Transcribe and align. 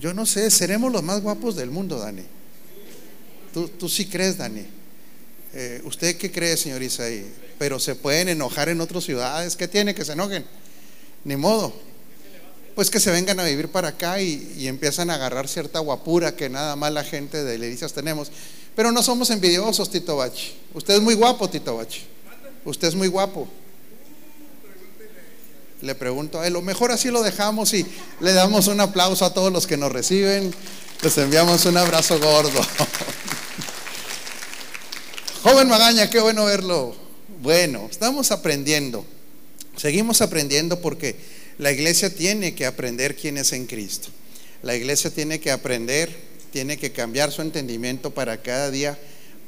Yo 0.00 0.14
no 0.14 0.26
sé, 0.26 0.50
seremos 0.50 0.92
los 0.92 1.02
más 1.02 1.20
guapos 1.20 1.56
del 1.56 1.70
mundo, 1.70 1.98
Dani. 1.98 2.24
Tú, 3.52 3.68
tú 3.68 3.88
sí 3.88 4.06
crees, 4.06 4.38
Dani. 4.38 4.66
Eh, 5.54 5.82
¿Usted 5.84 6.16
qué 6.16 6.32
cree, 6.32 6.56
señor 6.56 6.82
Isaí? 6.82 7.26
Pero 7.58 7.78
se 7.78 7.94
pueden 7.94 8.28
enojar 8.28 8.68
en 8.68 8.80
otras 8.80 9.04
ciudades. 9.04 9.54
¿Qué 9.54 9.68
tiene 9.68 9.94
que 9.94 10.04
se 10.04 10.12
enojen? 10.12 10.44
Ni 11.24 11.36
modo. 11.36 11.72
Pues 12.74 12.88
que 12.88 12.98
se 12.98 13.10
vengan 13.10 13.38
a 13.38 13.44
vivir 13.44 13.68
para 13.68 13.88
acá 13.88 14.20
y, 14.20 14.66
empiezan 14.66 15.10
a 15.10 15.14
agarrar 15.14 15.46
cierta 15.46 15.78
guapura 15.78 16.34
que 16.34 16.48
nada 16.48 16.74
más 16.74 16.90
la 16.92 17.04
gente 17.04 17.44
de 17.44 17.58
Ledicias 17.58 17.92
tenemos. 17.92 18.32
Pero 18.74 18.90
no 18.92 19.02
somos 19.02 19.28
envidiosos, 19.28 19.90
Tito 19.90 20.16
Bachi. 20.16 20.54
Usted 20.72 20.94
es 20.94 21.00
muy 21.02 21.14
guapo, 21.14 21.50
Tito 21.50 21.76
Bachi. 21.76 22.02
Usted 22.64 22.88
es 22.88 22.94
muy 22.94 23.08
guapo. 23.08 23.46
Le 25.82 25.94
pregunto 25.96 26.40
a 26.40 26.46
él, 26.46 26.52
lo 26.52 26.62
mejor 26.62 26.92
así 26.92 27.10
lo 27.10 27.22
dejamos 27.22 27.74
y 27.74 27.84
le 28.20 28.32
damos 28.32 28.68
un 28.68 28.80
aplauso 28.80 29.24
a 29.24 29.34
todos 29.34 29.52
los 29.52 29.66
que 29.66 29.76
nos 29.76 29.90
reciben. 29.90 30.54
Les 31.02 31.18
enviamos 31.18 31.64
un 31.66 31.76
abrazo 31.76 32.20
gordo. 32.20 32.60
Joven 35.42 35.68
Magaña, 35.68 36.08
qué 36.08 36.20
bueno 36.20 36.44
verlo. 36.44 36.94
Bueno, 37.42 37.88
estamos 37.90 38.30
aprendiendo. 38.30 39.04
Seguimos 39.76 40.22
aprendiendo 40.22 40.80
porque 40.80 41.16
la 41.58 41.72
iglesia 41.72 42.14
tiene 42.14 42.54
que 42.54 42.64
aprender 42.66 43.16
quién 43.16 43.36
es 43.36 43.52
en 43.52 43.66
Cristo. 43.66 44.10
La 44.62 44.76
iglesia 44.76 45.10
tiene 45.10 45.40
que 45.40 45.50
aprender, 45.50 46.16
tiene 46.52 46.76
que 46.76 46.92
cambiar 46.92 47.32
su 47.32 47.42
entendimiento 47.42 48.14
para 48.14 48.40
cada 48.40 48.70
día, 48.70 48.96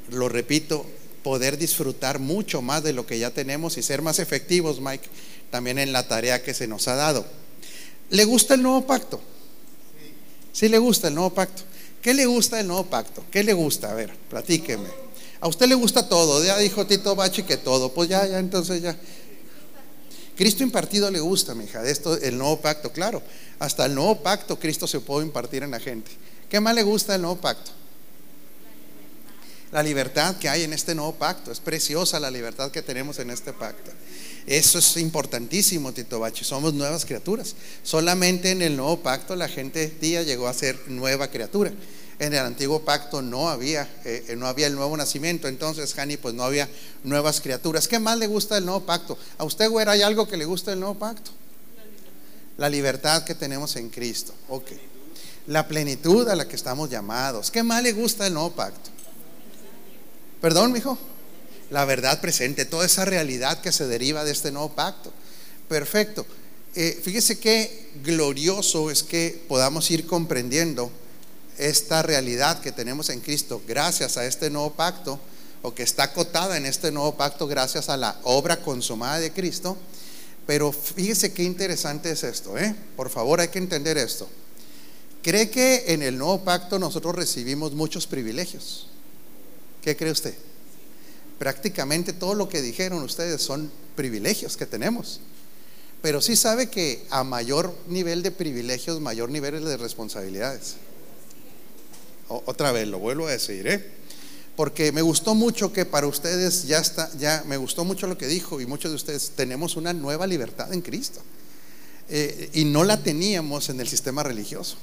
lo 0.09 0.27
repito, 0.27 0.85
poder 1.23 1.57
disfrutar 1.57 2.19
mucho 2.19 2.61
más 2.61 2.83
de 2.83 2.91
lo 2.91 3.05
que 3.05 3.17
ya 3.17 3.31
tenemos 3.31 3.77
y 3.77 3.81
ser 3.81 4.01
más 4.01 4.19
efectivos, 4.19 4.81
Mike, 4.81 5.07
también 5.51 5.79
en 5.79 5.93
la 5.93 6.07
tarea 6.07 6.43
que 6.43 6.53
se 6.53 6.67
nos 6.67 6.87
ha 6.87 6.95
dado. 6.95 7.25
¿Le 8.09 8.25
gusta 8.25 8.53
el 8.53 8.63
nuevo 8.63 8.85
pacto? 8.85 9.21
Sí 10.53 10.69
le 10.69 10.77
gusta 10.77 11.09
el 11.09 11.15
nuevo 11.15 11.33
pacto. 11.33 11.63
¿Qué 12.01 12.13
le 12.13 12.25
gusta 12.25 12.59
el 12.59 12.67
nuevo 12.67 12.85
pacto? 12.85 13.23
¿Qué 13.31 13.43
le 13.43 13.53
gusta? 13.53 13.91
A 13.91 13.93
ver, 13.93 14.15
platíqueme. 14.29 14.87
A 15.41 15.47
usted 15.47 15.67
le 15.67 15.75
gusta 15.75 16.07
todo, 16.07 16.43
ya 16.43 16.57
dijo 16.57 16.85
Tito 16.85 17.15
Bachi 17.15 17.43
que 17.43 17.57
todo, 17.57 17.93
pues 17.93 18.09
ya, 18.09 18.25
ya, 18.25 18.39
entonces 18.39 18.81
ya. 18.81 18.95
Cristo 20.35 20.63
impartido 20.63 21.09
le 21.11 21.19
gusta, 21.19 21.55
mi 21.55 21.65
hija, 21.65 21.81
de 21.81 21.91
esto, 21.91 22.17
el 22.17 22.37
nuevo 22.37 22.59
pacto, 22.61 22.91
claro. 22.91 23.21
Hasta 23.59 23.85
el 23.85 23.95
nuevo 23.95 24.21
pacto 24.21 24.59
Cristo 24.59 24.87
se 24.87 24.99
puede 24.99 25.25
impartir 25.25 25.63
en 25.63 25.71
la 25.71 25.79
gente. 25.79 26.11
¿Qué 26.49 26.59
más 26.59 26.75
le 26.75 26.83
gusta 26.83 27.15
el 27.15 27.21
nuevo 27.21 27.37
pacto? 27.37 27.71
La 29.71 29.83
libertad 29.83 30.37
que 30.37 30.47
hay 30.47 30.63
en 30.63 30.73
este 30.73 30.95
nuevo 30.95 31.15
pacto. 31.15 31.51
Es 31.51 31.59
preciosa 31.59 32.19
la 32.19 32.31
libertad 32.31 32.71
que 32.71 32.81
tenemos 32.81 33.19
en 33.19 33.29
este 33.29 33.51
pacto. 33.51 33.91
Eso 34.47 34.79
es 34.79 34.97
importantísimo, 34.97 35.91
Tito 35.91 36.19
Bachi. 36.19 36.43
Somos 36.43 36.73
nuevas 36.73 37.05
criaturas. 37.05 37.55
Solamente 37.83 38.51
en 38.51 38.61
el 38.61 38.77
nuevo 38.77 39.01
pacto 39.01 39.35
la 39.35 39.47
gente 39.47 39.91
día 39.99 40.23
llegó 40.23 40.47
a 40.47 40.53
ser 40.53 40.79
nueva 40.87 41.29
criatura 41.29 41.71
en 42.19 42.33
el 42.33 42.39
antiguo 42.39 42.81
pacto 42.81 43.21
no 43.21 43.49
había, 43.49 43.87
eh, 44.05 44.35
no 44.37 44.47
había 44.47 44.67
el 44.67 44.75
nuevo 44.75 44.95
nacimiento, 44.95 45.47
entonces, 45.47 45.97
Hani, 45.97 46.17
pues 46.17 46.33
no 46.33 46.43
había 46.43 46.69
nuevas 47.03 47.41
criaturas. 47.41 47.87
¿Qué 47.87 47.99
más 47.99 48.17
le 48.17 48.27
gusta 48.27 48.55
del 48.55 48.65
nuevo 48.65 48.81
pacto? 48.81 49.17
¿A 49.37 49.43
usted, 49.43 49.69
güera, 49.69 49.93
hay 49.93 50.01
algo 50.01 50.27
que 50.27 50.37
le 50.37 50.45
gusta 50.45 50.71
del 50.71 50.79
nuevo 50.79 50.95
pacto? 50.95 51.31
La 52.57 52.69
libertad 52.69 53.23
que 53.23 53.35
tenemos 53.35 53.75
en 53.75 53.89
Cristo. 53.89 54.33
Ok. 54.47 54.71
La 55.47 55.67
plenitud 55.67 56.27
a 56.29 56.35
la 56.35 56.47
que 56.47 56.55
estamos 56.55 56.89
llamados. 56.89 57.51
¿Qué 57.51 57.63
más 57.63 57.83
le 57.83 57.91
gusta 57.91 58.23
del 58.23 58.33
nuevo 58.33 58.51
pacto? 58.51 58.89
Perdón, 60.41 60.71
mijo. 60.71 60.97
La 61.71 61.85
verdad 61.85 62.21
presente, 62.21 62.65
toda 62.65 62.85
esa 62.85 63.05
realidad 63.05 63.61
que 63.61 63.71
se 63.71 63.87
deriva 63.87 64.23
de 64.23 64.31
este 64.31 64.51
nuevo 64.51 64.69
pacto. 64.69 65.11
Perfecto. 65.67 66.25
Eh, 66.75 66.99
fíjese 67.03 67.39
qué 67.39 67.89
glorioso 68.03 68.91
es 68.91 69.01
que 69.01 69.43
podamos 69.47 69.89
ir 69.91 70.05
comprendiendo 70.05 70.91
esta 71.57 72.01
realidad 72.01 72.59
que 72.59 72.71
tenemos 72.71 73.09
en 73.09 73.21
Cristo 73.21 73.61
gracias 73.65 74.17
a 74.17 74.25
este 74.25 74.49
nuevo 74.49 74.73
pacto, 74.73 75.19
o 75.61 75.73
que 75.73 75.83
está 75.83 76.03
acotada 76.03 76.57
en 76.57 76.65
este 76.65 76.91
nuevo 76.91 77.15
pacto 77.15 77.47
gracias 77.47 77.89
a 77.89 77.97
la 77.97 78.19
obra 78.23 78.61
consumada 78.61 79.19
de 79.19 79.31
Cristo. 79.31 79.77
Pero 80.45 80.71
fíjese 80.71 81.33
qué 81.33 81.43
interesante 81.43 82.11
es 82.11 82.23
esto, 82.23 82.55
¿eh? 82.57 82.75
Por 82.95 83.09
favor, 83.09 83.39
hay 83.39 83.47
que 83.47 83.57
entender 83.57 83.97
esto. 83.97 84.29
¿Cree 85.23 85.49
que 85.49 85.85
en 85.87 86.03
el 86.03 86.19
nuevo 86.19 86.43
pacto 86.43 86.77
nosotros 86.77 87.15
recibimos 87.15 87.71
muchos 87.73 88.05
privilegios? 88.05 88.87
¿Qué 89.81 89.97
cree 89.97 90.11
usted? 90.11 90.35
Prácticamente 91.39 92.13
todo 92.13 92.33
lo 92.33 92.47
que 92.47 92.61
dijeron 92.61 93.03
ustedes 93.03 93.41
son 93.41 93.71
privilegios 93.95 94.57
que 94.57 94.65
tenemos. 94.65 95.19
Pero 96.01 96.21
sí 96.21 96.35
sabe 96.35 96.69
que 96.69 97.05
a 97.09 97.23
mayor 97.23 97.75
nivel 97.87 98.21
de 98.21 98.31
privilegios, 98.31 99.01
mayor 99.01 99.29
nivel 99.29 99.63
de 99.65 99.77
responsabilidades. 99.77 100.75
Otra 102.27 102.71
vez, 102.71 102.87
lo 102.87 102.99
vuelvo 102.99 103.27
a 103.27 103.31
decir, 103.31 103.67
¿eh? 103.67 103.83
Porque 104.55 104.91
me 104.91 105.01
gustó 105.01 105.35
mucho 105.35 105.73
que 105.73 105.85
para 105.85 106.07
ustedes 106.07 106.65
ya 106.65 106.79
está, 106.79 107.11
ya 107.17 107.43
me 107.45 107.57
gustó 107.57 107.83
mucho 107.83 108.07
lo 108.07 108.17
que 108.17 108.27
dijo 108.27 108.61
y 108.61 108.65
muchos 108.65 108.91
de 108.91 108.95
ustedes 108.95 109.31
tenemos 109.35 109.75
una 109.75 109.93
nueva 109.93 110.25
libertad 110.27 110.71
en 110.73 110.81
Cristo. 110.81 111.21
Eh, 112.07 112.51
y 112.53 112.65
no 112.65 112.83
la 112.83 113.01
teníamos 113.01 113.69
en 113.69 113.79
el 113.79 113.87
sistema 113.87 114.23
religioso. 114.23 114.77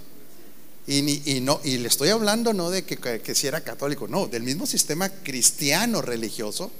Y, 0.86 1.40
no, 1.42 1.60
y 1.62 1.78
le 1.78 1.86
estoy 1.86 2.08
hablando 2.08 2.52
no 2.52 2.70
de 2.70 2.84
que, 2.84 3.34
si 3.34 3.46
era 3.46 3.60
católico, 3.60 4.08
no, 4.08 4.26
del 4.26 4.42
mismo 4.42 4.66
sistema 4.66 5.08
cristiano 5.08 6.02
religioso, 6.02 6.72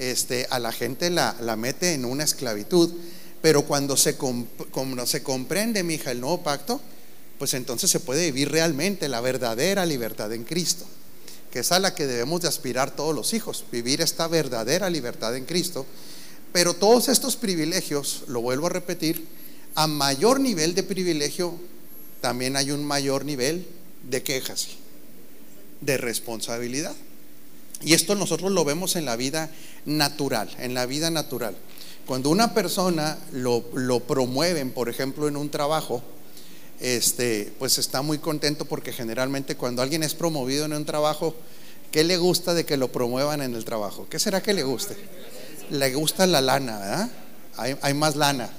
este, 0.00 0.46
a 0.50 0.58
la 0.58 0.72
gente 0.72 1.08
la, 1.10 1.34
mete 1.56 1.94
en 1.94 2.04
una 2.04 2.24
esclavitud. 2.24 2.92
Pero 3.40 3.62
cuando 3.62 3.96
se, 3.96 4.16
cuando 4.16 5.06
se 5.06 5.22
comprende, 5.22 5.84
mi 5.84 5.94
hija, 5.94 6.10
el 6.10 6.20
nuevo 6.20 6.42
pacto, 6.42 6.80
pues 7.38 7.54
entonces 7.54 7.90
se 7.90 8.00
puede 8.00 8.32
vivir 8.32 8.50
realmente 8.50 9.08
la 9.08 9.20
verdadera 9.20 9.86
libertad 9.86 10.32
en 10.32 10.42
Cristo, 10.42 10.84
que 11.52 11.60
es 11.60 11.70
a 11.70 11.78
la 11.78 11.94
que 11.94 12.08
debemos 12.08 12.42
de 12.42 12.48
aspirar 12.48 12.96
todos 12.96 13.14
los 13.14 13.32
hijos, 13.32 13.64
vivir 13.70 14.00
esta 14.00 14.26
verdadera 14.26 14.90
libertad 14.90 15.36
en 15.36 15.44
Cristo. 15.44 15.86
Pero 16.52 16.74
todos 16.74 17.08
estos 17.08 17.36
privilegios, 17.36 18.24
lo 18.26 18.40
vuelvo 18.40 18.66
a 18.66 18.70
repetir, 18.70 19.24
a 19.76 19.86
mayor 19.86 20.40
nivel 20.40 20.74
de 20.74 20.82
privilegio, 20.82 21.54
también 22.20 22.56
hay 22.56 22.70
un 22.70 22.84
mayor 22.84 23.24
nivel 23.24 23.66
de 24.08 24.22
quejas, 24.22 24.68
de 25.80 25.96
responsabilidad. 25.96 26.94
Y 27.82 27.94
esto 27.94 28.14
nosotros 28.14 28.50
lo 28.50 28.64
vemos 28.64 28.96
en 28.96 29.04
la 29.04 29.16
vida 29.16 29.50
natural, 29.86 30.50
en 30.58 30.74
la 30.74 30.86
vida 30.86 31.10
natural. 31.10 31.56
Cuando 32.06 32.30
una 32.30 32.54
persona 32.54 33.18
lo, 33.32 33.64
lo 33.74 34.00
promueven, 34.00 34.70
por 34.70 34.88
ejemplo, 34.88 35.28
en 35.28 35.36
un 35.36 35.50
trabajo, 35.50 36.02
este, 36.80 37.52
pues 37.58 37.78
está 37.78 38.02
muy 38.02 38.18
contento 38.18 38.64
porque 38.64 38.92
generalmente 38.92 39.56
cuando 39.56 39.82
alguien 39.82 40.02
es 40.02 40.14
promovido 40.14 40.64
en 40.64 40.72
un 40.72 40.84
trabajo, 40.84 41.34
¿qué 41.90 42.04
le 42.04 42.16
gusta 42.16 42.54
de 42.54 42.64
que 42.64 42.76
lo 42.76 42.92
promuevan 42.92 43.42
en 43.42 43.54
el 43.54 43.64
trabajo? 43.64 44.06
¿Qué 44.08 44.18
será 44.18 44.42
que 44.42 44.54
le 44.54 44.62
guste? 44.62 44.96
Le 45.70 45.92
gusta 45.94 46.26
la 46.26 46.40
lana, 46.40 46.78
¿verdad? 46.78 47.10
Hay, 47.82 47.94
más 47.94 48.14
lana. 48.14 48.50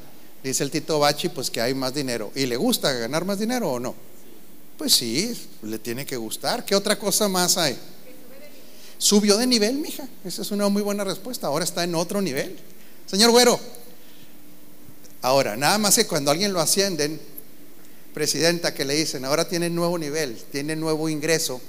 Dice 0.43 0.63
el 0.63 0.71
Tito 0.71 0.99
Bachi, 0.99 1.29
pues 1.29 1.49
que 1.49 1.61
hay 1.61 1.73
más 1.73 1.93
dinero. 1.93 2.31
¿Y 2.35 2.45
le 2.45 2.55
gusta 2.55 2.91
ganar 2.93 3.25
más 3.25 3.39
dinero 3.39 3.71
o 3.71 3.79
no? 3.79 3.95
Pues 4.77 4.93
sí, 4.93 5.37
le 5.63 5.79
tiene 5.79 6.05
que 6.05 6.15
gustar. 6.15 6.63
¿Qué 6.63 6.75
otra 6.75 6.97
cosa 6.97 7.27
más 7.27 7.57
hay? 7.57 7.77
Subió 8.97 9.37
de 9.37 9.47
nivel, 9.47 9.75
mija. 9.75 10.07
Esa 10.23 10.41
es 10.41 10.51
una 10.51 10.69
muy 10.69 10.81
buena 10.81 11.03
respuesta. 11.03 11.47
Ahora 11.47 11.65
está 11.65 11.83
en 11.83 11.95
otro 11.95 12.21
nivel. 12.21 12.57
Señor 13.05 13.31
Güero, 13.31 13.59
ahora, 15.21 15.57
nada 15.57 15.77
más 15.77 15.95
que 15.95 16.07
cuando 16.07 16.31
alguien 16.31 16.53
lo 16.53 16.61
ascienden, 16.61 17.19
presidenta 18.13 18.73
que 18.73 18.85
le 18.85 18.93
dicen, 18.95 19.25
ahora 19.25 19.47
tiene 19.47 19.69
nuevo 19.69 19.97
nivel, 19.97 20.37
tiene 20.51 20.75
nuevo 20.75 21.09
ingreso, 21.09 21.59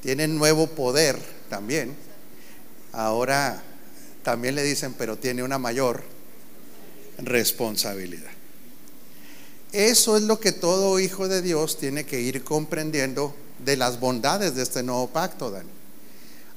tiene 0.00 0.26
nuevo 0.28 0.66
poder 0.68 1.18
también. 1.48 1.94
Ahora 2.92 3.62
también 4.22 4.54
le 4.54 4.62
dicen, 4.62 4.94
pero 4.94 5.16
tiene 5.16 5.42
una 5.42 5.58
mayor 5.58 6.02
responsabilidad. 7.24 8.30
Eso 9.72 10.16
es 10.16 10.24
lo 10.24 10.38
que 10.38 10.52
todo 10.52 11.00
hijo 11.00 11.28
de 11.28 11.40
Dios 11.40 11.78
tiene 11.78 12.04
que 12.04 12.20
ir 12.20 12.44
comprendiendo 12.44 13.34
de 13.64 13.76
las 13.76 13.98
bondades 14.00 14.54
de 14.54 14.62
este 14.62 14.82
nuevo 14.82 15.08
pacto, 15.08 15.50
Dani. 15.50 15.70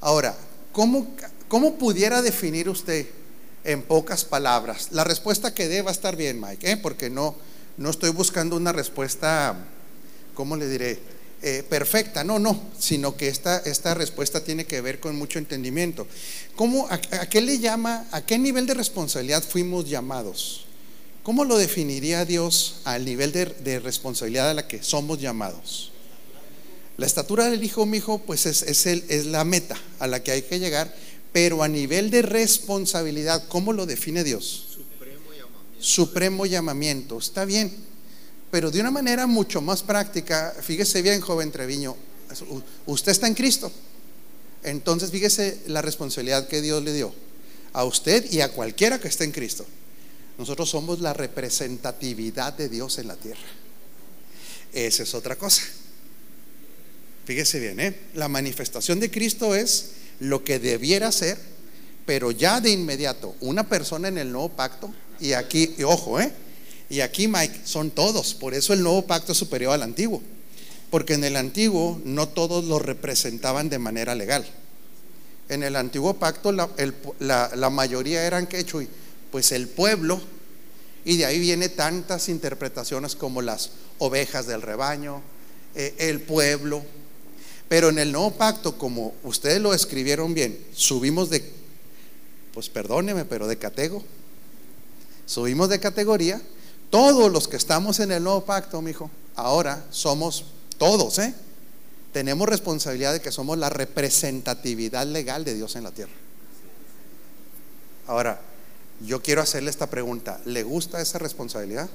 Ahora, 0.00 0.36
¿cómo, 0.72 1.14
cómo 1.48 1.78
pudiera 1.78 2.20
definir 2.20 2.68
usted 2.68 3.06
en 3.64 3.82
pocas 3.82 4.24
palabras? 4.24 4.88
La 4.90 5.04
respuesta 5.04 5.54
que 5.54 5.68
dé 5.68 5.82
va 5.82 5.90
a 5.90 5.94
estar 5.94 6.14
bien, 6.14 6.40
Mike, 6.40 6.72
¿eh? 6.72 6.76
porque 6.76 7.08
no, 7.08 7.34
no 7.78 7.90
estoy 7.90 8.10
buscando 8.10 8.56
una 8.56 8.72
respuesta, 8.72 9.56
¿cómo 10.34 10.56
le 10.56 10.68
diré? 10.68 11.15
Eh, 11.48 11.62
perfecta, 11.62 12.24
no, 12.24 12.40
no, 12.40 12.60
sino 12.76 13.16
que 13.16 13.28
esta, 13.28 13.58
esta 13.58 13.94
respuesta 13.94 14.42
tiene 14.42 14.64
que 14.64 14.80
ver 14.80 14.98
con 14.98 15.14
mucho 15.14 15.38
entendimiento. 15.38 16.04
¿Cómo, 16.56 16.88
a, 16.90 16.98
qué 16.98 17.40
le 17.40 17.60
llama, 17.60 18.04
a 18.10 18.26
qué 18.26 18.36
nivel 18.36 18.66
de 18.66 18.74
responsabilidad 18.74 19.44
fuimos 19.44 19.88
llamados? 19.88 20.64
¿Cómo 21.22 21.44
lo 21.44 21.56
definiría 21.56 22.24
Dios 22.24 22.80
al 22.82 23.04
nivel 23.04 23.30
de, 23.30 23.78
responsabilidad 23.78 24.50
a 24.50 24.54
la 24.54 24.66
que 24.66 24.82
somos 24.82 25.20
llamados? 25.20 25.92
La 26.96 27.06
estatura 27.06 27.48
del 27.48 27.62
hijo, 27.62 27.86
mi 27.86 27.98
hijo, 27.98 28.18
pues 28.18 28.44
es, 28.46 28.62
es, 28.62 28.84
el, 28.86 29.04
es 29.08 29.26
la 29.26 29.44
meta 29.44 29.78
a 30.00 30.08
la 30.08 30.24
que 30.24 30.32
hay 30.32 30.42
que 30.42 30.58
llegar, 30.58 30.92
pero 31.30 31.62
a 31.62 31.68
nivel 31.68 32.10
de 32.10 32.22
responsabilidad, 32.22 33.46
¿cómo 33.46 33.72
lo 33.72 33.86
define 33.86 34.24
Dios? 34.24 34.78
supremo 35.78 36.44
llamamiento. 36.44 37.18
Está 37.18 37.44
bien, 37.44 37.72
Pero 38.56 38.70
de 38.70 38.80
una 38.80 38.90
manera 38.90 39.26
mucho 39.26 39.60
más 39.60 39.82
práctica, 39.82 40.56
fíjese 40.62 41.02
bien, 41.02 41.20
joven 41.20 41.52
Treviño, 41.52 41.94
usted 42.86 43.12
está 43.12 43.26
en 43.26 43.34
Cristo. 43.34 43.70
Entonces, 44.62 45.10
fíjese 45.10 45.60
la 45.66 45.82
responsabilidad 45.82 46.48
que 46.48 46.62
Dios 46.62 46.82
le 46.82 46.94
dio 46.94 47.12
a 47.74 47.84
usted 47.84 48.24
y 48.32 48.40
a 48.40 48.50
cualquiera 48.50 48.98
que 48.98 49.08
esté 49.08 49.24
en 49.24 49.32
Cristo. 49.32 49.66
Nosotros 50.38 50.70
somos 50.70 51.00
la 51.00 51.12
representatividad 51.12 52.54
de 52.54 52.70
Dios 52.70 52.96
en 52.96 53.08
la 53.08 53.16
tierra. 53.16 53.46
Esa 54.72 55.02
es 55.02 55.12
otra 55.12 55.36
cosa. 55.36 55.60
Fíjese 57.26 57.60
bien, 57.60 57.78
¿eh? 57.78 57.94
la 58.14 58.28
manifestación 58.28 59.00
de 59.00 59.10
Cristo 59.10 59.54
es 59.54 59.90
lo 60.18 60.44
que 60.44 60.58
debiera 60.58 61.12
ser, 61.12 61.36
pero 62.06 62.30
ya 62.30 62.62
de 62.62 62.70
inmediato, 62.70 63.34
una 63.40 63.68
persona 63.68 64.08
en 64.08 64.16
el 64.16 64.32
nuevo 64.32 64.48
pacto, 64.48 64.94
y 65.20 65.34
aquí, 65.34 65.74
ojo, 65.84 66.18
¿eh? 66.18 66.32
Y 66.88 67.00
aquí 67.00 67.26
Mike, 67.26 67.62
son 67.64 67.90
todos, 67.90 68.34
por 68.34 68.54
eso 68.54 68.72
el 68.72 68.82
nuevo 68.82 69.06
pacto 69.06 69.32
es 69.32 69.38
superior 69.38 69.72
al 69.72 69.82
antiguo, 69.82 70.22
porque 70.90 71.14
en 71.14 71.24
el 71.24 71.36
antiguo 71.36 72.00
no 72.04 72.28
todos 72.28 72.64
lo 72.64 72.78
representaban 72.78 73.68
de 73.68 73.78
manera 73.78 74.14
legal. 74.14 74.46
En 75.48 75.62
el 75.62 75.76
antiguo 75.76 76.14
pacto 76.14 76.52
la, 76.52 77.70
mayoría 77.70 78.24
eran 78.24 78.46
quechua, 78.46 78.84
pues 79.30 79.52
el 79.52 79.68
pueblo, 79.68 80.20
y 81.04 81.16
de 81.16 81.26
ahí 81.26 81.38
viene 81.38 81.68
tantas 81.68 82.28
interpretaciones 82.28 83.14
como 83.14 83.42
las 83.42 83.70
ovejas 83.98 84.46
del 84.46 84.62
rebaño, 84.62 85.22
eh, 85.74 85.94
el 85.98 86.20
pueblo. 86.20 86.82
Pero 87.68 87.88
en 87.88 87.98
el 87.98 88.12
nuevo 88.12 88.32
pacto, 88.32 88.78
como 88.78 89.14
ustedes 89.22 89.60
lo 89.60 89.74
escribieron 89.74 90.34
bien, 90.34 90.58
subimos 90.72 91.30
de, 91.30 91.44
pues 92.54 92.68
perdóneme, 92.68 93.24
pero 93.24 93.46
de 93.46 93.56
catego. 93.56 94.04
Subimos 95.26 95.68
de 95.68 95.80
categoría. 95.80 96.40
Todos 96.90 97.30
los 97.32 97.48
que 97.48 97.56
estamos 97.56 98.00
en 98.00 98.12
el 98.12 98.22
nuevo 98.22 98.44
pacto, 98.44 98.80
mi 98.80 98.90
hijo, 98.92 99.10
ahora 99.34 99.84
somos 99.90 100.44
todos, 100.78 101.18
¿eh? 101.18 101.34
Tenemos 102.12 102.48
responsabilidad 102.48 103.12
de 103.12 103.20
que 103.20 103.32
somos 103.32 103.58
la 103.58 103.68
representatividad 103.68 105.06
legal 105.06 105.44
de 105.44 105.54
Dios 105.54 105.76
en 105.76 105.84
la 105.84 105.90
tierra. 105.90 106.12
Ahora, 108.06 108.40
yo 109.04 109.22
quiero 109.22 109.42
hacerle 109.42 109.70
esta 109.70 109.90
pregunta. 109.90 110.40
¿Le 110.46 110.62
gusta 110.62 111.00
esa 111.00 111.18
responsabilidad? 111.18 111.90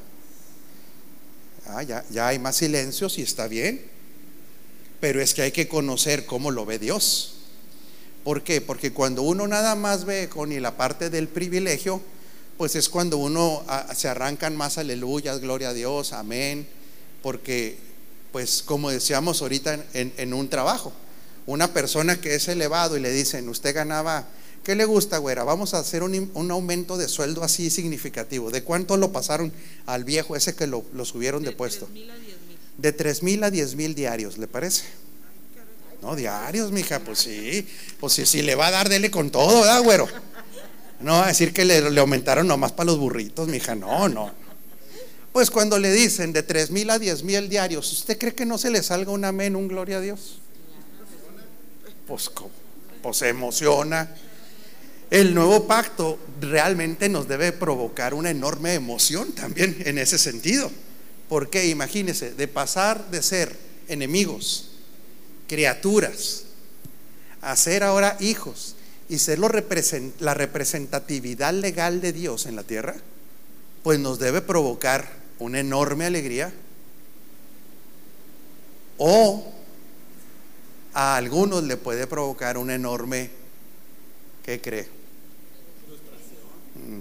Ah, 1.67 1.81
ya, 1.83 2.05
ya 2.09 2.27
hay 2.27 2.38
más 2.38 2.57
silencios 2.57 3.17
y 3.17 3.23
está 3.23 3.47
bien. 3.47 3.83
Pero 4.99 5.21
es 5.21 5.33
que 5.33 5.41
hay 5.41 5.51
que 5.51 5.67
conocer 5.67 6.25
cómo 6.25 6.51
lo 6.51 6.65
ve 6.65 6.77
Dios. 6.77 7.38
¿Por 8.23 8.43
qué? 8.43 8.61
Porque 8.61 8.93
cuando 8.93 9.23
uno 9.23 9.47
nada 9.47 9.73
más 9.73 10.05
ve 10.05 10.29
con 10.29 10.61
la 10.61 10.77
parte 10.77 11.09
del 11.09 11.27
privilegio, 11.27 12.01
pues 12.57 12.75
es 12.75 12.89
cuando 12.89 13.18
uno 13.18 13.63
ah, 13.68 13.94
se 13.95 14.07
arrancan 14.07 14.56
más 14.56 14.77
aleluyas, 14.77 15.39
gloria 15.39 15.69
a 15.69 15.74
Dios, 15.74 16.13
amén. 16.13 16.68
Porque, 17.21 17.77
pues 18.31 18.63
como 18.63 18.89
decíamos 18.89 19.42
ahorita 19.42 19.86
en, 19.94 20.13
en 20.18 20.33
un 20.33 20.50
trabajo, 20.50 20.94
una 21.45 21.74
persona 21.74 22.19
que 22.19 22.36
es 22.36 22.48
elevado 22.48 22.98
y 22.98 23.00
le 23.00 23.12
dicen, 23.12 23.50
usted 23.50 23.75
ganaba 23.75 24.27
¿Qué 24.63 24.75
le 24.75 24.86
gusta, 24.86 25.18
güera? 25.18 25.44
Vamos 25.44 25.74
a 25.74 25.80
hacer 25.80 26.03
un, 26.03 26.51
aumento 26.51 26.98
de 26.98 27.07
sueldo 27.07 27.44
así 27.44 27.71
significativo. 27.71 28.51
¿De 28.51 28.63
cuánto 28.63 28.95
lo 28.95 29.12
pasaron 29.12 29.51
al 29.88 30.03
viejo 30.03 30.36
ese 30.36 30.53
que 30.53 30.68
lo, 30.68 30.86
subieron 31.03 31.44
de, 31.44 31.51
puesto? 31.51 31.89
De 32.77 32.92
3 32.92 33.24
mil 33.24 33.44
a 33.44 33.50
10 33.50 33.75
mil 33.75 33.95
diarios, 33.95 34.38
¿le 34.38 34.48
parece? 34.48 34.83
No, 36.03 36.15
diarios, 36.15 36.71
mija, 36.71 37.00
pues 37.00 37.19
sí. 37.19 37.68
Pues 38.00 38.13
sí, 38.13 38.25
si 38.27 38.44
le 38.44 38.53
va 38.53 38.68
a 38.68 38.71
dar, 38.71 38.89
dele 38.89 39.09
con 39.09 39.31
todo, 39.31 39.62
¿verdad, 39.62 39.81
güero? 39.83 40.07
No 41.01 41.21
a 41.21 41.27
decir 41.27 41.53
que 41.53 41.65
le, 41.65 41.89
le 41.89 42.00
aumentaron 42.00 42.48
nomás 42.48 42.71
para 42.71 42.88
los 42.88 43.00
burritos, 43.00 43.48
mija, 43.48 43.75
no, 43.75 44.07
no. 44.07 44.31
Pues 45.31 45.50
cuando 45.50 45.80
le 45.80 45.92
dicen 45.92 46.33
de 46.33 46.44
3 46.44 46.71
mil 46.71 46.89
a 46.89 47.00
10 47.00 47.24
mil 47.24 47.48
diarios, 47.48 47.92
¿usted 47.94 48.18
cree 48.18 48.36
que 48.36 48.45
no 48.45 48.57
se 48.57 48.69
le 48.69 48.83
salga 48.83 49.12
un 49.12 49.24
amén, 49.24 49.56
un 49.56 49.68
gloria 49.68 49.98
a 49.98 50.01
Dios? 50.01 50.39
Pues, 52.06 52.30
pues 53.01 53.18
se 53.18 53.30
emociona. 53.30 54.13
El 55.09 55.33
nuevo 55.33 55.68
pacto 55.68 56.19
realmente 56.42 57.07
nos 57.07 57.27
debe 57.27 57.53
provocar 57.53 58.13
una 58.13 58.30
enorme 58.30 58.74
emoción 58.74 59.31
también 59.31 59.77
en 59.86 59.98
ese 59.98 60.18
sentido. 60.18 60.69
Porque 61.30 61.68
imagínense, 61.68 62.33
de 62.33 62.48
pasar 62.50 63.09
de 63.09 63.24
ser 63.24 63.56
enemigos, 63.88 64.71
criaturas, 65.48 66.44
a 67.42 67.56
ser 67.56 67.83
ahora 67.83 68.18
hijos 68.19 68.75
y 69.12 69.19
ser 69.19 69.40
la 69.40 70.34
representatividad 70.34 71.54
legal 71.54 72.00
de 72.00 72.13
Dios 72.13 72.46
en 72.46 72.56
la 72.56 72.63
tierra, 72.63 72.96
pues 73.84 74.00
nos 74.00 74.19
debe 74.19 74.42
provocar 74.42 75.06
una 75.38 75.60
enorme 75.60 76.06
alegría. 76.06 76.54
O 78.98 79.52
a 80.94 81.18
algunos 81.18 81.62
le 81.63 81.75
puede 81.75 82.08
provocar 82.08 82.58
una 82.58 82.74
enorme, 82.74 83.30
¿qué 84.46 84.62
cree? 84.62 84.88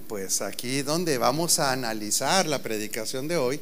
pues 0.08 0.42
aquí 0.42 0.82
donde 0.82 1.16
vamos 1.16 1.60
a 1.60 1.70
analizar 1.70 2.46
la 2.46 2.60
predicación 2.60 3.28
de 3.28 3.36
hoy, 3.36 3.60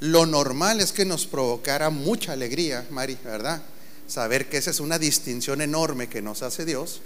lo 0.00 0.26
normal 0.26 0.82
es 0.82 0.92
que 0.92 1.06
nos 1.06 1.26
provocara 1.26 1.88
mucha 1.88 2.32
alegría, 2.32 2.86
Mari, 2.90 3.16
¿verdad? 3.24 3.62
Saber 4.06 4.50
que 4.50 4.58
esa 4.58 4.70
es 4.70 4.80
una 4.80 4.98
distinción 4.98 5.62
enorme 5.62 6.10
que 6.10 6.20
nos 6.20 6.42
hace 6.42 6.66
Dios, 6.66 7.00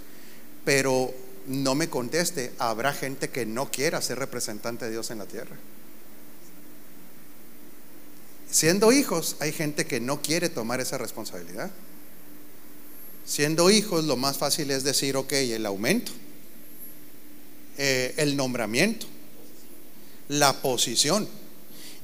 pero 0.69 1.15
no 1.47 1.75
me 1.75 1.89
conteste, 1.89 2.53
habrá 2.59 2.93
gente 2.93 3.31
que 3.31 3.47
no 3.47 3.71
quiera 3.71 4.03
ser 4.03 4.19
representante 4.19 4.85
de 4.85 4.91
Dios 4.91 5.11
en 5.11 5.17
la 5.17 5.25
tierra. 5.25 5.57
Siendo 8.51 8.93
hijos, 8.93 9.37
hay 9.41 9.53
gente 9.53 9.87
que 9.87 9.99
no 9.99 10.21
quiere 10.21 10.51
tomar 10.51 10.83
esa 10.83 10.99
responsabilidad. 10.99 11.71
Siendo 13.25 13.71
hijos, 13.71 14.05
lo 14.05 14.19
más 14.19 14.37
fácil 14.37 14.71
es 14.71 14.85
decir, 14.85 15.17
ok, 15.17 15.33
el 15.33 15.65
aumento 15.65 16.13
eh, 17.79 18.13
el 18.19 18.37
nombramiento, 18.37 19.07
la 20.29 20.61
posición. 20.61 21.27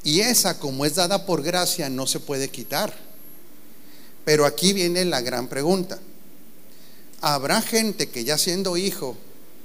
Y 0.04 0.20
esa, 0.20 0.58
como 0.58 0.86
es 0.86 0.94
dada 0.94 1.26
por 1.26 1.42
gracia, 1.42 1.90
no 1.90 2.06
se 2.06 2.18
puede 2.18 2.48
quitar. 2.48 2.94
Pero 4.24 4.46
aquí 4.46 4.72
viene 4.72 5.04
la 5.04 5.20
gran 5.20 5.48
pregunta. 5.48 6.00
¿Habrá 7.26 7.62
gente 7.62 8.10
que 8.10 8.22
ya 8.22 8.36
siendo 8.36 8.76
hijo, 8.76 9.16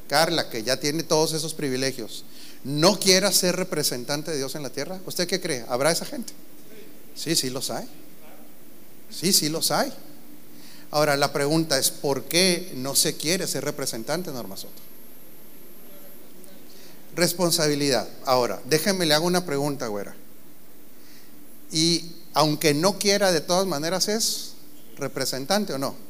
Carla, 0.08 0.50
que 0.50 0.64
ya 0.64 0.80
tiene 0.80 1.04
todos 1.04 1.34
esos 1.34 1.54
privilegios, 1.54 2.24
no 2.64 2.98
quiera 2.98 3.34
ser 3.34 3.58
representante 3.58 4.32
de 4.32 4.38
Dios 4.38 4.56
en 4.56 4.64
la 4.64 4.70
tierra? 4.70 5.02
¿Usted 5.06 5.28
qué 5.28 5.42
cree? 5.42 5.66
¿Habrá 5.68 5.92
esa 5.92 6.06
gente? 6.06 6.32
Sí, 7.18 7.36
sí 7.36 7.50
los 7.50 7.70
hay. 7.70 7.86
Sí, 9.12 9.34
sí 9.34 9.50
los 9.50 9.72
hay. 9.72 9.92
Ahora 10.90 11.18
la 11.18 11.34
pregunta 11.34 11.78
es, 11.78 11.92
¿por 11.92 12.24
qué 12.24 12.72
no 12.76 12.96
se 12.96 13.18
quiere 13.18 13.46
ser 13.46 13.66
representante, 13.66 14.32
Norma 14.32 14.56
Soto? 14.56 14.82
Responsabilidad. 17.14 18.08
Ahora, 18.24 18.62
déjenme 18.70 19.06
le 19.06 19.16
hago 19.16 19.28
una 19.28 19.46
pregunta, 19.46 19.88
güera. 19.88 20.16
Y 21.74 22.10
aunque 22.34 22.74
no 22.74 22.98
quiera, 22.98 23.34
de 23.34 23.42
todas 23.42 23.68
maneras 23.68 24.08
es 24.08 24.54
representante 24.96 25.74
o 25.74 25.78
no. 25.78 26.08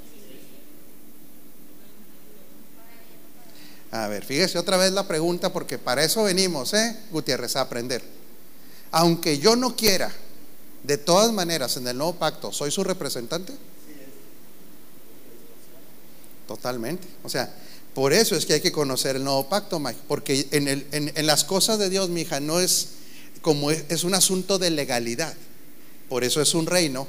A 3.91 4.07
ver, 4.07 4.23
fíjese 4.23 4.59
otra 4.59 4.77
vez 4.77 4.91
la 4.91 5.07
pregunta 5.07 5.51
porque 5.51 5.77
para 5.77 6.03
eso 6.03 6.23
venimos, 6.23 6.73
¿eh? 6.73 6.95
Gutiérrez, 7.11 7.55
a 7.55 7.61
aprender. 7.61 8.03
Aunque 8.91 9.39
yo 9.39 9.55
no 9.55 9.75
quiera, 9.75 10.11
de 10.83 10.97
todas 10.97 11.31
maneras, 11.31 11.75
en 11.77 11.87
el 11.87 11.97
nuevo 11.97 12.15
pacto, 12.15 12.51
¿soy 12.51 12.71
su 12.71 12.83
representante? 12.83 13.53
Totalmente. 16.47 17.07
O 17.23 17.29
sea, 17.29 17.53
por 17.93 18.13
eso 18.13 18.35
es 18.35 18.45
que 18.45 18.53
hay 18.53 18.61
que 18.61 18.71
conocer 18.71 19.15
el 19.15 19.23
nuevo 19.23 19.49
pacto, 19.49 19.79
Mike, 19.79 19.99
porque 20.07 20.47
en, 20.51 21.27
las 21.27 21.43
cosas 21.43 21.79
de 21.79 21.89
Dios, 21.89 22.09
mi 22.09 22.21
hija, 22.21 22.39
no 22.39 22.59
es 22.59 22.89
como 23.41 23.71
es, 23.71 24.03
un 24.03 24.13
asunto 24.13 24.59
de 24.59 24.69
legalidad. 24.69 25.33
Por 26.07 26.23
eso 26.23 26.41
es 26.41 26.53
un 26.53 26.65
reino. 26.65 27.07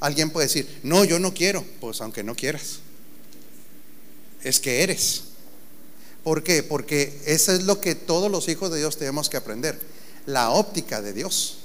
Alguien 0.00 0.30
puede 0.30 0.46
decir, 0.46 0.80
no, 0.82 1.04
yo 1.04 1.18
no 1.18 1.32
quiero. 1.32 1.64
Pues 1.80 2.00
aunque 2.00 2.22
no 2.22 2.34
quieras, 2.34 2.80
es 4.42 4.60
que 4.60 4.82
eres. 4.82 5.24
¿Por 6.24 6.42
qué? 6.42 6.62
Porque 6.62 7.20
eso 7.26 7.52
es 7.52 7.64
lo 7.64 7.80
que 7.80 7.94
todos 7.94 8.30
los 8.30 8.48
hijos 8.48 8.70
de 8.70 8.78
Dios 8.78 8.96
tenemos 8.96 9.28
que 9.28 9.36
aprender. 9.36 9.78
La 10.26 10.50
óptica 10.50 11.02
de 11.02 11.12
Dios. 11.12 11.58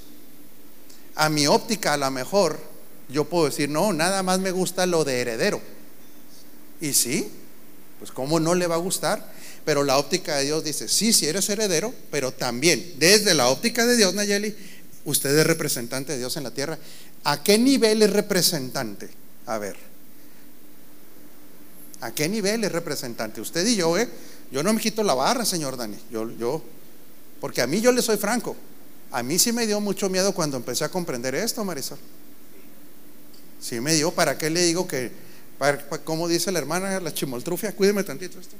A 1.14 1.28
mi 1.28 1.46
óptica, 1.46 1.94
a 1.94 1.96
lo 1.96 2.10
mejor, 2.10 2.58
yo 3.08 3.24
puedo 3.24 3.46
decir, 3.46 3.68
no, 3.68 3.92
nada 3.92 4.22
más 4.22 4.40
me 4.40 4.50
gusta 4.50 4.86
lo 4.86 5.04
de 5.04 5.20
heredero. 5.20 5.60
Y 6.80 6.92
sí, 6.92 7.30
pues 7.98 8.10
cómo 8.10 8.40
no 8.40 8.54
le 8.54 8.66
va 8.66 8.76
a 8.76 8.78
gustar. 8.78 9.32
Pero 9.64 9.84
la 9.84 9.98
óptica 9.98 10.36
de 10.36 10.46
Dios 10.46 10.64
dice, 10.64 10.88
sí, 10.88 11.12
si 11.12 11.26
eres 11.26 11.48
heredero, 11.50 11.92
pero 12.10 12.32
también 12.32 12.94
desde 12.98 13.34
la 13.34 13.48
óptica 13.48 13.84
de 13.86 13.96
Dios, 13.96 14.14
Nayeli, 14.14 14.56
usted 15.04 15.36
es 15.36 15.46
representante 15.46 16.12
de 16.12 16.18
Dios 16.18 16.36
en 16.36 16.44
la 16.44 16.50
tierra. 16.50 16.78
¿A 17.24 17.42
qué 17.42 17.58
nivel 17.58 18.02
es 18.02 18.10
representante? 18.10 19.10
A 19.46 19.58
ver. 19.58 19.76
¿A 22.00 22.12
qué 22.12 22.28
nivel 22.28 22.64
es 22.64 22.72
representante? 22.72 23.40
Usted 23.40 23.66
y 23.66 23.76
yo, 23.76 23.98
¿eh? 23.98 24.08
Yo 24.50 24.62
no 24.62 24.72
me 24.72 24.80
quito 24.80 25.02
la 25.02 25.14
barra, 25.14 25.44
señor 25.44 25.76
Dani. 25.76 25.98
Yo, 26.10 26.30
yo, 26.30 26.62
porque 27.40 27.60
a 27.60 27.66
mí 27.66 27.80
yo 27.80 27.92
le 27.92 28.02
soy 28.02 28.16
franco. 28.16 28.56
A 29.10 29.22
mí 29.22 29.38
sí 29.38 29.52
me 29.52 29.66
dio 29.66 29.80
mucho 29.80 30.08
miedo 30.08 30.34
cuando 30.34 30.56
empecé 30.56 30.84
a 30.84 30.90
comprender 30.90 31.34
esto, 31.34 31.64
Marisol. 31.64 31.98
Sí 33.60 33.80
me 33.80 33.94
dio, 33.94 34.12
¿para 34.12 34.38
qué 34.38 34.50
le 34.50 34.62
digo 34.62 34.86
que, 34.86 35.10
como 36.04 36.28
dice 36.28 36.52
la 36.52 36.58
hermana, 36.58 37.00
la 37.00 37.12
chimoltrufia, 37.12 37.74
cuídeme 37.74 38.04
tantito 38.04 38.38
esto? 38.38 38.56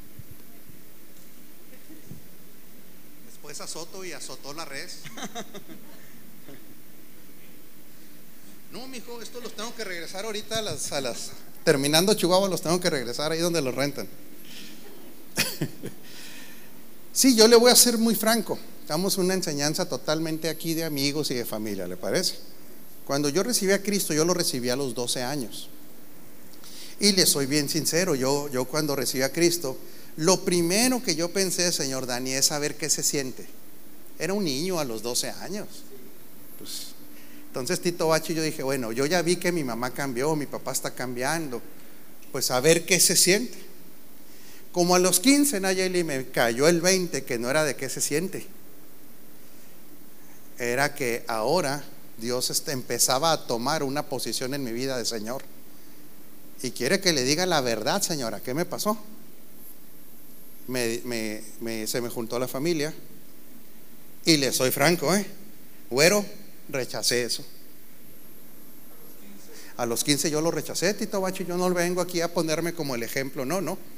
Después 3.26 3.60
azoto 3.60 4.04
y 4.04 4.12
azotó 4.12 4.52
la 4.54 4.64
res. 4.64 5.00
No, 8.70 8.86
mijo, 8.86 9.22
esto 9.22 9.40
los 9.40 9.56
tengo 9.56 9.74
que 9.74 9.82
regresar 9.82 10.26
ahorita 10.26 10.58
a 10.58 10.62
las, 10.62 10.92
a 10.92 11.00
las 11.00 11.30
terminando 11.64 12.12
Chihuahua, 12.12 12.48
los 12.48 12.60
tengo 12.60 12.78
que 12.78 12.90
regresar 12.90 13.32
ahí 13.32 13.40
donde 13.40 13.62
los 13.62 13.74
rentan. 13.74 14.06
sí, 17.12 17.36
yo 17.36 17.48
le 17.48 17.56
voy 17.56 17.70
a 17.70 17.76
ser 17.76 17.98
muy 17.98 18.14
franco. 18.14 18.58
Estamos 18.80 19.18
una 19.18 19.34
enseñanza 19.34 19.88
totalmente 19.88 20.48
aquí 20.48 20.74
de 20.74 20.84
amigos 20.84 21.30
y 21.30 21.34
de 21.34 21.44
familia, 21.44 21.86
¿le 21.86 21.96
parece? 21.96 22.36
Cuando 23.06 23.28
yo 23.28 23.42
recibí 23.42 23.72
a 23.72 23.82
Cristo, 23.82 24.14
yo 24.14 24.24
lo 24.24 24.34
recibí 24.34 24.70
a 24.70 24.76
los 24.76 24.94
12 24.94 25.22
años. 25.22 25.68
Y 27.00 27.12
le 27.12 27.26
soy 27.26 27.46
bien 27.46 27.68
sincero, 27.68 28.14
yo, 28.14 28.48
yo 28.48 28.64
cuando 28.64 28.96
recibí 28.96 29.22
a 29.22 29.32
Cristo, 29.32 29.76
lo 30.16 30.44
primero 30.44 31.02
que 31.02 31.14
yo 31.14 31.30
pensé, 31.30 31.70
señor 31.70 32.06
Dani, 32.06 32.32
es 32.32 32.46
saber 32.46 32.76
qué 32.76 32.90
se 32.90 33.02
siente. 33.02 33.46
Era 34.18 34.32
un 34.32 34.44
niño 34.44 34.80
a 34.80 34.84
los 34.84 35.02
12 35.02 35.30
años. 35.30 35.68
Pues, 36.58 36.88
entonces 37.46 37.80
Tito 37.80 38.08
Bachi 38.08 38.34
yo 38.34 38.42
dije, 38.42 38.62
bueno, 38.62 38.90
yo 38.90 39.06
ya 39.06 39.22
vi 39.22 39.36
que 39.36 39.52
mi 39.52 39.64
mamá 39.64 39.90
cambió, 39.90 40.34
mi 40.34 40.46
papá 40.46 40.72
está 40.72 40.94
cambiando, 40.94 41.62
pues 42.32 42.50
a 42.50 42.60
ver 42.60 42.84
qué 42.84 42.98
se 43.00 43.16
siente. 43.16 43.67
Como 44.78 44.94
a 44.94 45.00
los 45.00 45.18
15, 45.18 45.58
Nayeli, 45.58 46.04
me 46.04 46.26
cayó 46.26 46.68
el 46.68 46.80
20, 46.80 47.24
que 47.24 47.36
no 47.36 47.50
era 47.50 47.64
de 47.64 47.74
qué 47.74 47.88
se 47.88 48.00
siente. 48.00 48.46
Era 50.56 50.94
que 50.94 51.24
ahora 51.26 51.82
Dios 52.18 52.50
este, 52.50 52.70
empezaba 52.70 53.32
a 53.32 53.44
tomar 53.44 53.82
una 53.82 54.04
posición 54.04 54.54
en 54.54 54.62
mi 54.62 54.70
vida 54.70 54.96
de 54.96 55.04
Señor. 55.04 55.42
Y 56.62 56.70
quiere 56.70 57.00
que 57.00 57.12
le 57.12 57.24
diga 57.24 57.44
la 57.44 57.60
verdad, 57.60 58.00
señora, 58.02 58.38
¿qué 58.38 58.54
me 58.54 58.66
pasó? 58.66 58.96
se 60.68 62.00
me 62.00 62.08
juntó 62.08 62.38
la 62.38 62.46
familia. 62.46 62.94
Y 64.26 64.36
le 64.36 64.52
soy 64.52 64.70
franco, 64.70 65.12
¿eh? 65.12 65.26
Güero, 65.90 66.24
rechacé 66.68 67.24
eso. 67.24 67.44
A 69.76 69.86
los 69.86 70.04
15 70.04 70.30
yo 70.30 70.40
lo 70.40 70.52
rechacé, 70.52 70.94
Tito 70.94 71.20
Bacho, 71.20 71.42
yo 71.42 71.56
no 71.56 71.68
vengo 71.74 72.00
aquí 72.00 72.20
a 72.20 72.32
ponerme 72.32 72.74
como 72.74 72.94
el 72.94 73.02
ejemplo, 73.02 73.44
no, 73.44 73.60
no. 73.60 73.97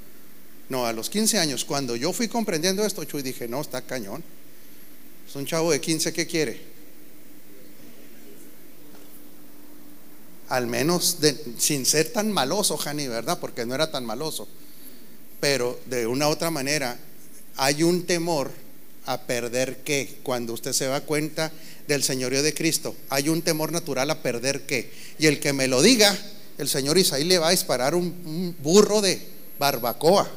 No, 0.71 0.87
a 0.87 0.93
los 0.95 1.11
15 1.11 1.39
años, 1.39 1.67
cuando 1.67 1.97
yo 1.97 2.13
fui 2.13 2.29
comprendiendo 2.29 2.87
esto, 2.87 3.05
Chuy, 3.05 3.21
dije, 3.21 3.47
no, 3.47 3.61
está 3.61 3.83
cañón. 3.83 4.25
Es 5.29 5.37
un 5.37 5.45
chavo 5.45 5.71
de 5.71 5.81
15, 5.81 6.13
¿qué 6.15 6.27
quiere? 6.27 6.61
Al 10.49 10.67
menos 10.67 11.19
sin 11.59 11.85
ser 11.85 12.13
tan 12.13 12.33
maloso, 12.33 12.79
Jani, 12.79 13.07
¿verdad? 13.07 13.39
Porque 13.39 13.67
no 13.67 13.75
era 13.75 13.91
tan 13.91 14.07
maloso. 14.07 14.49
Pero 15.41 15.79
de 15.87 16.07
una 16.07 16.29
u 16.29 16.33
otra 16.33 16.51
manera, 16.51 16.99
hay 17.57 17.83
un 17.83 18.07
temor 18.07 18.51
a 19.07 19.21
perder 19.23 19.79
qué 19.85 20.19
cuando 20.23 20.53
usted 20.53 20.73
se 20.73 20.87
da 20.87 21.01
cuenta 21.01 21.53
del 21.89 22.03
señorío 22.03 22.43
de 22.43 22.55
Cristo. 22.55 22.95
Hay 23.09 23.29
un 23.29 23.43
temor 23.43 23.73
natural 23.73 24.11
a 24.11 24.23
perder 24.23 24.63
qué. 24.63 24.93
Y 25.19 25.27
el 25.27 25.41
que 25.41 25.53
me 25.53 25.69
lo 25.69 25.83
diga, 25.83 26.17
el 26.59 26.69
señor 26.69 26.99
Isaí 26.99 27.25
le 27.25 27.39
va 27.39 27.49
a 27.49 27.53
disparar 27.53 27.95
un, 27.95 28.55
burro 28.63 29.01
de 29.01 29.21
barbacoa. 29.59 30.31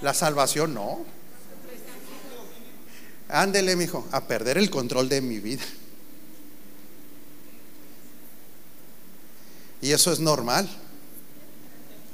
La 0.00 0.14
salvación 0.14 0.74
no. 0.74 1.04
Ándele, 3.28 3.76
mijo, 3.76 4.06
a 4.10 4.24
perder 4.24 4.58
el 4.58 4.70
control 4.70 5.08
de 5.08 5.20
mi 5.20 5.38
vida. 5.38 5.64
Y 9.80 9.92
eso 9.92 10.12
es 10.12 10.18
normal, 10.20 10.68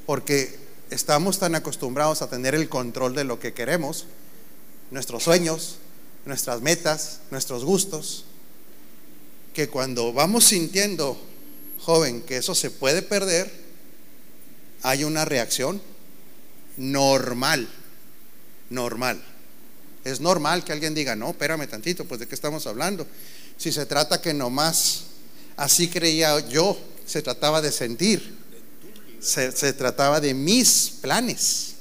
porque 0.06 0.58
estamos 0.90 1.38
tan 1.38 1.54
acostumbrados 1.54 2.20
a 2.20 2.28
tener 2.28 2.54
el 2.54 2.68
control 2.68 3.14
de 3.14 3.24
lo 3.24 3.38
que 3.38 3.54
queremos, 3.54 4.06
nuestros 4.90 5.22
sueños, 5.22 5.76
nuestras 6.26 6.60
metas, 6.60 7.20
nuestros 7.30 7.64
gustos, 7.64 8.24
que 9.54 9.68
cuando 9.68 10.12
vamos 10.12 10.44
sintiendo, 10.44 11.18
joven, 11.80 12.22
que 12.22 12.36
eso 12.36 12.54
se 12.54 12.70
puede 12.70 13.02
perder, 13.02 13.50
hay 14.82 15.04
una 15.04 15.24
reacción 15.24 15.80
normal, 16.76 17.68
normal. 18.70 19.22
Es 20.04 20.20
normal 20.20 20.64
que 20.64 20.72
alguien 20.72 20.94
diga, 20.94 21.16
no, 21.16 21.30
espérame 21.30 21.66
tantito, 21.68 22.04
pues 22.04 22.20
de 22.20 22.28
qué 22.28 22.34
estamos 22.34 22.66
hablando. 22.66 23.06
Si 23.56 23.72
se 23.72 23.86
trata 23.86 24.20
que 24.20 24.34
nomás 24.34 25.04
así 25.56 25.88
creía 25.88 26.46
yo, 26.48 26.78
se 27.06 27.22
trataba 27.22 27.62
de 27.62 27.72
sentir, 27.72 28.36
se, 29.20 29.52
se 29.52 29.72
trataba 29.72 30.20
de 30.20 30.34
mis 30.34 30.90
planes 31.00 31.74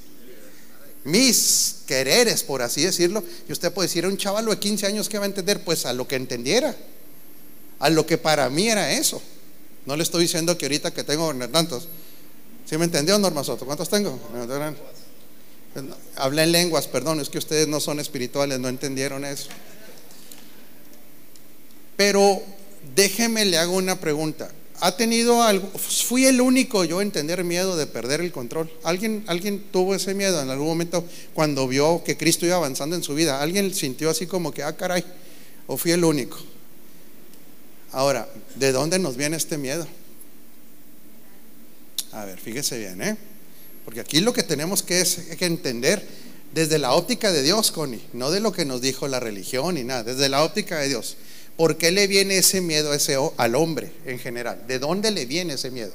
mis 1.04 1.76
quereres, 1.86 2.42
por 2.42 2.62
así 2.62 2.82
decirlo. 2.82 3.22
Y 3.48 3.52
usted 3.52 3.72
puede 3.72 3.88
decir, 3.88 4.06
un 4.06 4.16
chaval 4.16 4.46
de 4.46 4.58
15 4.58 4.86
años 4.86 5.08
que 5.08 5.18
va 5.18 5.24
a 5.24 5.28
entender, 5.28 5.62
pues 5.62 5.86
a 5.86 5.92
lo 5.92 6.08
que 6.08 6.16
entendiera, 6.16 6.74
a 7.78 7.90
lo 7.90 8.06
que 8.06 8.18
para 8.18 8.48
mí 8.50 8.68
era 8.68 8.92
eso. 8.92 9.22
No 9.86 9.96
le 9.96 10.02
estoy 10.02 10.22
diciendo 10.22 10.56
que 10.56 10.64
ahorita 10.64 10.92
que 10.92 11.04
tengo 11.04 11.32
tantos. 11.48 11.88
¿Sí 12.74 12.78
me 12.78 12.86
entendió, 12.86 13.16
Norma 13.20 13.44
Soto? 13.44 13.66
¿Cuántos 13.66 13.88
tengo? 13.88 14.18
Hablé 16.16 16.42
en 16.42 16.50
lenguas, 16.50 16.88
perdón, 16.88 17.20
es 17.20 17.28
que 17.28 17.38
ustedes 17.38 17.68
no 17.68 17.78
son 17.78 18.00
espirituales, 18.00 18.58
no 18.58 18.68
entendieron 18.68 19.24
eso. 19.24 19.46
Pero 21.96 22.42
déjeme 22.96 23.44
le 23.44 23.58
hago 23.58 23.74
una 23.76 24.00
pregunta 24.00 24.50
ha 24.80 24.96
tenido 24.96 25.40
algo, 25.44 25.68
fui 25.78 26.26
el 26.26 26.40
único 26.40 26.84
yo 26.84 27.00
en 27.00 27.12
tener 27.12 27.44
miedo 27.44 27.76
de 27.76 27.86
perder 27.86 28.20
el 28.20 28.32
control. 28.32 28.68
¿Alguien, 28.82 29.22
alguien 29.28 29.62
tuvo 29.70 29.94
ese 29.94 30.14
miedo 30.14 30.42
en 30.42 30.50
algún 30.50 30.66
momento 30.66 31.04
cuando 31.32 31.68
vio 31.68 32.02
que 32.02 32.16
Cristo 32.16 32.44
iba 32.44 32.56
avanzando 32.56 32.96
en 32.96 33.04
su 33.04 33.14
vida. 33.14 33.40
¿Alguien 33.40 33.72
sintió 33.72 34.10
así 34.10 34.26
como 34.26 34.50
que, 34.50 34.64
ah, 34.64 34.76
caray, 34.76 35.04
o 35.68 35.76
fui 35.76 35.92
el 35.92 36.02
único? 36.02 36.38
Ahora, 37.92 38.28
¿de 38.56 38.72
dónde 38.72 38.98
nos 38.98 39.16
viene 39.16 39.36
este 39.36 39.58
miedo? 39.58 39.86
A 42.14 42.24
ver, 42.24 42.38
fíjese 42.38 42.78
bien, 42.78 43.02
¿eh? 43.02 43.16
Porque 43.84 44.00
aquí 44.00 44.20
lo 44.20 44.32
que 44.32 44.44
tenemos 44.44 44.82
que 44.84 45.00
es 45.00 45.16
que 45.36 45.46
entender 45.46 46.06
desde 46.54 46.78
la 46.78 46.94
óptica 46.94 47.32
de 47.32 47.42
Dios, 47.42 47.72
Connie, 47.72 48.00
no 48.12 48.30
de 48.30 48.38
lo 48.38 48.52
que 48.52 48.64
nos 48.64 48.80
dijo 48.80 49.08
la 49.08 49.18
religión 49.18 49.74
ni 49.74 49.82
nada, 49.82 50.04
desde 50.04 50.28
la 50.28 50.44
óptica 50.44 50.78
de 50.78 50.88
Dios. 50.88 51.16
¿Por 51.56 51.76
qué 51.76 51.90
le 51.90 52.06
viene 52.06 52.38
ese 52.38 52.60
miedo 52.60 52.94
ese, 52.94 53.16
al 53.36 53.56
hombre 53.56 53.90
en 54.06 54.20
general? 54.20 54.64
¿De 54.68 54.78
dónde 54.78 55.10
le 55.10 55.26
viene 55.26 55.54
ese 55.54 55.72
miedo? 55.72 55.92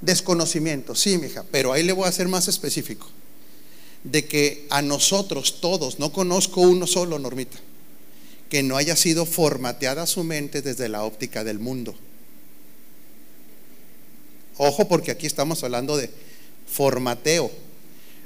Desconocimiento, 0.00 0.94
sí, 0.94 1.18
mija, 1.18 1.44
pero 1.50 1.74
ahí 1.74 1.82
le 1.82 1.92
voy 1.92 2.08
a 2.08 2.12
ser 2.12 2.26
más 2.26 2.48
específico. 2.48 3.06
De 4.02 4.24
que 4.24 4.66
a 4.70 4.80
nosotros 4.80 5.60
todos, 5.60 5.98
no 5.98 6.10
conozco 6.10 6.62
uno 6.62 6.86
solo, 6.86 7.18
Normita, 7.18 7.58
que 8.48 8.62
no 8.62 8.78
haya 8.78 8.96
sido 8.96 9.26
formateada 9.26 10.06
su 10.06 10.24
mente 10.24 10.62
desde 10.62 10.88
la 10.88 11.04
óptica 11.04 11.44
del 11.44 11.58
mundo. 11.58 11.94
Ojo, 14.62 14.88
porque 14.88 15.10
aquí 15.10 15.26
estamos 15.26 15.64
hablando 15.64 15.96
de 15.96 16.10
formateo. 16.66 17.50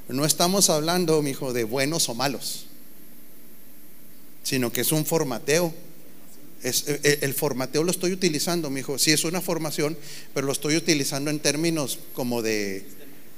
No 0.09 0.25
estamos 0.25 0.69
hablando, 0.69 1.21
mijo, 1.21 1.53
de 1.53 1.63
buenos 1.63 2.09
o 2.09 2.15
malos 2.15 2.65
sino 4.45 4.71
que 4.71 4.81
es 4.81 4.91
un 4.91 5.05
formateo. 5.05 5.73
Eh, 6.63 6.71
eh, 6.87 7.19
el, 7.21 7.33
formateo 7.33 7.83
lo 7.83 7.91
estoy 7.91 8.13
utilizando, 8.13 8.69
mi 8.69 8.79
hijo. 8.79 8.97
Sí, 8.97 9.11
es 9.11 9.23
una 9.25 9.41
formación, 9.41 9.97
pero 10.33 10.45
lo 10.45 10.53
estoy 10.53 10.77
utilizando 10.77 11.29
en 11.31 11.39
términos 11.39 11.99
como 12.13 12.41
de, 12.41 12.85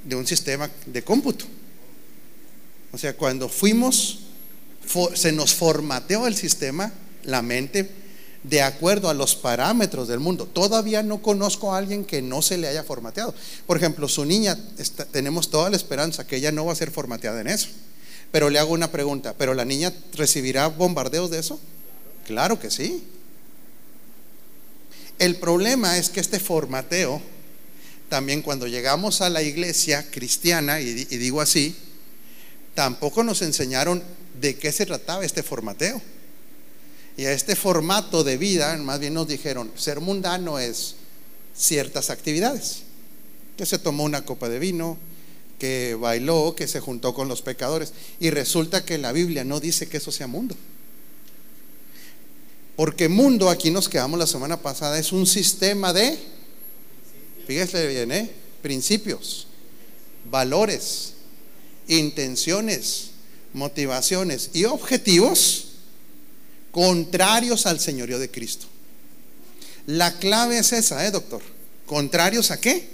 de 0.04 0.16
un 0.16 0.28
sistema 0.28 0.70
de 0.86 1.04
cómputo. 1.04 1.46
O 2.92 2.98
sea, 2.98 3.16
cuando 3.16 3.50
fuimos, 3.50 4.20
se 5.16 5.32
nos 5.32 5.54
formateó 5.54 6.28
el 6.28 6.36
sistema, 6.36 6.94
la 7.24 7.42
mente, 7.42 7.90
de 8.50 8.62
acuerdo 8.62 9.10
a 9.10 9.14
los 9.14 9.36
parámetros 9.36 10.08
del 10.08 10.20
mundo. 10.20 10.46
Todavía 10.46 11.04
no 11.04 11.22
conozco 11.22 11.74
a 11.74 11.78
alguien 11.78 12.06
que 12.06 12.22
no 12.22 12.42
se 12.42 12.58
le 12.58 12.68
haya 12.68 12.84
formateado. 12.84 13.34
Por 13.66 13.78
ejemplo, 13.78 14.08
su 14.08 14.26
niña, 14.26 14.58
tenemos 15.12 15.50
toda 15.50 15.70
la 15.70 15.76
esperanza 15.76 16.26
que 16.26 16.38
ella 16.38 16.52
no 16.52 16.66
va 16.66 16.74
a 16.74 16.76
ser 16.76 16.92
formateada 16.92 17.42
en 17.42 17.48
eso. 17.48 17.68
Pero 18.32 18.50
le 18.50 18.60
hago 18.60 18.74
una 18.74 18.92
pregunta, 18.92 19.34
¿pero 19.38 19.54
la 19.54 19.66
niña 19.66 19.94
recibirá 20.14 20.68
bombardeos 20.68 21.30
de 21.30 21.40
eso? 21.40 21.60
Claro 22.26 22.60
que 22.60 22.70
sí. 22.70 23.04
El 25.20 25.38
problema 25.38 25.98
es 25.98 26.10
que 26.10 26.20
este 26.20 26.40
formateo, 26.40 27.22
también 28.10 28.42
cuando 28.42 28.68
llegamos 28.68 29.22
a 29.22 29.30
la 29.30 29.42
iglesia 29.42 30.10
cristiana, 30.12 30.80
y, 30.80 30.94
digo 30.94 31.42
así, 31.42 31.76
tampoco 32.76 33.24
nos 33.24 33.42
enseñaron 33.42 34.04
de 34.40 34.56
qué 34.56 34.72
se 34.72 34.86
trataba 34.86 35.26
este 35.26 35.42
formateo. 35.42 36.02
Y 37.18 37.26
a 37.26 37.34
este 37.34 37.56
formato 37.56 38.24
de 38.24 38.38
vida, 38.38 38.78
más 38.78 39.00
bien 39.00 39.16
nos 39.16 39.28
dijeron, 39.28 39.72
ser 39.76 40.00
mundano 40.00 40.60
es 40.60 40.96
ciertas 41.58 42.12
actividades. 42.12 42.84
Que 43.58 43.66
se 43.66 43.80
tomó 43.80 44.04
una 44.04 44.24
copa 44.24 44.48
de 44.50 44.60
vino, 44.60 45.00
que 45.58 45.98
bailó, 46.00 46.54
que 46.56 46.68
se 46.68 46.80
juntó 46.80 47.16
con 47.16 47.28
los 47.28 47.42
pecadores. 47.42 47.92
Y 48.20 48.30
resulta 48.30 48.86
que 48.86 49.00
la 49.00 49.12
Biblia 49.12 49.44
no 49.44 49.60
dice 49.60 49.90
que 49.90 49.98
eso 49.98 50.12
sea 50.12 50.28
mundo. 50.28 50.56
Porque 52.76 53.10
mundo, 53.10 53.50
aquí 53.50 53.72
nos 53.72 53.90
quedamos 53.90 54.20
la 54.20 54.28
semana 54.28 54.62
pasada, 54.62 55.00
es 55.00 55.12
un 55.12 55.26
sistema 55.26 55.94
de, 55.94 56.20
fíjese 57.48 57.88
bien, 57.88 58.12
¿eh? 58.12 58.32
principios, 58.62 59.48
valores, 60.30 61.14
intenciones, 61.88 63.10
motivaciones 63.54 64.52
y 64.54 64.66
objetivos 64.66 65.67
contrarios 66.78 67.66
al 67.66 67.80
señorío 67.80 68.20
de 68.20 68.30
Cristo. 68.30 68.68
La 69.88 70.20
clave 70.20 70.60
es 70.60 70.74
esa, 70.74 71.08
¿eh, 71.08 71.10
doctor? 71.10 71.42
¿Contrarios 71.88 72.52
a 72.52 72.62
qué? 72.62 72.88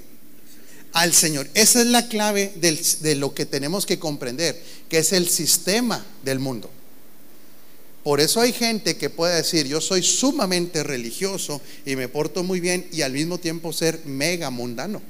Al 0.93 1.11
Señor. 1.11 1.49
Esa 1.53 1.81
es 1.81 1.87
la 1.87 2.07
clave 2.07 2.53
de 2.55 3.15
lo 3.15 3.33
que 3.33 3.45
tenemos 3.45 3.85
que 3.85 3.99
comprender, 3.99 4.57
que 4.87 4.99
es 4.99 5.11
el 5.11 5.27
sistema 5.27 6.05
del 6.23 6.39
mundo. 6.39 6.69
Por 8.05 8.21
eso 8.21 8.39
hay 8.39 8.53
gente 8.53 8.95
que 8.95 9.09
puede 9.09 9.35
decir, 9.35 9.67
yo 9.67 9.81
soy 9.81 10.01
sumamente 10.01 10.81
religioso 10.81 11.59
y 11.85 11.97
me 11.97 12.07
porto 12.07 12.41
muy 12.41 12.61
bien 12.61 12.87
y 12.89 13.01
al 13.01 13.11
mismo 13.11 13.37
tiempo 13.37 13.73
ser 13.73 13.99
mega 14.05 14.49
mundano. 14.49 15.01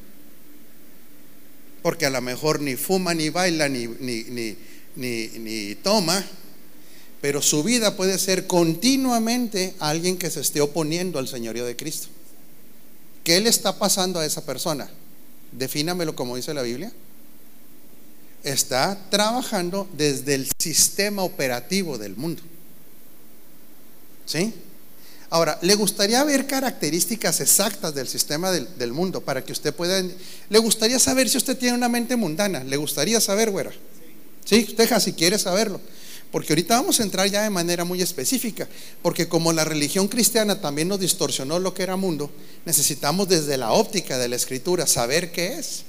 Porque 1.83 2.07
a 2.07 2.09
lo 2.09 2.21
mejor 2.21 2.59
ni 2.59 2.75
fuma, 2.75 3.13
ni 3.13 3.29
baila, 3.29 3.69
ni, 3.69 3.85
ni, 3.85 4.57
ni, 4.95 5.27
ni 5.27 5.75
toma, 5.75 6.25
pero 7.23 7.41
su 7.41 7.63
vida 7.63 7.95
puede 7.95 8.19
ser 8.19 8.47
continuamente 8.47 9.75
alguien 9.79 10.17
que 10.17 10.29
se 10.29 10.41
esté 10.41 10.59
oponiendo 10.59 11.19
al 11.19 11.29
señorío 11.29 11.65
de 11.65 11.77
Cristo. 11.77 12.09
¿Qué 13.23 13.39
le 13.39 13.47
está 13.47 13.79
pasando 13.79 14.19
a 14.19 14.25
esa 14.25 14.45
persona? 14.45 14.89
Defínamelo 15.53 16.17
como 16.17 16.35
dice 16.35 16.53
la 16.53 16.63
Biblia. 16.63 16.91
Está 18.43 18.99
trabajando 19.09 19.87
desde 19.93 20.35
el 20.35 20.49
sistema 20.59 21.23
operativo 21.23 21.97
del 21.97 22.17
mundo. 22.17 22.41
¿Sí? 24.25 24.53
Ahora, 25.29 25.57
¿le 25.61 25.75
gustaría 25.75 26.21
ver 26.25 26.45
características 26.45 27.39
exactas 27.39 27.95
del 27.95 28.09
sistema 28.09 28.51
del, 28.51 28.91
mundo 28.91 29.21
para 29.21 29.45
que 29.45 29.53
usted 29.53 29.73
pueda... 29.73 30.03
¿Le 30.49 30.59
gustaría 30.59 30.99
saber 30.99 31.29
si 31.29 31.37
usted 31.37 31.57
tiene 31.57 31.77
una 31.77 31.87
mente 31.87 32.17
mundana? 32.17 32.65
¿Le 32.65 32.75
gustaría 32.75 33.21
saber, 33.21 33.49
güera? 33.49 33.71
Sí, 34.43 34.65
usted 34.67 34.99
si 34.99 35.13
quiere 35.13 35.39
saberlo. 35.39 35.79
Porque 36.33 36.53
ahorita 36.53 36.77
vamos 36.77 36.99
a 36.99 37.03
entrar 37.03 37.29
ya 37.29 37.43
de 37.43 37.51
manera 37.51 37.85
muy 37.85 38.01
específica, 38.01 38.67
porque 39.03 39.29
como 39.29 39.53
la 39.53 39.65
religión 39.65 40.07
cristiana 40.07 40.59
también 40.59 40.87
nos 40.87 40.99
distorsionó 40.99 41.59
lo 41.59 41.75
que 41.75 41.83
era 41.83 41.95
mundo, 41.95 42.31
necesitamos 42.65 43.29
desde 43.29 43.55
la 43.55 43.71
óptica 43.71 44.17
de 44.17 44.29
la 44.29 44.35
escritura 44.35 44.87
saber 44.87 45.31
qué 45.31 45.59
es. 45.59 45.83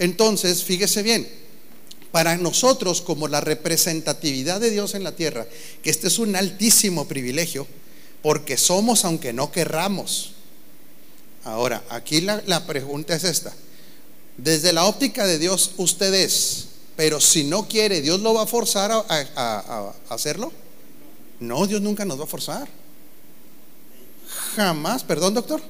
Entonces, 0.00 0.64
fíjese 0.64 1.04
bien, 1.04 1.28
para 2.10 2.36
nosotros 2.36 3.00
como 3.00 3.28
la 3.28 3.40
representatividad 3.40 4.58
de 4.58 4.70
Dios 4.70 4.96
en 4.96 5.04
la 5.04 5.14
tierra, 5.14 5.46
que 5.84 5.90
este 5.90 6.08
es 6.08 6.18
un 6.18 6.34
altísimo 6.34 7.06
privilegio, 7.06 7.68
porque 8.22 8.56
somos 8.56 9.04
aunque 9.04 9.32
no 9.32 9.52
querramos. 9.52 10.32
Ahora, 11.44 11.84
aquí 11.90 12.20
la, 12.22 12.42
la 12.46 12.66
pregunta 12.66 13.14
es 13.14 13.22
esta. 13.22 13.54
Desde 14.36 14.72
la 14.72 14.86
óptica 14.86 15.28
de 15.28 15.38
Dios, 15.38 15.74
usted 15.76 16.12
es 16.12 16.69
pero 17.00 17.18
si 17.18 17.44
no 17.44 17.66
quiere, 17.66 18.02
¿Dios 18.02 18.20
lo 18.20 18.34
va 18.34 18.42
a 18.42 18.46
forzar 18.46 18.92
a, 18.92 19.94
hacerlo? 20.10 20.52
No, 21.38 21.66
Dios 21.66 21.80
nunca 21.80 22.04
nos 22.04 22.20
va 22.20 22.24
a 22.24 22.26
forzar. 22.26 22.68
Jamás, 24.54 25.02
perdón, 25.02 25.32
doctor. 25.32 25.62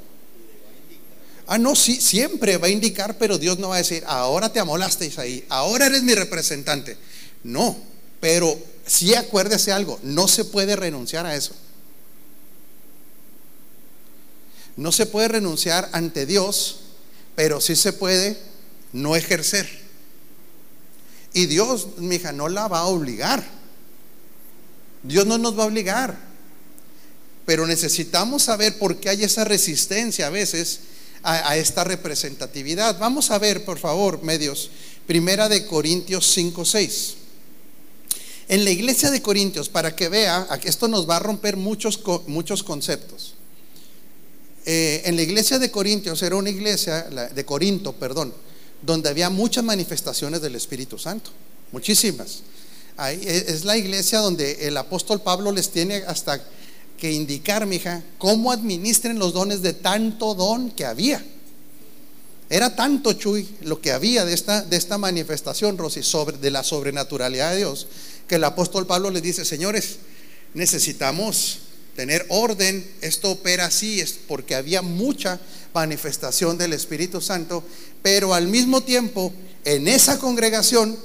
Ah, 1.46 1.56
no, 1.56 1.76
sí, 1.76 2.00
siempre 2.00 2.56
va 2.56 2.66
a 2.66 2.70
indicar, 2.70 3.16
pero 3.16 3.38
Dios 3.38 3.60
no 3.60 3.68
va 3.68 3.76
a 3.76 3.78
decir, 3.78 4.02
ahora 4.08 4.52
te 4.52 4.58
amolasteis 4.58 5.20
ahí, 5.20 5.46
ahora 5.50 5.86
eres 5.86 6.02
mi 6.02 6.16
representante. 6.16 6.98
No, 7.44 7.76
pero 8.18 8.58
sí 8.84 9.14
acuérdese 9.14 9.70
algo, 9.70 10.00
no 10.02 10.26
se 10.26 10.44
puede 10.44 10.74
renunciar 10.74 11.26
a 11.26 11.36
eso. 11.36 11.54
No 14.74 14.90
se 14.90 15.06
puede 15.06 15.28
renunciar 15.28 15.88
ante 15.92 16.26
Dios, 16.26 16.80
pero 17.36 17.60
sí 17.60 17.76
se 17.76 17.92
puede 17.92 18.36
no 18.92 19.14
ejercer. 19.14 19.79
Y 21.32 21.46
Dios, 21.46 21.88
mi 21.98 22.16
hija, 22.16 22.32
no 22.32 22.48
la 22.48 22.68
va 22.68 22.80
a 22.80 22.86
obligar. 22.86 23.44
Dios 25.02 25.26
no 25.26 25.38
nos 25.38 25.58
va 25.58 25.64
a 25.64 25.66
obligar. 25.66 26.18
Pero 27.46 27.66
necesitamos 27.66 28.44
saber 28.44 28.78
por 28.78 28.96
qué 28.98 29.08
hay 29.10 29.24
esa 29.24 29.44
resistencia 29.44 30.26
a 30.26 30.30
veces 30.30 30.80
a, 31.22 31.56
esta 31.56 31.84
representatividad. 31.84 32.98
Vamos 32.98 33.30
a 33.30 33.38
ver, 33.38 33.64
por 33.64 33.78
favor, 33.78 34.22
medios. 34.22 34.70
Primera 35.06 35.48
de 35.48 35.66
Corintios 35.66 36.32
5, 36.32 36.64
6. 36.64 37.14
En 38.48 38.64
la 38.64 38.70
iglesia 38.70 39.10
de 39.10 39.22
Corintios, 39.22 39.68
para 39.68 39.94
que 39.94 40.08
vea, 40.08 40.48
esto 40.64 40.88
nos 40.88 41.08
va 41.08 41.16
a 41.16 41.20
romper 41.20 41.56
muchos, 41.56 42.00
muchos 42.26 42.62
conceptos. 42.62 43.34
Eh, 44.66 45.02
en 45.04 45.16
la 45.16 45.22
iglesia 45.22 45.58
de 45.58 45.70
Corintios 45.70 46.22
era 46.22 46.36
una 46.36 46.50
iglesia, 46.50 47.02
de 47.02 47.44
Corinto, 47.44 47.92
perdón, 47.92 48.34
donde 48.82 49.08
había 49.08 49.30
muchas 49.30 49.64
manifestaciones 49.64 50.40
del 50.40 50.54
Espíritu 50.54 50.98
Santo, 50.98 51.30
muchísimas. 51.72 52.42
Es 53.08 53.64
la 53.64 53.76
iglesia 53.76 54.18
donde 54.18 54.66
el 54.66 54.76
apóstol 54.76 55.22
Pablo 55.22 55.52
les 55.52 55.70
tiene 55.70 55.96
hasta 56.06 56.42
que 56.98 57.12
indicar, 57.12 57.66
mija, 57.66 58.02
cómo 58.18 58.52
administren 58.52 59.18
los 59.18 59.32
dones 59.32 59.62
de 59.62 59.72
tanto 59.72 60.34
don 60.34 60.70
que 60.70 60.84
había. 60.84 61.24
Era 62.50 62.74
tanto, 62.74 63.12
Chuy, 63.12 63.48
lo 63.62 63.80
que 63.80 63.92
había 63.92 64.24
de 64.24 64.34
esta, 64.34 64.62
de 64.62 64.76
esta 64.76 64.98
manifestación, 64.98 65.78
Rosy, 65.78 66.02
sobre, 66.02 66.36
de 66.36 66.50
la 66.50 66.62
sobrenaturalidad 66.62 67.52
de 67.52 67.58
Dios, 67.58 67.86
que 68.26 68.34
el 68.34 68.44
apóstol 68.44 68.86
Pablo 68.86 69.10
les 69.10 69.22
dice, 69.22 69.44
señores, 69.44 69.98
necesitamos 70.52 71.60
tener 71.94 72.26
orden, 72.28 72.88
esto 73.00 73.30
opera 73.30 73.66
así, 73.66 74.00
es 74.00 74.18
porque 74.26 74.54
había 74.54 74.82
mucha 74.82 75.40
manifestación 75.74 76.58
del 76.58 76.72
Espíritu 76.72 77.20
Santo, 77.20 77.62
pero 78.02 78.34
al 78.34 78.48
mismo 78.48 78.82
tiempo 78.82 79.32
en 79.64 79.88
esa 79.88 80.18
congregación 80.18 80.96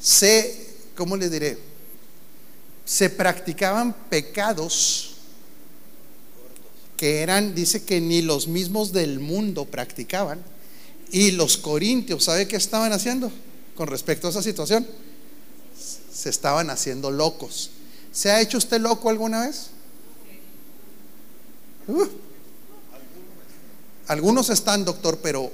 se, 0.00 0.66
¿cómo 0.96 1.16
le 1.16 1.30
diré? 1.30 1.58
Se 2.84 3.10
practicaban 3.10 3.94
pecados 4.10 5.14
que 6.96 7.20
eran, 7.20 7.54
dice 7.54 7.84
que 7.84 8.00
ni 8.00 8.22
los 8.22 8.46
mismos 8.46 8.92
del 8.92 9.20
mundo 9.20 9.64
practicaban. 9.64 10.42
Y 11.10 11.32
los 11.32 11.56
corintios, 11.56 12.24
¿sabe 12.24 12.48
qué 12.48 12.56
estaban 12.56 12.92
haciendo 12.92 13.30
con 13.76 13.88
respecto 13.88 14.26
a 14.26 14.30
esa 14.30 14.42
situación? 14.42 14.86
Se 16.12 16.28
estaban 16.28 16.70
haciendo 16.70 17.10
locos. 17.10 17.70
¿Se 18.12 18.30
ha 18.30 18.40
hecho 18.40 18.58
usted 18.58 18.80
loco 18.80 19.10
alguna 19.10 19.46
vez? 19.46 19.68
Uh. 21.88 22.06
Algunos 24.06 24.50
están, 24.50 24.84
doctor, 24.84 25.18
pero, 25.22 25.50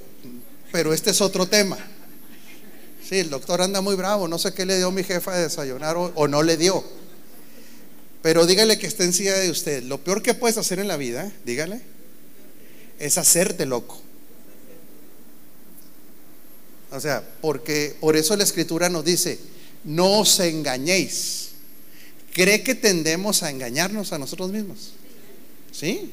pero 0.73 0.93
este 0.93 1.11
es 1.11 1.21
otro 1.21 1.47
tema. 1.47 1.79
Sí, 3.09 3.19
el 3.19 3.31
doctor 3.31 3.61
anda 3.63 3.81
muy 3.81 3.97
bravo, 3.97 4.29
no 4.29 4.39
sé 4.39 4.55
qué 4.55 4.65
le 4.65 4.77
dio 4.77 4.91
mi 4.91 5.03
jefa 5.05 5.35
de 5.35 5.43
desayunar 5.43 5.97
o, 5.97 6.29
no 6.29 6.43
le 6.43 6.57
dio. 6.57 6.85
Pero 8.23 8.47
dígale 8.47 8.79
que 8.79 8.87
esté 8.87 9.05
en 9.05 9.13
silla 9.13 9.37
de 9.37 9.51
usted. 9.51 9.83
Lo 9.85 9.99
peor 9.99 10.23
que 10.23 10.35
puedes 10.35 10.59
hacer 10.59 10.79
en 10.79 10.89
la 10.89 10.97
vida, 10.97 11.33
dígale, 11.45 11.81
es 12.99 13.19
hacerte 13.19 13.67
loco. 13.67 14.01
O 16.93 17.01
sea, 17.01 17.25
porque 17.41 17.97
por 18.01 18.17
eso 18.17 18.37
la 18.37 18.45
escritura 18.45 18.89
nos 18.89 19.05
dice, 19.05 19.39
no 19.85 20.21
os 20.21 20.39
engañéis. 20.41 21.51
¿Cree 22.33 22.63
que 22.63 22.75
tendemos 22.75 23.43
a 23.43 23.51
engañarnos 23.51 24.13
a 24.13 24.19
nosotros 24.19 24.51
mismos? 24.51 24.93
¿Sí? 25.73 26.13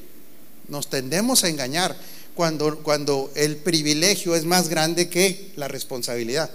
Nos 0.67 0.89
tendemos 0.89 1.43
a 1.43 1.49
engañar 1.49 1.95
cuando, 2.37 2.83
cuando 2.83 3.31
el 3.35 3.57
privilegio 3.57 4.35
es 4.35 4.45
más 4.45 4.69
grande 4.69 5.09
que 5.09 5.51
la 5.55 5.67
responsabilidad. 5.67 6.51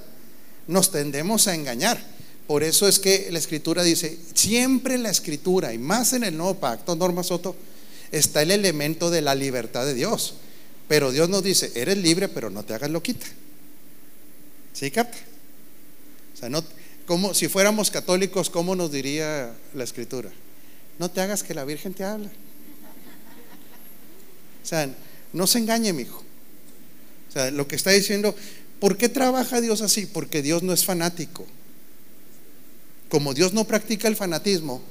Nos 0.68 0.92
tendemos 0.92 1.48
a 1.48 1.56
engañar. 1.56 2.00
Por 2.46 2.62
eso 2.62 2.86
es 2.86 3.00
que 3.00 3.28
la 3.32 3.40
escritura 3.40 3.82
dice, 3.82 4.16
siempre 4.32 4.94
en 4.94 5.02
la 5.02 5.10
escritura 5.10 5.74
y 5.74 5.78
más 5.78 6.12
en 6.12 6.22
el 6.22 6.36
nuevo 6.36 6.54
pacto, 6.54 6.94
Norma 6.94 7.24
Soto, 7.24 7.56
está 8.12 8.42
el 8.42 8.52
elemento 8.52 9.10
de 9.10 9.22
la 9.22 9.34
libertad 9.34 9.84
de 9.84 9.94
Dios. 9.94 10.34
Pero 10.86 11.10
Dios 11.10 11.28
nos 11.28 11.42
dice, 11.42 11.72
eres 11.74 11.98
libre, 11.98 12.28
pero 12.28 12.48
no 12.48 12.62
te 12.62 12.74
hagas 12.74 12.90
loquita. 12.90 13.26
¿Sí, 14.72 14.88
capta? 14.92 15.18
O 16.34 16.36
sea, 16.36 16.48
no, 16.48 16.62
como 17.06 17.34
si 17.34 17.48
fuéramos 17.48 17.90
católicos, 17.90 18.50
¿cómo 18.50 18.76
nos 18.76 18.92
diría 18.92 19.52
la 19.74 19.82
escritura? 19.82 20.30
No 21.00 21.10
te 21.10 21.20
hagas 21.20 21.42
que 21.42 21.54
la 21.54 21.64
Virgen 21.64 21.92
te 21.92 22.04
habla. 22.04 22.30
O 24.62 24.66
sea, 24.66 24.88
no 25.32 25.46
se 25.46 25.58
engañe, 25.58 25.92
mi 25.92 26.02
hijo. 26.02 26.22
O 27.28 27.32
sea, 27.32 27.50
lo 27.50 27.66
que 27.66 27.76
está 27.76 27.90
diciendo, 27.90 28.34
¿por 28.80 28.96
qué 28.96 29.08
trabaja 29.08 29.60
Dios 29.60 29.80
así? 29.80 30.06
Porque 30.06 30.42
Dios 30.42 30.62
no 30.62 30.72
es 30.72 30.84
fanático. 30.84 31.46
Como 33.08 33.34
Dios 33.34 33.52
no 33.52 33.64
practica 33.64 34.08
el 34.08 34.16
fanatismo, 34.16 34.82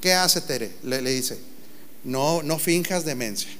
¿qué 0.00 0.12
hace 0.12 0.40
Tere? 0.40 0.72
Le, 0.82 1.00
dice, 1.02 1.38
no, 2.04 2.42
no 2.42 2.58
finjas 2.58 3.04
demencia. 3.04 3.50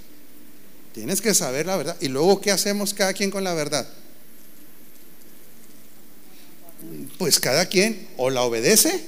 Tienes 0.94 1.20
que 1.20 1.34
saber 1.34 1.66
la 1.66 1.76
verdad. 1.76 1.96
Y 2.00 2.08
luego, 2.08 2.40
¿qué 2.40 2.50
hacemos 2.50 2.94
cada 2.94 3.12
quien 3.12 3.30
con 3.30 3.44
la 3.44 3.54
verdad? 3.54 3.88
pues 7.18 7.38
cada 7.38 7.66
quien 7.66 8.08
o 8.16 8.30
la 8.30 8.42
obedece 8.42 9.04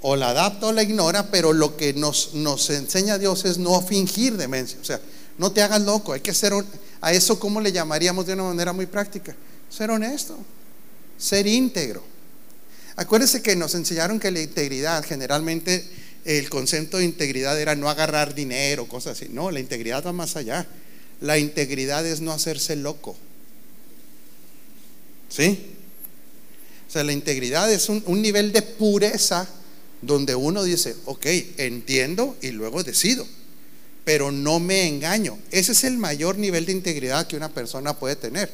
o 0.00 0.16
la 0.16 0.30
adapta 0.30 0.66
o 0.66 0.72
la 0.72 0.82
ignora, 0.82 1.30
pero 1.30 1.52
lo 1.52 1.76
que 1.76 1.92
nos, 1.92 2.34
nos 2.34 2.70
enseña 2.70 3.18
Dios 3.18 3.44
es 3.44 3.58
no 3.58 3.80
fingir 3.82 4.36
demencia. 4.36 4.78
O 4.80 4.84
sea, 4.84 5.00
no 5.38 5.52
te 5.52 5.62
hagas 5.62 5.82
loco, 5.82 6.12
hay 6.12 6.20
que 6.20 6.34
ser, 6.34 6.52
a 7.00 7.12
eso 7.12 7.38
cómo 7.38 7.60
le 7.60 7.72
llamaríamos 7.72 8.26
de 8.26 8.34
una 8.34 8.44
manera 8.44 8.72
muy 8.72 8.86
práctica, 8.86 9.34
ser 9.70 9.90
honesto, 9.90 10.36
ser 11.16 11.46
íntegro. 11.46 12.02
Acuérdense 12.96 13.40
que 13.40 13.54
nos 13.54 13.74
enseñaron 13.74 14.18
que 14.18 14.32
la 14.32 14.40
integridad, 14.40 15.04
generalmente 15.04 15.88
el 16.24 16.50
concepto 16.50 16.98
de 16.98 17.04
integridad 17.04 17.58
era 17.60 17.76
no 17.76 17.88
agarrar 17.88 18.34
dinero, 18.34 18.88
cosas 18.88 19.16
así. 19.16 19.30
No, 19.30 19.52
la 19.52 19.60
integridad 19.60 20.04
va 20.04 20.12
más 20.12 20.34
allá. 20.34 20.66
La 21.20 21.38
integridad 21.38 22.04
es 22.04 22.20
no 22.20 22.32
hacerse 22.32 22.74
loco. 22.74 23.16
¿Sí? 25.28 25.76
O 26.88 26.90
sea, 26.90 27.04
la 27.04 27.12
integridad 27.12 27.72
es 27.72 27.88
un, 27.88 28.02
un 28.06 28.20
nivel 28.20 28.50
de 28.50 28.62
pureza 28.62 29.48
donde 30.02 30.34
uno 30.34 30.64
dice, 30.64 30.96
ok, 31.04 31.26
entiendo 31.58 32.36
y 32.40 32.50
luego 32.50 32.82
decido, 32.82 33.26
pero 34.08 34.32
no 34.32 34.58
me 34.58 34.88
engaño. 34.88 35.38
Ese 35.50 35.72
es 35.72 35.84
el 35.84 35.98
mayor 35.98 36.38
nivel 36.38 36.64
de 36.64 36.72
integridad 36.72 37.26
que 37.26 37.36
una 37.36 37.52
persona 37.52 37.98
puede 37.98 38.16
tener. 38.16 38.50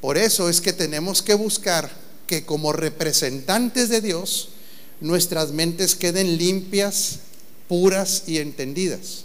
Por 0.00 0.16
eso 0.16 0.48
es 0.48 0.60
que 0.60 0.72
tenemos 0.72 1.20
que 1.20 1.34
buscar 1.34 1.90
que 2.28 2.44
como 2.44 2.72
representantes 2.72 3.88
de 3.88 4.00
Dios, 4.00 4.50
nuestras 5.00 5.50
mentes 5.50 5.96
queden 5.96 6.38
limpias, 6.38 7.18
puras 7.66 8.22
y 8.28 8.38
entendidas. 8.38 9.24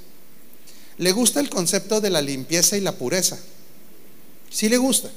¿Le 0.97 1.11
gusta 1.11 1.39
el 1.39 1.51
concepto 1.51 2.01
de 2.01 2.09
la 2.09 2.23
limpieza 2.23 2.75
y 2.75 2.81
la 2.81 2.97
pureza? 2.97 3.37
Sí 4.49 4.69
le 4.69 4.77
gusta. 4.77 5.11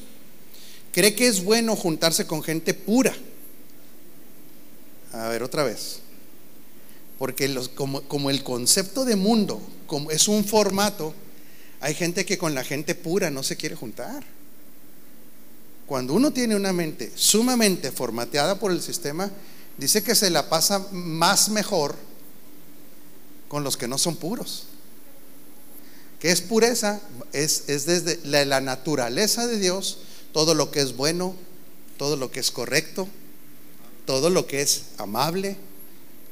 ¿Cree 0.93 1.15
que 1.15 1.29
es 1.29 1.45
bueno 1.45 1.77
juntarse 1.77 2.27
con 2.27 2.43
gente 2.43 2.75
pura? 2.75 3.17
A 5.15 5.29
ver, 5.29 5.43
otra 5.43 5.65
vez. 5.65 6.01
Porque 7.19 7.55
como, 7.75 8.31
el 8.31 8.43
concepto 8.43 9.05
de 9.05 9.17
mundo 9.17 9.61
es 10.11 10.29
un 10.29 10.45
formato, 10.45 11.15
hay 11.81 11.95
gente 11.95 12.27
que 12.27 12.39
con 12.39 12.55
la 12.55 12.65
gente 12.65 12.95
pura 12.95 13.31
no 13.31 13.43
se 13.43 13.57
quiere 13.57 13.75
juntar. 13.75 14.25
Cuando 15.87 16.15
uno 16.15 16.33
tiene 16.33 16.57
una 16.57 16.73
mente 16.73 17.13
sumamente 17.15 17.93
formateada 17.93 18.59
por 18.59 18.73
el 18.73 18.83
sistema, 18.83 19.31
dice 19.79 20.03
que 20.03 20.15
se 20.15 20.31
la 20.31 20.49
pasa 20.49 20.89
más 20.93 21.49
mejor 21.49 21.95
con 23.49 23.65
los 23.65 23.77
que 23.77 23.89
no 23.89 23.97
son 23.97 24.17
puros. 24.17 24.65
¿Qué 26.21 26.31
es 26.33 26.41
pureza? 26.41 27.01
Es, 27.33 27.69
es 27.69 27.87
desde 27.87 28.19
la 28.25 28.61
naturaleza 28.61 29.47
de 29.47 29.59
Dios, 29.59 29.99
todo 30.33 30.55
lo 30.55 30.71
que 30.71 30.81
es 30.81 30.97
bueno, 30.97 31.35
todo 31.97 32.17
lo 32.17 32.31
que 32.31 32.41
es 32.41 32.51
correcto, 32.51 33.07
todo 34.07 34.29
lo 34.31 34.47
que 34.47 34.61
es 34.61 34.87
amable, 34.99 35.57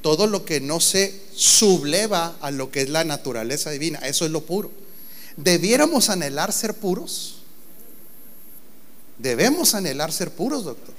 todo 0.04 0.26
lo 0.26 0.44
que 0.44 0.60
no 0.60 0.80
se 0.80 1.18
subleva 1.34 2.36
a 2.42 2.50
lo 2.50 2.70
que 2.70 2.82
es 2.82 2.90
la 2.90 3.04
naturaleza 3.04 3.70
divina. 3.70 4.00
Eso 4.00 4.26
es 4.26 4.30
lo 4.30 4.42
puro. 4.42 4.70
¿Debiéramos 5.38 6.10
anhelar 6.10 6.52
ser 6.52 6.74
puros? 6.74 7.36
Debemos 9.16 9.74
anhelar 9.74 10.12
ser 10.12 10.30
puros, 10.30 10.64
doctor. 10.64 10.94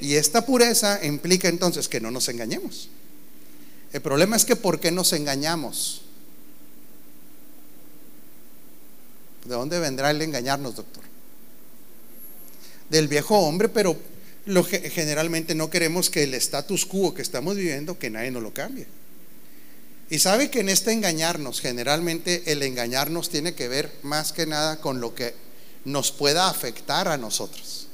Y 0.00 0.14
esta 0.14 0.46
pureza 0.46 1.04
implica 1.04 1.48
entonces 1.48 1.88
que 1.88 2.00
no 2.00 2.12
nos 2.12 2.28
engañemos. 2.28 2.90
El 3.92 4.02
problema 4.02 4.36
es 4.36 4.44
que 4.44 4.54
¿por 4.54 4.78
qué 4.78 4.92
nos 4.92 5.12
engañamos? 5.12 6.02
¿De 9.46 9.52
dónde 9.52 9.80
vendrá 9.80 10.12
el 10.12 10.22
engañarnos, 10.22 10.76
doctor? 10.76 11.02
Del 12.88 13.08
viejo 13.08 13.36
hombre, 13.36 13.68
pero 13.68 13.96
lo, 14.48 14.64
generalmente 14.64 15.54
no 15.54 15.68
queremos 15.68 16.08
que 16.08 16.22
el 16.22 16.32
status 16.32 16.86
quo 16.86 17.12
que 17.12 17.20
estamos 17.20 17.54
viviendo, 17.54 17.98
que 17.98 18.08
nadie 18.08 18.30
nos 18.30 18.42
lo 18.42 18.54
cambie. 18.54 18.86
Y 20.08 20.20
sabe 20.20 20.50
que 20.50 20.60
en 20.60 20.70
este 20.70 20.90
engañarnos, 20.92 21.60
generalmente 21.60 22.50
el 22.50 22.62
engañarnos 22.62 23.28
tiene 23.28 23.54
que 23.54 23.68
ver 23.68 23.92
más 24.02 24.32
que 24.32 24.46
nada 24.46 24.80
con 24.80 25.02
lo 25.02 25.14
que 25.14 25.34
nos 25.84 26.12
pueda 26.12 26.48
afectar 26.48 27.08
a 27.08 27.18
nosotros. 27.18 27.88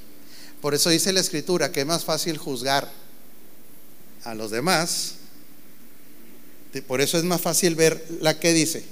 Por 0.61 0.75
eso 0.75 0.91
dice 0.91 1.13
la 1.13 1.21
escritura 1.21 1.73
que 1.73 1.81
es 1.81 1.87
más 1.87 2.05
fácil 2.05 2.39
juzgar 2.39 2.89
a 4.23 4.35
los 4.35 4.53
demás. 4.53 5.15
Por 6.87 7.01
eso 7.01 7.19
es 7.19 7.25
más 7.25 7.41
fácil 7.41 7.75
ver 7.75 8.07
la 8.21 8.39
que 8.39 8.53
dice, 8.53 8.85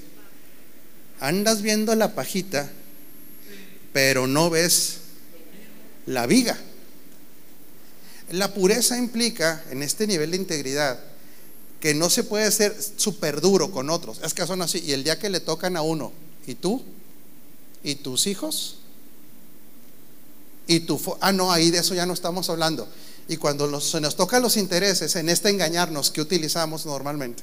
andas 1.21 1.63
viendo 1.63 1.95
la 1.95 2.17
pajita, 2.17 2.69
pero 3.93 4.27
no 4.27 4.51
ves 4.51 4.99
la 6.07 6.27
viga. 6.27 6.59
La 8.33 8.53
pureza 8.55 8.97
implica, 8.97 9.63
en 9.71 9.83
este 9.83 10.07
nivel 10.07 10.31
de 10.31 10.39
integridad, 10.39 10.99
que 11.81 11.93
no 11.95 12.09
se 12.09 12.25
puede 12.25 12.51
ser 12.51 12.75
súper 12.97 13.43
duro 13.43 13.71
con 13.71 13.91
otros. 13.91 14.21
Es 14.25 14.33
que 14.33 14.47
son 14.47 14.63
así. 14.63 14.79
Y 14.79 14.93
el 14.93 15.05
día 15.05 15.19
que 15.19 15.29
le 15.29 15.41
tocan 15.41 15.77
a 15.77 15.83
uno, 15.83 16.13
¿y 16.47 16.55
tú? 16.55 16.83
¿Y 17.85 17.97
tus 17.97 18.27
hijos? 18.27 18.79
¿Y 20.67 20.81
tu 20.81 20.99
ah, 21.21 21.33
no, 21.33 21.53
ahí 21.53 21.71
de 21.71 21.79
eso 21.79 21.95
ya 21.95 22.07
no 22.07 22.15
estamos 22.15 22.49
hablando. 22.49 22.89
Y 23.29 23.37
cuando 23.37 23.81
se 23.81 24.01
nos 24.01 24.17
tocan 24.17 24.43
los 24.43 24.57
intereses 24.57 25.15
en 25.17 25.29
este 25.29 25.51
engañarnos, 25.51 26.11
¿qué 26.11 26.23
utilizamos 26.23 26.87
normalmente? 26.87 27.43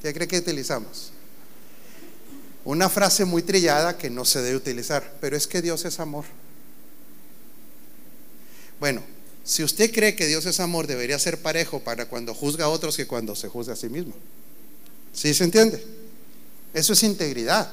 ¿Qué 0.00 0.14
cree 0.14 0.26
que 0.26 0.38
utilizamos? 0.38 1.10
Una 2.64 2.88
frase 2.88 3.26
muy 3.26 3.42
trillada 3.42 3.98
que 3.98 4.08
no 4.08 4.24
se 4.24 4.40
debe 4.40 4.56
utilizar, 4.56 5.16
pero 5.20 5.36
es 5.36 5.46
que 5.46 5.60
Dios 5.60 5.84
es 5.84 6.00
amor. 6.00 6.24
Bueno, 8.80 9.02
si 9.48 9.64
usted 9.64 9.90
cree 9.90 10.14
que 10.14 10.26
Dios 10.26 10.44
es 10.44 10.60
amor, 10.60 10.86
debería 10.86 11.18
ser 11.18 11.40
parejo 11.40 11.80
para 11.80 12.04
cuando 12.04 12.34
juzga 12.34 12.66
a 12.66 12.68
otros 12.68 12.98
que 12.98 13.06
cuando 13.06 13.34
se 13.34 13.48
juzga 13.48 13.72
a 13.72 13.76
sí 13.76 13.88
mismo. 13.88 14.12
¿Sí 15.14 15.32
se 15.32 15.42
entiende? 15.42 15.82
Eso 16.74 16.92
es 16.92 17.02
integridad. 17.02 17.72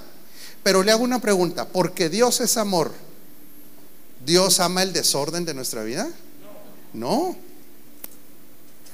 Pero 0.63 0.83
le 0.83 0.93
hago 0.93 1.03
una 1.03 1.19
pregunta, 1.19 1.67
porque 1.67 2.07
Dios 2.07 2.39
es 2.39 2.55
amor, 2.55 2.93
¿Dios 4.25 4.61
ama 4.61 4.83
el 4.83 4.93
desorden 4.93 5.43
de 5.43 5.53
nuestra 5.53 5.83
vida? 5.83 6.09
No. 6.93 7.35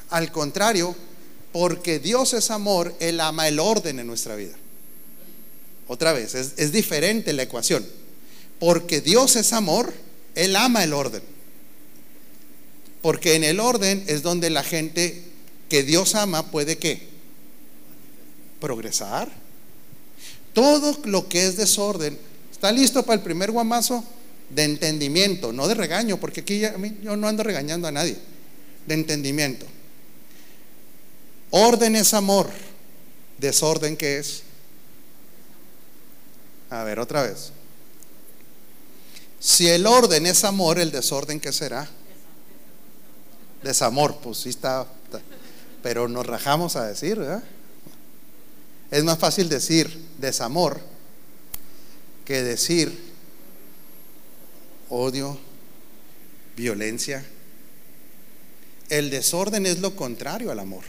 Al 0.10 0.32
contrario, 0.32 0.96
porque 1.52 2.00
Dios 2.00 2.34
es 2.34 2.50
amor, 2.50 2.96
Él 3.00 3.20
ama 3.20 3.48
el 3.48 3.60
orden 3.60 4.00
en 4.00 4.08
nuestra 4.08 4.36
vida. 4.36 4.56
Otra 5.88 6.14
vez, 6.14 6.34
es, 6.34 6.54
es 6.58 6.72
diferente 6.72 7.32
la 7.32 7.44
ecuación. 7.44 7.86
Porque 8.60 9.02
Dios 9.02 9.36
es 9.36 9.54
amor, 9.54 9.94
Él 10.34 10.56
ama 10.56 10.84
el 10.84 10.94
orden. 10.94 11.22
Porque 13.02 13.36
en 13.36 13.44
el 13.44 13.60
orden 13.60 14.04
es 14.08 14.22
donde 14.22 14.50
la 14.50 14.64
gente 14.64 15.24
que 15.70 15.84
Dios 15.84 16.16
ama 16.16 16.52
puede 16.52 16.78
qué? 16.78 17.08
Progresar. 18.60 19.32
Todo 20.54 20.98
lo 21.06 21.28
que 21.28 21.46
es 21.46 21.56
desorden, 21.56 22.18
¿está 22.52 22.72
listo 22.72 23.04
para 23.04 23.16
el 23.16 23.24
primer 23.24 23.52
guamazo? 23.52 24.04
De 24.50 24.66
entendimiento, 24.66 25.54
no 25.54 25.68
de 25.68 25.76
regaño, 25.76 26.20
porque 26.20 26.42
aquí 26.42 26.62
yo 27.02 27.16
no 27.16 27.28
ando 27.28 27.42
regañando 27.42 27.88
a 27.88 27.92
nadie. 27.92 28.18
De 28.86 28.94
entendimiento. 28.94 29.66
Orden 31.52 31.96
es 31.96 32.14
amor. 32.14 32.50
Desorden, 33.38 33.96
¿qué 33.96 34.20
es? 34.20 34.44
A 36.70 36.84
ver, 36.84 37.00
otra 37.00 37.24
vez. 37.24 37.52
Si 39.40 39.68
el 39.68 39.88
orden 39.88 40.26
es 40.26 40.44
amor, 40.44 40.80
el 40.80 40.92
desorden, 40.92 41.40
¿qué 41.40 41.52
será? 41.52 41.90
Desamor, 43.64 44.18
pues 44.18 44.40
sí 44.40 44.50
está, 44.50 44.88
pero 45.84 46.08
nos 46.08 46.26
rajamos 46.26 46.76
a 46.76 46.88
decir, 46.88 47.20
¿verdad? 47.20 47.44
Es 48.90 49.04
más 49.04 49.20
fácil 49.20 49.50
decir 49.50 49.90
desamor 50.20 50.82
que 52.26 52.44
decir 52.44 53.12
odio, 54.90 55.38
violencia. 56.56 57.26
El 58.90 59.10
desorden 59.10 59.66
es 59.66 59.80
lo 59.80 59.96
contrario 59.96 60.52
al 60.52 60.60
amor. 60.60 60.84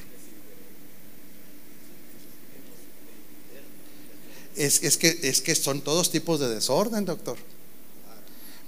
Es, 4.56 4.82
es, 4.82 4.98
que, 4.98 5.18
es 5.22 5.40
que 5.40 5.54
son 5.54 5.80
todos 5.80 6.10
tipos 6.10 6.40
de 6.40 6.48
desorden, 6.48 7.04
doctor. 7.04 7.38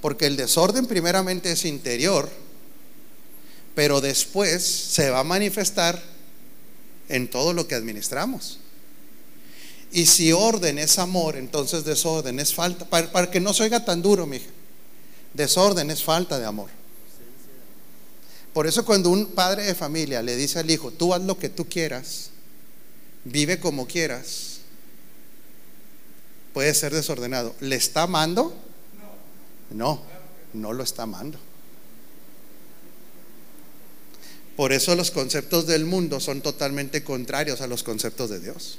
Porque 0.00 0.26
el 0.26 0.36
desorden 0.36 0.86
primeramente 0.86 1.50
es 1.50 1.64
interior 1.64 2.30
pero 3.74 4.00
después 4.00 4.62
se 4.64 5.10
va 5.10 5.20
a 5.20 5.24
manifestar 5.24 6.00
en 7.08 7.28
todo 7.28 7.52
lo 7.52 7.66
que 7.66 7.74
administramos. 7.74 8.60
Y 9.92 10.06
si 10.06 10.32
orden 10.32 10.78
es 10.78 10.98
amor, 10.98 11.36
entonces 11.36 11.84
desorden 11.84 12.40
es 12.40 12.52
falta, 12.54 12.84
para, 12.84 13.30
que 13.30 13.40
no 13.40 13.54
se 13.54 13.64
oiga 13.64 13.84
tan 13.84 14.02
duro, 14.02 14.26
mija, 14.26 14.50
desorden 15.34 15.90
es 15.90 16.02
falta 16.02 16.38
de 16.38 16.46
amor. 16.46 16.68
Por 18.52 18.66
eso 18.66 18.84
cuando 18.84 19.10
un 19.10 19.26
padre 19.26 19.64
de 19.64 19.74
familia 19.74 20.22
le 20.22 20.36
dice 20.36 20.60
al 20.60 20.70
hijo, 20.70 20.90
tú 20.90 21.14
haz 21.14 21.22
lo 21.22 21.38
que 21.38 21.48
tú 21.48 21.68
quieras, 21.68 22.30
vive 23.24 23.58
como 23.58 23.86
quieras, 23.86 24.58
puede 26.52 26.72
ser 26.74 26.94
desordenado. 26.94 27.54
¿Le 27.60 27.76
está 27.76 28.02
amando? 28.02 28.54
No, 29.70 30.00
no 30.52 30.72
lo 30.72 30.84
está 30.84 31.02
amando. 31.02 31.38
Por 34.56 34.72
eso 34.72 34.94
los 34.94 35.10
conceptos 35.10 35.66
del 35.66 35.84
mundo 35.84 36.20
son 36.20 36.40
totalmente 36.40 37.02
contrarios 37.02 37.60
a 37.60 37.66
los 37.66 37.82
conceptos 37.82 38.30
de 38.30 38.40
Dios. 38.40 38.78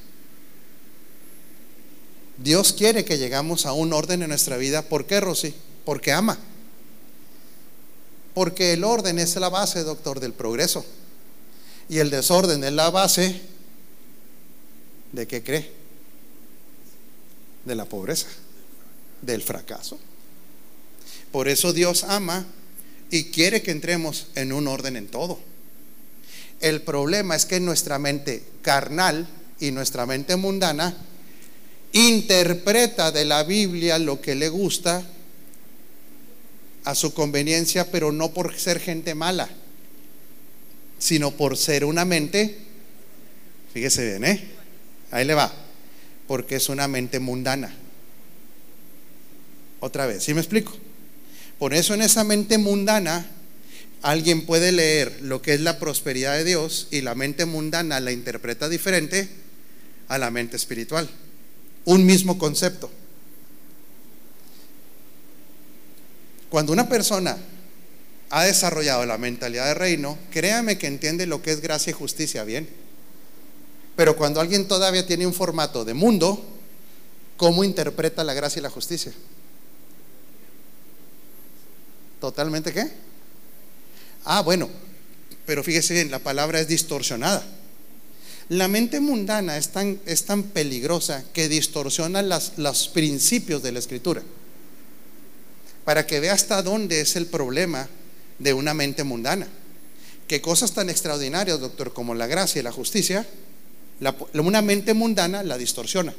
Dios 2.38 2.74
quiere 2.74 3.06
que 3.06 3.18
llegamos 3.18 3.66
a 3.66 3.74
un 3.74 3.94
orden 3.94 4.22
en 4.22 4.30
nuestra 4.30 4.58
vida. 4.58 4.84
¿Por 4.84 5.06
qué, 5.06 5.20
Rosy? 5.20 5.54
Porque 5.84 6.12
ama. 6.12 6.38
Porque 8.34 8.74
el 8.74 8.84
orden 8.84 9.20
es 9.20 9.36
la 9.36 9.50
base, 9.50 9.84
doctor, 9.84 10.20
del 10.20 10.34
progreso. 10.34 10.86
Y 11.88 12.00
el 12.00 12.10
desorden 12.10 12.64
es 12.64 12.74
la 12.74 12.90
base 12.90 13.42
de 15.12 15.28
qué 15.28 15.44
cree? 15.44 15.72
De 17.64 17.76
la 17.76 17.86
pobreza, 17.86 18.28
del 19.22 19.42
fracaso. 19.42 19.98
Por 21.32 21.48
eso 21.48 21.74
Dios 21.74 22.04
ama 22.04 22.46
y 23.10 23.26
quiere 23.26 23.62
que 23.62 23.72
entremos 23.72 24.28
en 24.36 24.52
un 24.52 24.68
orden 24.68 24.96
en 24.98 25.08
todo. 25.08 25.40
El 26.62 26.82
problema 26.82 27.36
es 27.36 27.46
que 27.46 27.60
nuestra 27.60 28.00
mente 28.00 28.44
carnal 28.62 29.28
y 29.60 29.72
nuestra 29.72 30.06
mente 30.06 30.36
mundana 30.36 30.96
interpreta 31.94 33.12
de 33.12 33.26
la 33.26 33.44
Biblia 33.44 34.00
lo 34.00 34.20
que 34.20 34.36
le 34.36 34.50
gusta 34.50 35.04
a 36.84 36.94
su 36.94 37.14
conveniencia, 37.14 37.90
pero 37.90 38.12
no 38.12 38.32
por 38.32 38.58
ser 38.58 38.80
gente 38.80 39.16
mala, 39.16 39.50
sino 41.00 41.32
por 41.32 41.58
ser 41.58 41.86
una 41.86 42.06
mente, 42.06 42.58
fíjese 43.74 44.06
bien, 44.06 44.26
¿eh? 44.26 44.44
Ahí 45.12 45.26
le 45.26 45.34
va, 45.34 45.52
porque 46.28 46.58
es 46.58 46.70
una 46.70 46.88
mente 46.88 47.20
mundana. 47.20 47.74
Otra 49.80 50.06
vez, 50.06 50.24
¿sí 50.24 50.34
me 50.34 50.42
explico? 50.42 50.74
Por 51.58 51.74
eso 51.74 51.94
en 51.94 52.02
esa 52.02 52.24
mente 52.24 52.58
mundana 52.58 53.26
alguien 54.06 54.46
puede 54.46 54.72
leer 54.72 55.18
lo 55.24 55.42
que 55.42 55.56
es 55.56 55.62
la 55.62 55.80
prosperidad 55.80 56.36
de 56.36 56.44
Dios 56.44 56.88
y 56.92 57.02
la 57.02 57.16
mente 57.16 57.46
mundana 57.46 58.00
la 58.00 58.12
interpreta 58.12 58.70
diferente 58.70 59.28
a 60.08 60.20
la 60.20 60.30
mente 60.30 60.56
espiritual. 60.56 61.10
Un 61.86 62.06
mismo 62.06 62.38
concepto. 62.38 62.92
Cuando 66.50 66.72
una 66.72 66.88
persona 66.88 67.36
ha 68.30 68.44
desarrollado 68.44 69.08
la 69.08 69.18
mentalidad 69.18 69.66
de 69.66 69.74
reino, 69.74 70.20
créame 70.30 70.78
que 70.78 70.86
entiende 70.86 71.26
lo 71.26 71.42
que 71.42 71.50
es 71.50 71.60
gracia 71.60 71.90
y 71.90 71.94
justicia 71.94 72.44
bien. 72.44 72.70
Pero 73.96 74.16
cuando 74.16 74.40
alguien 74.40 74.68
todavía 74.68 75.08
tiene 75.08 75.26
un 75.26 75.34
formato 75.34 75.84
de 75.84 75.96
mundo, 75.96 76.46
¿cómo 77.38 77.64
interpreta 77.64 78.24
la 78.24 78.36
gracia 78.36 78.60
y 78.60 78.64
la 78.64 78.70
justicia? 78.70 79.14
¿Totalmente 82.22 82.72
qué? 82.72 83.15
Ah, 84.26 84.42
bueno, 84.42 84.70
pero 85.46 85.64
fíjese 85.64 85.94
bien, 85.94 86.12
la 86.12 86.20
palabra 86.20 86.60
es 86.60 86.68
distorsionada. 86.68 87.44
La 88.50 88.68
mente 88.68 89.00
mundana 89.00 89.58
es 89.58 89.70
tan, 89.70 90.00
es 90.06 90.26
tan 90.26 90.44
peligrosa 90.44 91.24
que 91.34 91.48
distorsiona 91.48 92.22
los 92.22 92.88
principios 92.90 93.64
de 93.64 93.72
la 93.72 93.80
escritura. 93.80 94.22
Para 95.84 96.06
que 96.06 96.20
vea 96.20 96.34
hasta 96.34 96.62
dónde 96.62 97.02
es 97.02 97.16
el 97.16 97.28
problema 97.28 97.88
de 98.40 98.54
una 98.54 98.74
mente 98.74 99.04
mundana. 99.04 99.48
Que 100.28 100.42
cosas 100.42 100.74
tan 100.74 100.90
extraordinarias, 100.90 101.60
doctor, 101.60 101.94
como 101.94 102.16
la 102.16 102.26
gracia 102.26 102.60
y 102.60 102.64
la 102.64 102.72
justicia, 102.72 103.28
una 104.34 104.62
mente 104.62 104.94
mundana 104.94 105.44
la 105.44 105.58
distorsiona. 105.58 106.14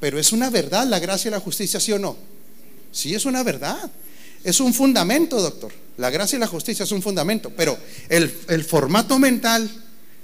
Pero 0.00 0.18
es 0.18 0.32
una 0.32 0.50
verdad 0.50 0.86
la 0.86 0.98
gracia 0.98 1.28
y 1.28 1.32
la 1.32 1.40
justicia, 1.40 1.80
¿sí 1.80 1.92
o 1.92 1.98
no? 1.98 2.16
Sí, 2.92 3.14
es 3.14 3.24
una 3.24 3.42
verdad. 3.42 3.90
Es 4.44 4.60
un 4.60 4.72
fundamento, 4.72 5.40
doctor. 5.40 5.72
La 5.96 6.10
gracia 6.10 6.36
y 6.36 6.40
la 6.40 6.46
justicia 6.46 6.84
es 6.84 6.92
un 6.92 7.02
fundamento. 7.02 7.50
Pero 7.50 7.76
el, 8.08 8.64
formato 8.64 9.18
mental 9.18 9.68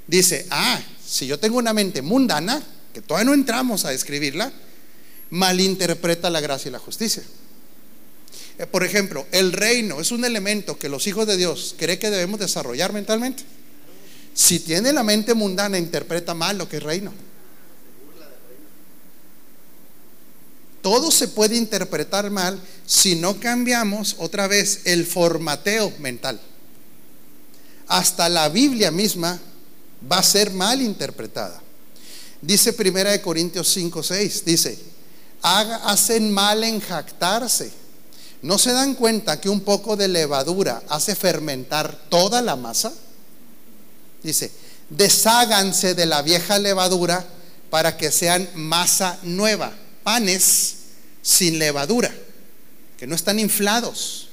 dice, 0.07 0.47
ah, 0.51 0.81
si 1.05 1.27
yo 1.27 1.39
tengo 1.39 1.59
una 1.59 1.73
mente 1.73 2.01
mundana, 2.01 2.63
que 2.93 3.03
todavía 3.03 3.27
no 3.27 3.35
entramos 3.35 3.85
a 3.85 3.91
describirla, 3.91 4.53
malinterpreta 5.31 6.31
la 6.31 6.41
gracia 6.41 6.69
y 6.69 6.73
la 6.73 6.79
justicia. 6.79 7.25
Eh, 8.59 8.67
por 8.67 8.85
ejemplo, 8.85 9.27
el 9.33 9.53
reino 9.53 10.01
es 10.01 10.13
un 10.13 10.25
elemento 10.25 10.79
que 10.79 10.89
los 10.89 11.07
hijos 11.09 11.27
de 11.27 11.37
Dios 11.37 11.75
creen 11.77 11.99
que 11.99 12.11
debemos 12.11 12.39
desarrollar 12.39 12.93
mentalmente. 12.93 13.43
Si 14.33 14.61
tiene 14.61 14.93
la 14.93 15.03
mente 15.03 15.35
mundana, 15.35 15.77
interpreta 15.77 16.35
mal 16.35 16.59
lo 16.59 16.69
que 16.69 16.77
es 16.77 16.83
reino. 16.83 17.13
Todo 20.85 21.11
se 21.11 21.29
puede 21.29 21.57
interpretar 21.57 22.31
mal 22.31 22.61
si 22.85 23.15
no 23.17 23.41
cambiamos 23.41 24.17
otra 24.19 24.47
vez 24.49 24.83
el 24.85 25.07
formateo 25.07 25.91
mental. 25.99 26.39
Hasta 27.87 28.29
la 28.29 28.51
Biblia 28.51 28.91
misma 28.91 29.41
va 30.13 30.19
a 30.19 30.23
ser 30.23 30.51
mal 30.51 30.83
interpretada. 30.83 31.59
Dice 32.43 32.75
Primera 32.75 33.13
de 33.13 33.23
Corintios 33.23 33.67
5, 33.69 34.03
6, 34.03 34.45
dice, 34.45 34.79
hacen 35.41 36.31
mal 36.31 36.63
en 36.63 36.83
jactarse. 36.83 37.73
¿No 38.43 38.59
se 38.59 38.73
dan 38.73 38.95
cuenta 38.95 39.41
que 39.41 39.49
un 39.49 39.63
poco 39.63 39.97
de 39.97 40.09
levadura 40.09 40.83
hace 40.91 41.15
fermentar 41.15 41.99
toda 42.11 42.43
la 42.43 42.57
masa? 42.57 42.93
Dice, 44.23 44.53
desháganse 44.91 45.95
de 45.95 46.05
la 46.05 46.21
vieja 46.21 46.59
levadura 46.59 47.25
para 47.71 47.97
que 47.97 48.13
sean 48.13 48.47
masa 48.55 49.19
nueva 49.23 49.73
panes 50.05 50.77
sin 51.23 51.59
levadura, 51.59 52.15
que 52.97 53.07
no 53.07 53.17
están 53.17 53.41
inflados. 53.41 54.29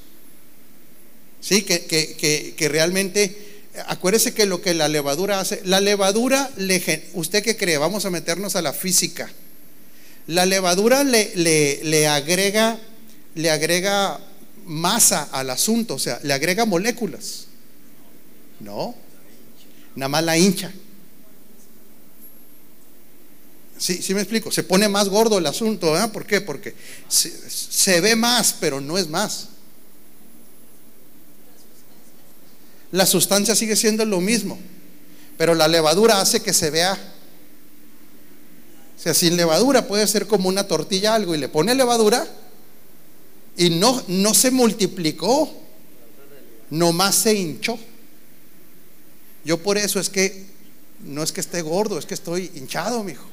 Sí, 1.40 1.62
que, 1.62 1.86
que, 2.56 2.68
realmente, 2.68 3.64
acuérdese 3.86 4.32
que 4.32 4.46
lo 4.46 4.62
que 4.62 4.74
la 4.74 4.86
levadura 4.86 5.40
hace, 5.40 5.60
la 5.64 5.80
levadura, 5.80 6.48
le, 6.56 7.10
¿usted 7.14 7.42
qué 7.42 7.56
cree? 7.56 7.78
Vamos 7.78 8.04
a 8.04 8.10
meternos 8.10 8.54
a 8.54 8.62
la 8.62 8.72
física. 8.72 9.28
La 10.28 10.46
levadura 10.46 11.02
le, 11.02 11.32
le, 11.34 11.80
le 11.82 12.06
agrega, 12.06 12.78
le 13.34 13.50
agrega 13.50 14.20
masa 14.66 15.28
al 15.32 15.50
asunto, 15.50 15.94
o 15.94 15.98
sea, 15.98 16.20
le 16.22 16.32
agrega 16.32 16.64
moléculas. 16.64 17.46
No, 18.60 18.94
nada 19.96 20.08
más 20.08 20.22
la 20.22 20.38
hincha. 20.38 20.70
Sí, 23.82 24.00
sí 24.00 24.14
me 24.14 24.20
explico. 24.20 24.52
Se 24.52 24.62
pone 24.62 24.88
más 24.88 25.08
gordo 25.08 25.38
el 25.38 25.46
asunto, 25.46 25.90
¿verdad? 25.90 26.12
¿Por 26.12 26.24
qué? 26.24 26.40
Porque 26.40 26.72
se, 27.08 28.00
ve 28.00 28.14
más, 28.14 28.54
pero 28.60 28.80
no 28.80 28.96
es 28.96 29.08
más. 29.08 29.48
La 32.92 33.06
sustancia 33.06 33.56
sigue 33.56 33.74
siendo 33.74 34.04
lo 34.04 34.20
mismo, 34.20 34.56
pero 35.36 35.56
la 35.56 35.66
levadura 35.66 36.20
hace 36.20 36.40
que 36.40 36.52
se 36.52 36.70
vea. 36.70 36.92
O 38.96 39.02
sea, 39.02 39.14
sin 39.14 39.36
levadura 39.36 39.88
puede 39.88 40.06
ser 40.06 40.28
como 40.28 40.48
una 40.48 40.68
tortilla 40.68 41.16
algo 41.16 41.34
y 41.34 41.38
le 41.38 41.48
pone 41.48 41.74
levadura 41.74 42.24
y 43.56 43.70
no, 43.70 44.00
no 44.06 44.32
se 44.32 44.52
multiplicó, 44.52 45.52
nomás 46.70 47.16
se 47.16 47.34
hinchó. 47.34 47.76
Yo 49.44 49.60
por 49.60 49.76
eso 49.76 49.98
es 49.98 50.08
que 50.08 50.44
no 51.00 51.24
es 51.24 51.32
que 51.32 51.40
esté 51.40 51.62
gordo, 51.62 51.98
es 51.98 52.06
que 52.06 52.14
estoy 52.14 52.48
hinchado, 52.54 53.02
mijo. 53.02 53.31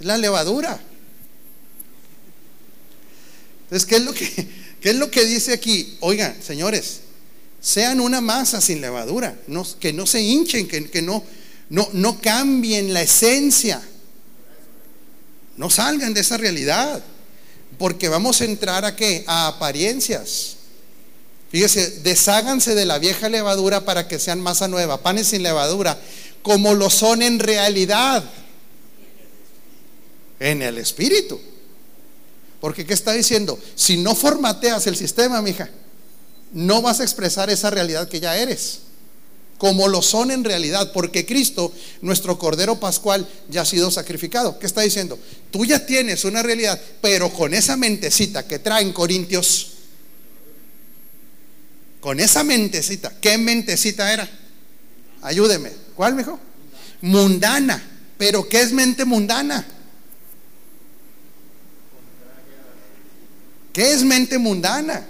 Es 0.00 0.06
la 0.06 0.18
levadura. 0.18 0.80
Entonces, 3.64 3.86
¿qué 3.86 3.96
es 3.96 4.02
lo 4.02 4.12
que, 4.12 4.48
qué 4.80 4.90
es 4.90 4.96
lo 4.96 5.10
que 5.10 5.24
dice 5.24 5.52
aquí? 5.52 5.96
Oigan, 6.00 6.36
señores, 6.42 7.00
sean 7.60 8.00
una 8.00 8.20
masa 8.20 8.60
sin 8.60 8.80
levadura, 8.80 9.36
que 9.80 9.92
no 9.92 10.06
se 10.06 10.20
hinchen, 10.20 10.68
que, 10.68 11.02
no, 11.02 11.24
no, 11.70 11.88
no 11.92 12.20
cambien 12.20 12.92
la 12.92 13.02
esencia. 13.02 13.82
No 15.56 15.70
salgan 15.70 16.12
de 16.12 16.20
esa 16.20 16.36
realidad, 16.36 17.02
porque 17.78 18.08
vamos 18.08 18.40
a 18.40 18.44
entrar 18.44 18.84
a 18.84 18.94
qué? 18.94 19.24
A 19.26 19.46
apariencias. 19.46 20.56
Fíjese, 21.50 22.00
desháganse 22.00 22.74
de 22.74 22.84
la 22.84 22.98
vieja 22.98 23.28
levadura 23.28 23.84
para 23.84 24.08
que 24.08 24.18
sean 24.18 24.40
masa 24.40 24.68
nueva, 24.68 25.02
panes 25.02 25.28
sin 25.28 25.42
levadura, 25.42 25.98
como 26.42 26.74
lo 26.74 26.90
son 26.90 27.22
en 27.22 27.38
realidad 27.38 28.24
en 30.44 30.60
el 30.60 30.76
espíritu. 30.76 31.40
Porque 32.60 32.84
¿qué 32.84 32.92
está 32.92 33.12
diciendo? 33.12 33.58
Si 33.74 33.96
no 33.96 34.14
formateas 34.14 34.86
el 34.86 34.94
sistema, 34.94 35.40
mija, 35.40 35.70
no 36.52 36.82
vas 36.82 37.00
a 37.00 37.02
expresar 37.02 37.48
esa 37.48 37.70
realidad 37.70 38.08
que 38.08 38.20
ya 38.20 38.36
eres. 38.36 38.80
Como 39.56 39.88
lo 39.88 40.02
son 40.02 40.30
en 40.30 40.44
realidad, 40.44 40.92
porque 40.92 41.24
Cristo, 41.24 41.72
nuestro 42.02 42.38
Cordero 42.38 42.78
Pascual, 42.78 43.26
ya 43.48 43.62
ha 43.62 43.64
sido 43.64 43.90
sacrificado. 43.90 44.58
¿Qué 44.58 44.66
está 44.66 44.82
diciendo? 44.82 45.18
Tú 45.50 45.64
ya 45.64 45.86
tienes 45.86 46.24
una 46.24 46.42
realidad, 46.42 46.78
pero 47.00 47.32
con 47.32 47.54
esa 47.54 47.76
mentecita 47.76 48.46
que 48.46 48.58
traen 48.58 48.92
Corintios, 48.92 49.70
con 52.00 52.20
esa 52.20 52.44
mentecita, 52.44 53.14
¿qué 53.18 53.38
mentecita 53.38 54.12
era? 54.12 54.28
Ayúdeme. 55.22 55.70
¿Cuál, 55.94 56.14
mijo? 56.14 56.38
Mundana. 57.00 57.82
¿Pero 58.18 58.46
qué 58.46 58.60
es 58.60 58.72
mente 58.72 59.06
mundana? 59.06 59.66
¿Qué 63.74 63.92
es 63.92 64.04
mente 64.04 64.38
mundana? 64.38 65.04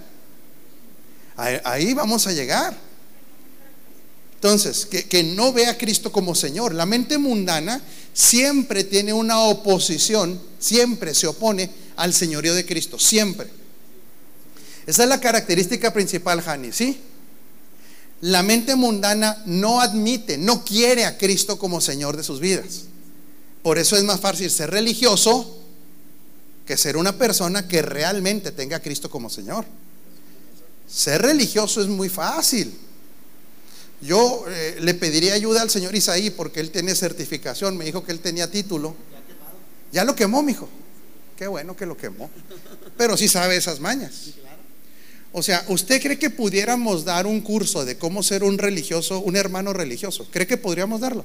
Ahí 1.36 1.92
vamos 1.92 2.26
a 2.26 2.32
llegar. 2.32 2.74
Entonces, 4.36 4.86
que, 4.86 5.22
no 5.22 5.52
ve 5.52 5.66
a 5.66 5.76
Cristo 5.76 6.10
como 6.10 6.34
Señor. 6.34 6.74
La 6.74 6.86
mente 6.86 7.18
mundana 7.18 7.82
siempre 8.14 8.84
tiene 8.84 9.12
una 9.12 9.38
oposición, 9.40 10.40
siempre 10.58 11.14
se 11.14 11.26
opone 11.26 11.70
al 11.96 12.14
señorío 12.14 12.54
de 12.54 12.64
Cristo, 12.64 12.98
siempre. 12.98 13.48
Esa 14.86 15.02
es 15.02 15.08
la 15.10 15.20
característica 15.20 15.92
principal, 15.92 16.42
Hani, 16.46 16.72
¿sí? 16.72 17.00
La 18.22 18.42
mente 18.42 18.76
mundana 18.76 19.42
no 19.44 19.82
admite, 19.82 20.38
no 20.38 20.64
quiere 20.64 21.04
a 21.04 21.18
Cristo 21.18 21.58
como 21.58 21.82
Señor 21.82 22.16
de 22.16 22.22
sus 22.22 22.40
vidas. 22.40 22.84
Por 23.62 23.76
eso 23.76 23.94
es 23.96 24.04
más 24.04 24.20
fácil 24.20 24.50
ser 24.50 24.70
religioso 24.70 25.63
que 26.66 26.76
ser 26.76 26.96
una 26.96 27.16
persona 27.16 27.68
que 27.68 27.82
realmente 27.82 28.52
tenga 28.52 28.78
a 28.78 28.80
Cristo 28.80 29.10
como 29.10 29.28
Señor. 29.28 29.64
Ser 30.88 31.22
religioso 31.22 31.80
es 31.80 31.88
muy 31.88 32.08
fácil. 32.08 32.76
Yo 34.00 34.44
eh, 34.48 34.78
le 34.80 34.94
pediría 34.94 35.34
ayuda 35.34 35.62
al 35.62 35.70
señor 35.70 35.94
Isaí 35.94 36.30
porque 36.30 36.60
él 36.60 36.70
tiene 36.70 36.94
certificación. 36.94 37.76
Me 37.76 37.84
dijo 37.86 38.04
que 38.04 38.12
él 38.12 38.20
tenía 38.20 38.50
título. 38.50 38.94
Ya 39.92 40.04
lo 40.04 40.14
quemó, 40.14 40.42
mijo. 40.42 40.68
Qué 41.36 41.46
bueno 41.46 41.76
que 41.76 41.86
lo 41.86 41.96
quemó. 41.96 42.30
Pero 42.96 43.16
sí 43.16 43.28
sabe 43.28 43.56
esas 43.56 43.80
mañas. 43.80 44.34
O 45.32 45.42
sea, 45.42 45.64
¿usted 45.68 46.00
cree 46.00 46.18
que 46.18 46.30
pudiéramos 46.30 47.04
dar 47.04 47.26
un 47.26 47.40
curso 47.40 47.84
de 47.84 47.98
cómo 47.98 48.22
ser 48.22 48.44
un 48.44 48.58
religioso, 48.58 49.18
un 49.20 49.36
hermano 49.36 49.72
religioso? 49.72 50.28
¿Cree 50.30 50.46
que 50.46 50.56
podríamos 50.56 51.00
darlo? 51.00 51.24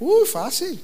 Uy, 0.00 0.26
fácil. 0.26 0.80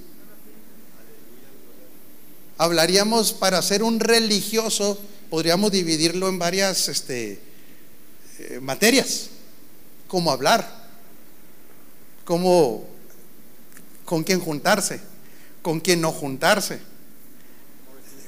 Hablaríamos 2.60 3.32
para 3.32 3.62
ser 3.62 3.82
un 3.82 4.00
religioso, 4.00 4.98
podríamos 5.30 5.72
dividirlo 5.72 6.28
en 6.28 6.38
varias 6.38 6.88
este, 6.90 7.40
eh, 8.38 8.60
materias. 8.60 9.30
Cómo 10.08 10.30
hablar, 10.30 10.70
cómo, 12.26 12.84
con 14.04 14.24
quién 14.24 14.40
juntarse, 14.40 15.00
con 15.62 15.80
quién 15.80 16.02
no 16.02 16.12
juntarse, 16.12 16.80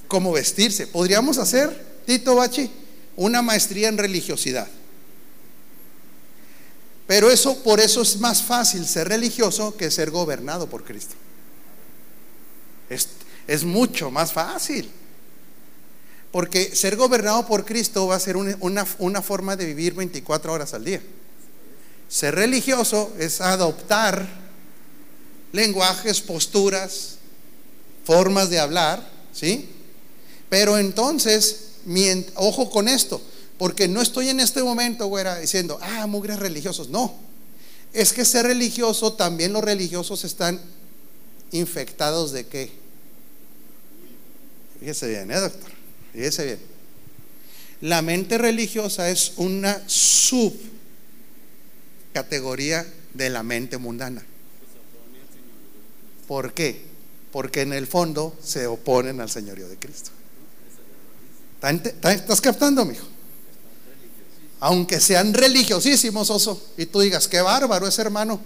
cómo 0.09 0.33
vestirse. 0.33 0.87
Podríamos 0.87 1.37
hacer, 1.37 1.99
Tito 2.07 2.35
Bachi, 2.35 2.71
una 3.17 3.43
maestría 3.43 3.89
en 3.91 3.99
religiosidad. 3.99 4.69
Pero 7.07 7.31
eso, 7.31 7.63
por 7.63 7.81
eso 7.81 8.01
es 8.01 8.19
más 8.19 8.43
fácil 8.43 8.87
ser 8.87 9.09
religioso 9.09 9.77
que 9.77 9.91
ser 9.91 10.11
gobernado 10.11 10.71
por 10.71 10.85
Cristo. 10.85 11.17
Es, 12.89 13.09
es 13.47 13.65
mucho 13.65 14.11
más 14.11 14.33
fácil. 14.33 14.91
Porque 16.31 16.75
ser 16.75 16.97
gobernado 16.97 17.47
por 17.47 17.65
Cristo 17.65 18.07
va 18.07 18.17
a 18.17 18.21
ser 18.21 18.37
una, 18.37 19.23
forma 19.23 19.55
de 19.55 19.67
vivir 19.67 19.93
24 19.95 20.53
horas 20.53 20.73
al 20.73 20.85
día. 20.85 21.03
Ser 22.09 22.35
religioso 22.35 23.13
es 23.19 23.41
adoptar 23.41 24.27
lenguajes, 25.53 26.23
posturas, 26.23 27.17
formas 28.05 28.49
de 28.49 28.59
hablar, 28.59 29.07
¿sí? 29.33 29.69
Pero 30.49 30.79
entonces 30.79 31.69
ojo 32.35 32.71
con 32.71 32.89
esto, 32.89 33.21
porque 33.59 33.89
no 33.89 34.01
estoy 34.01 34.29
en 34.29 34.41
este 34.41 34.63
momento, 34.63 35.07
güera, 35.07 35.39
diciendo, 35.39 35.79
ah, 35.83 36.07
mugres 36.07 36.39
religiosos. 36.39 36.89
No, 36.89 37.15
es 37.93 38.13
que 38.13 38.25
ser 38.25 38.47
religioso, 38.47 39.13
también 39.13 39.53
los 39.53 39.63
religiosos 39.63 40.25
están 40.25 40.61
infectados 41.51 42.33
de 42.33 42.47
qué. 42.47 42.82
Fíjese 44.83 45.09
bien, 45.09 45.31
¿eh, 45.31 45.39
doctor? 45.39 45.71
Fíjese 46.13 46.45
bien. 46.45 46.59
La 47.83 48.03
mente 48.03 48.37
religiosa 48.37 49.09
es 49.11 49.35
una 49.37 49.81
subcategoría 49.87 52.85
de 53.15 53.31
la 53.31 53.45
mente 53.45 53.79
mundana. 53.79 54.25
¿Por 56.27 56.53
qué? 56.53 56.83
Porque 57.31 57.61
en 57.61 57.75
el 57.75 57.87
fondo 57.87 58.37
se 58.43 58.67
oponen 58.67 59.21
al 59.21 59.31
señorío 59.31 59.69
de 59.69 59.77
Cristo. 59.77 60.11
¿Estás 62.03 62.41
captando, 62.41 62.85
mijo? 62.85 63.07
Aunque 64.59 64.99
sean 64.99 65.33
religiosísimos, 65.33 66.29
oso, 66.29 66.61
y 66.77 66.87
tú 66.87 66.99
digas, 66.99 67.29
qué 67.29 67.41
bárbaro 67.41 67.87
ese 67.87 68.03
hermano. 68.03 68.41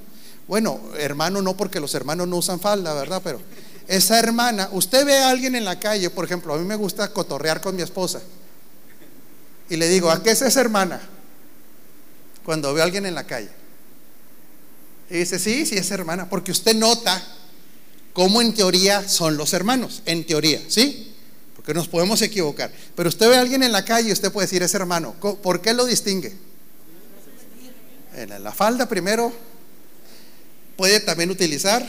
Bueno, 0.46 0.82
hermano 0.98 1.40
no 1.40 1.56
porque 1.56 1.80
los 1.80 1.94
hermanos 1.94 2.28
no 2.28 2.36
usan 2.36 2.60
falda, 2.60 2.92
¿verdad? 2.92 3.22
Pero 3.24 3.40
esa 3.88 4.18
hermana, 4.18 4.68
usted 4.72 5.04
ve 5.04 5.18
a 5.18 5.30
alguien 5.30 5.54
en 5.54 5.64
la 5.64 5.78
calle, 5.78 6.10
por 6.10 6.24
ejemplo, 6.24 6.54
a 6.54 6.58
mí 6.58 6.64
me 6.64 6.76
gusta 6.76 7.12
cotorrear 7.12 7.60
con 7.60 7.76
mi 7.76 7.82
esposa. 7.82 8.20
Y 9.68 9.76
le 9.76 9.88
digo, 9.88 10.10
¿a 10.10 10.22
qué 10.22 10.30
es 10.30 10.42
esa 10.42 10.60
hermana? 10.60 11.00
Cuando 12.44 12.72
veo 12.72 12.82
a 12.82 12.86
alguien 12.86 13.06
en 13.06 13.14
la 13.14 13.24
calle. 13.24 13.50
Y 15.10 15.18
dice, 15.18 15.38
sí, 15.38 15.66
sí 15.66 15.76
es 15.76 15.90
hermana, 15.90 16.28
porque 16.28 16.50
usted 16.52 16.74
nota 16.74 17.22
cómo 18.12 18.40
en 18.40 18.54
teoría 18.54 19.08
son 19.08 19.36
los 19.36 19.52
hermanos, 19.52 20.02
en 20.06 20.24
teoría, 20.24 20.60
¿sí? 20.68 21.12
que 21.66 21.74
nos 21.74 21.88
podemos 21.88 22.22
equivocar. 22.22 22.70
Pero 22.94 23.08
usted 23.08 23.28
ve 23.28 23.36
a 23.36 23.40
alguien 23.40 23.64
en 23.64 23.72
la 23.72 23.84
calle 23.84 24.10
y 24.10 24.12
usted 24.12 24.30
puede 24.30 24.46
decir, 24.46 24.62
es 24.62 24.72
hermano. 24.74 25.14
¿Por 25.14 25.60
qué 25.60 25.74
lo 25.74 25.84
distingue? 25.84 26.32
En 28.14 28.42
la 28.42 28.52
falda 28.52 28.88
primero 28.88 29.32
puede 30.76 31.00
también 31.00 31.30
utilizar 31.30 31.86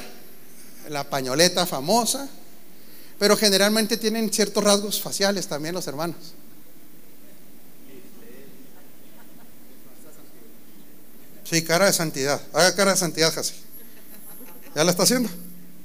la 0.90 1.10
pañoleta 1.10 1.66
famosa, 1.66 2.28
pero 3.20 3.36
generalmente 3.36 3.98
tienen 3.98 4.32
ciertos 4.32 4.64
rasgos 4.64 5.02
faciales 5.02 5.48
también 5.48 5.74
los 5.74 5.88
hermanos. 5.88 6.18
Sí, 11.44 11.64
cara 11.64 11.86
de 11.86 11.94
santidad. 11.94 12.42
Haga 12.54 12.76
cara 12.76 12.92
de 12.92 12.98
santidad, 12.98 13.34
José. 13.34 13.54
¿Ya 14.76 14.84
la 14.84 14.92
está 14.92 15.04
haciendo? 15.04 15.30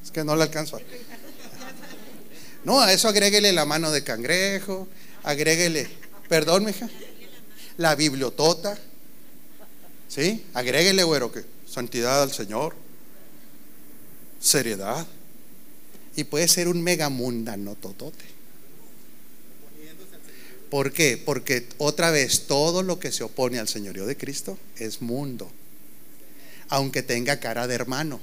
Es 0.02 0.10
que 0.10 0.24
no 0.24 0.34
le 0.34 0.42
alcanzo. 0.42 0.78
No, 2.64 2.80
a 2.80 2.92
eso 2.92 3.08
agréguele 3.08 3.52
la 3.52 3.64
mano 3.64 3.90
de 3.90 4.04
cangrejo, 4.04 4.88
agréguele, 5.24 5.88
perdón, 6.28 6.64
mija, 6.64 6.88
la 7.76 7.94
bibliotota, 7.96 8.78
¿sí? 10.08 10.44
Agréguele, 10.54 11.02
güero, 11.02 11.32
que 11.32 11.44
santidad 11.66 12.22
al 12.22 12.32
Señor, 12.32 12.76
seriedad, 14.42 15.06
y 16.16 16.24
puede 16.24 16.48
ser 16.48 16.68
un 16.68 16.82
mega 16.82 17.08
mundano 17.08 17.74
totote. 17.74 18.24
¿Por 20.68 20.92
qué? 20.92 21.20
Porque 21.22 21.66
otra 21.78 22.10
vez 22.10 22.46
todo 22.46 22.82
lo 22.82 22.98
que 22.98 23.12
se 23.12 23.24
opone 23.24 23.58
al 23.58 23.68
señorío 23.68 24.06
de 24.06 24.16
Cristo 24.16 24.58
es 24.76 25.02
mundo, 25.02 25.50
aunque 26.68 27.02
tenga 27.02 27.40
cara 27.40 27.66
de 27.66 27.74
hermano. 27.74 28.20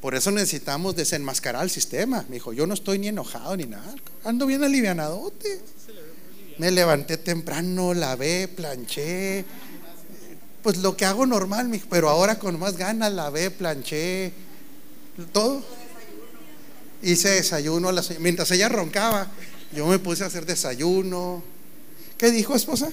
Por 0.00 0.14
eso 0.14 0.30
necesitamos 0.30 0.96
desenmascarar 0.96 1.62
el 1.64 1.70
sistema. 1.70 2.26
Me 2.28 2.34
dijo, 2.34 2.52
yo 2.52 2.66
no 2.66 2.74
estoy 2.74 2.98
ni 2.98 3.08
enojado 3.08 3.56
ni 3.56 3.64
nada. 3.64 3.94
Ando 4.24 4.44
bien 4.44 4.62
alivianadote. 4.62 5.60
Me 6.58 6.70
levanté 6.70 7.16
temprano, 7.16 7.94
lavé, 7.94 8.48
planché. 8.48 9.44
Pues 10.64 10.78
lo 10.78 10.96
que 10.96 11.04
hago 11.04 11.26
normal, 11.26 11.70
pero 11.90 12.08
ahora 12.08 12.38
con 12.38 12.58
más 12.58 12.78
ganas 12.78 13.12
lavé, 13.12 13.50
planché, 13.50 14.32
todo. 15.30 15.62
Hice 17.02 17.28
desayuno 17.28 17.90
mientras 18.20 18.50
ella 18.50 18.70
roncaba. 18.70 19.30
Yo 19.72 19.86
me 19.86 19.98
puse 19.98 20.24
a 20.24 20.28
hacer 20.28 20.46
desayuno. 20.46 21.42
¿Qué 22.16 22.30
dijo 22.30 22.56
esposa? 22.56 22.90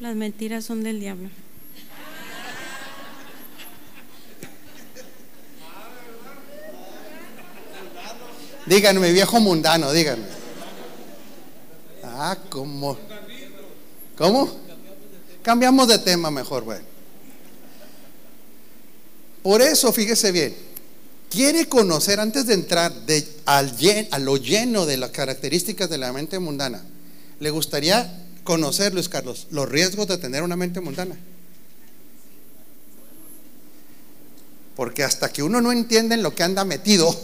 Las 0.00 0.16
mentiras 0.16 0.64
son 0.64 0.82
del 0.82 0.98
diablo. 0.98 1.30
Díganme, 8.66 9.12
viejo 9.12 9.38
mundano, 9.38 9.92
díganme. 9.92 10.26
Ah, 12.02 12.36
¿cómo? 12.48 12.98
¿Cómo? 14.18 14.50
Cambiamos 15.42 15.86
de 15.86 16.00
tema 16.00 16.28
mejor, 16.28 16.64
bueno. 16.64 16.91
Por 19.42 19.62
eso, 19.62 19.92
fíjese 19.92 20.32
bien, 20.32 20.54
quiere 21.30 21.68
conocer 21.68 22.20
antes 22.20 22.46
de 22.46 22.54
entrar 22.54 22.92
a 23.46 24.18
lo 24.18 24.36
lleno 24.36 24.86
de 24.86 24.96
las 24.96 25.10
características 25.10 25.90
de 25.90 25.98
la 25.98 26.12
mente 26.12 26.38
mundana. 26.38 26.82
¿Le 27.40 27.50
gustaría 27.50 28.24
conocer, 28.44 28.94
Luis 28.94 29.08
Carlos, 29.08 29.48
los 29.50 29.68
riesgos 29.68 30.06
de 30.06 30.18
tener 30.18 30.42
una 30.42 30.56
mente 30.56 30.80
mundana? 30.80 31.16
Porque 34.76 35.02
hasta 35.02 35.32
que 35.32 35.42
uno 35.42 35.60
no 35.60 35.72
entiende 35.72 36.14
en 36.14 36.22
lo 36.22 36.34
que 36.34 36.44
anda 36.44 36.64
metido, 36.64 37.14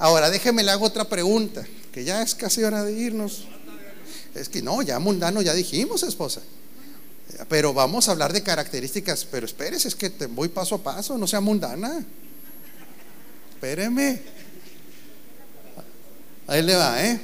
Ahora, 0.00 0.30
déjeme 0.30 0.62
le 0.62 0.70
hago 0.70 0.86
otra 0.86 1.04
pregunta, 1.04 1.62
que 1.92 2.04
ya 2.04 2.22
es 2.22 2.34
casi 2.34 2.62
hora 2.62 2.82
de 2.82 2.92
irnos. 2.94 3.44
Es 4.34 4.48
que 4.48 4.62
no, 4.62 4.80
ya 4.80 4.98
mundano, 4.98 5.42
ya 5.42 5.52
dijimos, 5.52 6.02
esposa. 6.02 6.40
Pero 7.48 7.72
vamos 7.72 8.08
a 8.08 8.12
hablar 8.12 8.32
de 8.32 8.42
características. 8.42 9.24
Pero 9.24 9.46
espérese, 9.46 9.88
es 9.88 9.94
que 9.94 10.10
te 10.10 10.26
voy 10.26 10.48
paso 10.48 10.76
a 10.76 10.82
paso, 10.82 11.16
no 11.18 11.26
sea 11.26 11.40
mundana. 11.40 12.04
Espéreme. 13.54 14.22
Ahí 16.46 16.62
le 16.62 16.74
va, 16.74 17.04
¿eh? 17.04 17.20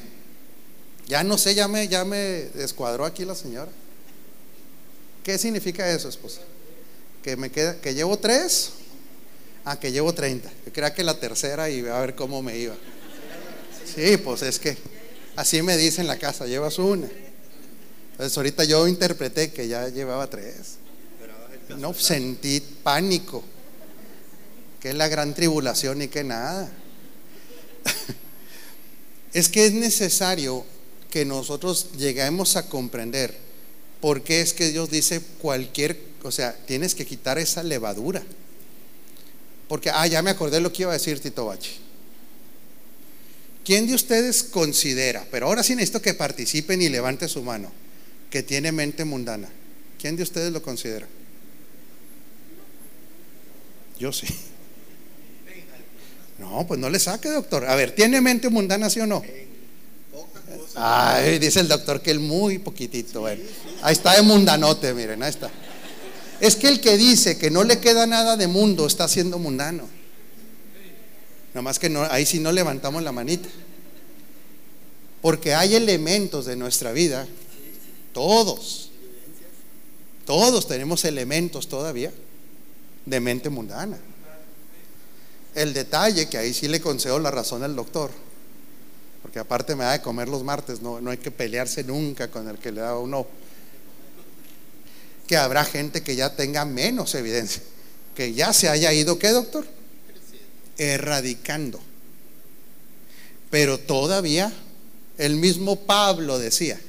Ya 1.09 1.23
no 1.25 1.39
sé, 1.39 1.55
ya 1.55 1.69
me, 1.69 1.89
ya 1.89 2.05
me 2.05 2.17
descuadró 2.55 3.05
aquí 3.05 3.25
la 3.25 3.35
señora. 3.35 3.71
¿Qué 5.23 5.39
significa 5.39 5.89
eso, 5.91 6.09
esposa? 6.09 6.41
Que 7.23 7.37
me 7.37 7.51
queda, 7.51 7.81
que 7.81 7.95
llevo 7.95 8.17
tres, 8.19 8.73
a 9.65 9.79
que 9.81 9.91
llevo 9.91 10.15
30. 10.15 10.49
Yo 10.65 10.73
creía 10.73 10.95
que 10.95 11.03
la 11.03 11.19
tercera 11.19 11.69
y 11.69 11.81
a 11.81 11.99
ver 11.99 12.15
cómo 12.15 12.41
me 12.41 12.57
iba. 12.57 12.77
Sí, 13.95 14.17
pues 14.17 14.43
es 14.43 14.61
que 14.61 14.77
así 15.35 15.61
me 15.61 15.77
dice 15.77 16.01
en 16.01 16.07
la 16.07 16.19
casa, 16.19 16.47
llevas 16.47 16.79
una. 16.79 17.09
Entonces 18.17 18.37
ahorita 18.39 18.65
yo 18.65 18.89
interpreté 18.89 19.53
que 19.53 19.69
ya 19.69 19.89
llevaba 19.91 20.27
tres. 20.27 20.79
No, 21.79 21.93
sentí 21.93 22.61
pánico. 22.83 23.45
Que 24.81 24.89
es 24.89 24.95
la 24.95 25.09
gran 25.09 25.35
tribulación 25.35 26.01
y 26.01 26.09
que 26.09 26.25
nada. 26.25 26.71
Es 29.35 29.51
que 29.51 29.67
es 29.67 29.75
necesario 29.75 30.65
que 31.11 31.27
nosotros 31.27 31.89
lleguemos 31.99 32.57
a 32.57 32.71
comprender 32.71 33.37
por 34.01 34.23
qué 34.23 34.41
es 34.41 34.55
que 34.55 34.71
Dios 34.71 34.91
dice 34.91 35.21
cualquier, 35.43 36.01
o 36.23 36.31
sea, 36.31 36.57
tienes 36.65 36.95
que 36.95 37.05
quitar 37.05 37.39
esa 37.39 37.63
levadura. 37.63 38.23
Porque, 39.69 39.91
ah, 39.91 40.07
ya 40.07 40.23
me 40.23 40.31
acordé 40.31 40.61
lo 40.61 40.73
que 40.73 40.85
iba 40.85 40.93
a 40.93 40.95
decir 40.95 41.21
Tito 41.21 41.45
Bachi. 41.45 41.77
¿Quién 43.63 43.87
de 43.87 43.95
ustedes 43.95 44.45
considera, 44.45 45.27
pero 45.31 45.49
ahora 45.49 45.63
sí 45.63 45.75
necesito 45.75 46.01
que 46.01 46.15
participen 46.15 46.81
y 46.81 46.89
levante 46.89 47.29
su 47.29 47.43
mano, 47.43 47.71
que 48.31 48.43
tiene 48.43 48.73
mente 48.73 49.05
mundana? 49.05 49.49
¿Quién 49.99 50.17
de 50.17 50.23
ustedes 50.23 50.53
lo 50.53 50.63
considera? 50.63 51.07
Yo 53.99 54.13
sí. 54.13 54.27
No, 56.39 56.67
pues 56.67 56.79
no 56.79 56.91
le 56.91 56.99
saque, 56.99 57.31
doctor. 57.31 57.65
A 57.65 57.75
ver, 57.77 57.95
¿tiene 57.95 58.21
mente 58.21 58.51
mundana, 58.51 58.91
sí 58.91 59.01
o 59.01 59.07
no? 59.07 59.23
Ay, 60.75 61.39
dice 61.39 61.61
el 61.61 61.69
doctor 61.69 62.03
que 62.03 62.11
él 62.11 62.21
muy 62.21 62.59
poquitito. 62.59 63.25
Ahí 63.27 63.39
está 63.89 64.15
de 64.15 64.23
mundanote, 64.23 64.93
miren, 64.93 65.23
ahí 65.23 65.31
está. 65.31 65.51
Es 66.39 66.57
que 66.57 66.69
el 66.69 66.81
que 66.81 66.99
dice 66.99 67.39
que 67.39 67.51
no 67.51 67.65
le 67.65 67.79
queda 67.79 68.07
nada 68.07 68.37
de 68.37 68.47
mundo 68.47 68.87
está 68.87 69.09
siendo 69.09 69.39
mundano. 69.39 69.89
Nada 71.55 71.63
más 71.63 71.79
que 71.79 71.89
no, 71.89 72.03
ahí 72.03 72.27
sí 72.27 72.39
no 72.39 72.53
levantamos 72.53 73.03
la 73.03 73.13
manita. 73.13 73.49
Porque 75.23 75.55
hay 75.55 75.75
elementos 75.75 76.45
de 76.45 76.57
nuestra 76.57 76.93
vida, 76.93 77.27
todos, 78.17 78.89
todos 80.25 80.67
tenemos 80.67 81.05
elementos 81.05 81.69
todavía 81.69 82.11
de 83.05 83.21
mente 83.21 83.51
mundana. 83.51 83.99
El 85.55 85.75
detalle, 85.75 86.27
que 86.27 86.39
ahí 86.39 86.55
sí 86.55 86.67
le 86.67 86.81
concedo 86.81 87.19
la 87.19 87.31
razón 87.31 87.63
al 87.63 87.77
doctor, 87.77 88.11
porque 89.21 89.39
aparte 89.39 89.77
me 89.77 89.85
da 89.85 89.93
de 89.93 90.01
comer 90.01 90.31
los 90.31 90.43
martes, 90.45 90.81
no, 90.81 90.99
no 90.99 91.11
hay 91.11 91.19
que 91.19 91.31
pelearse 91.31 91.85
nunca 91.85 92.31
con 92.31 92.49
el 92.49 92.57
que 92.57 92.73
le 92.73 92.81
da 92.81 92.97
uno. 92.99 93.27
Que 95.27 95.37
habrá 95.37 95.67
gente 95.67 96.03
que 96.03 96.17
ya 96.17 96.35
tenga 96.35 96.65
menos 96.65 97.15
evidencia, 97.15 97.63
que 98.15 98.33
ya 98.33 98.55
se 98.55 98.71
haya 98.71 98.95
ido, 98.95 99.19
¿qué 99.19 99.29
doctor? 99.29 99.67
Erradicando. 100.79 101.81
Pero 103.51 103.77
todavía 103.77 104.51
el 105.19 105.37
mismo 105.37 105.77
Pablo 105.81 106.39
decía, 106.39 106.81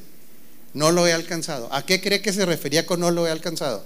no 0.74 0.91
lo 0.91 1.07
he 1.07 1.13
alcanzado. 1.13 1.72
¿A 1.74 1.86
qué 1.86 2.01
cree 2.01 2.22
que 2.22 2.34
se 2.34 2.45
refería 2.45 2.86
con 2.86 2.99
no 2.99 3.11
lo 3.11 3.28
he 3.28 3.32
alcanzado? 3.32 3.84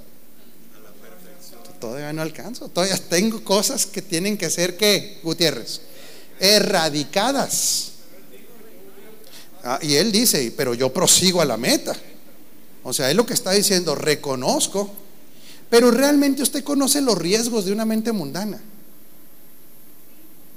todavía 1.82 2.14
no 2.14 2.22
alcanzo, 2.22 2.70
todavía 2.70 2.96
tengo 3.10 3.44
cosas 3.44 3.86
que 3.88 4.02
tienen 4.02 4.38
que 4.38 4.50
ser 4.50 4.78
que, 4.78 5.20
Gutiérrez, 5.24 5.82
erradicadas. 6.40 7.92
Ah, 9.64 9.80
y 9.82 9.96
él 9.96 10.12
dice, 10.12 10.54
pero 10.56 10.74
yo 10.74 10.94
prosigo 10.94 11.42
a 11.42 11.46
la 11.46 11.58
meta. 11.58 11.96
O 12.84 12.94
sea, 12.94 13.12
él 13.12 13.18
lo 13.18 13.26
que 13.26 13.34
está 13.34 13.52
diciendo, 13.52 13.96
reconozco, 13.96 14.92
pero 15.70 15.92
realmente 15.92 16.42
usted 16.42 16.64
conoce 16.64 17.02
los 17.02 17.18
riesgos 17.18 17.66
de 17.66 17.74
una 17.74 17.86
mente 17.86 18.12
mundana. 18.12 18.62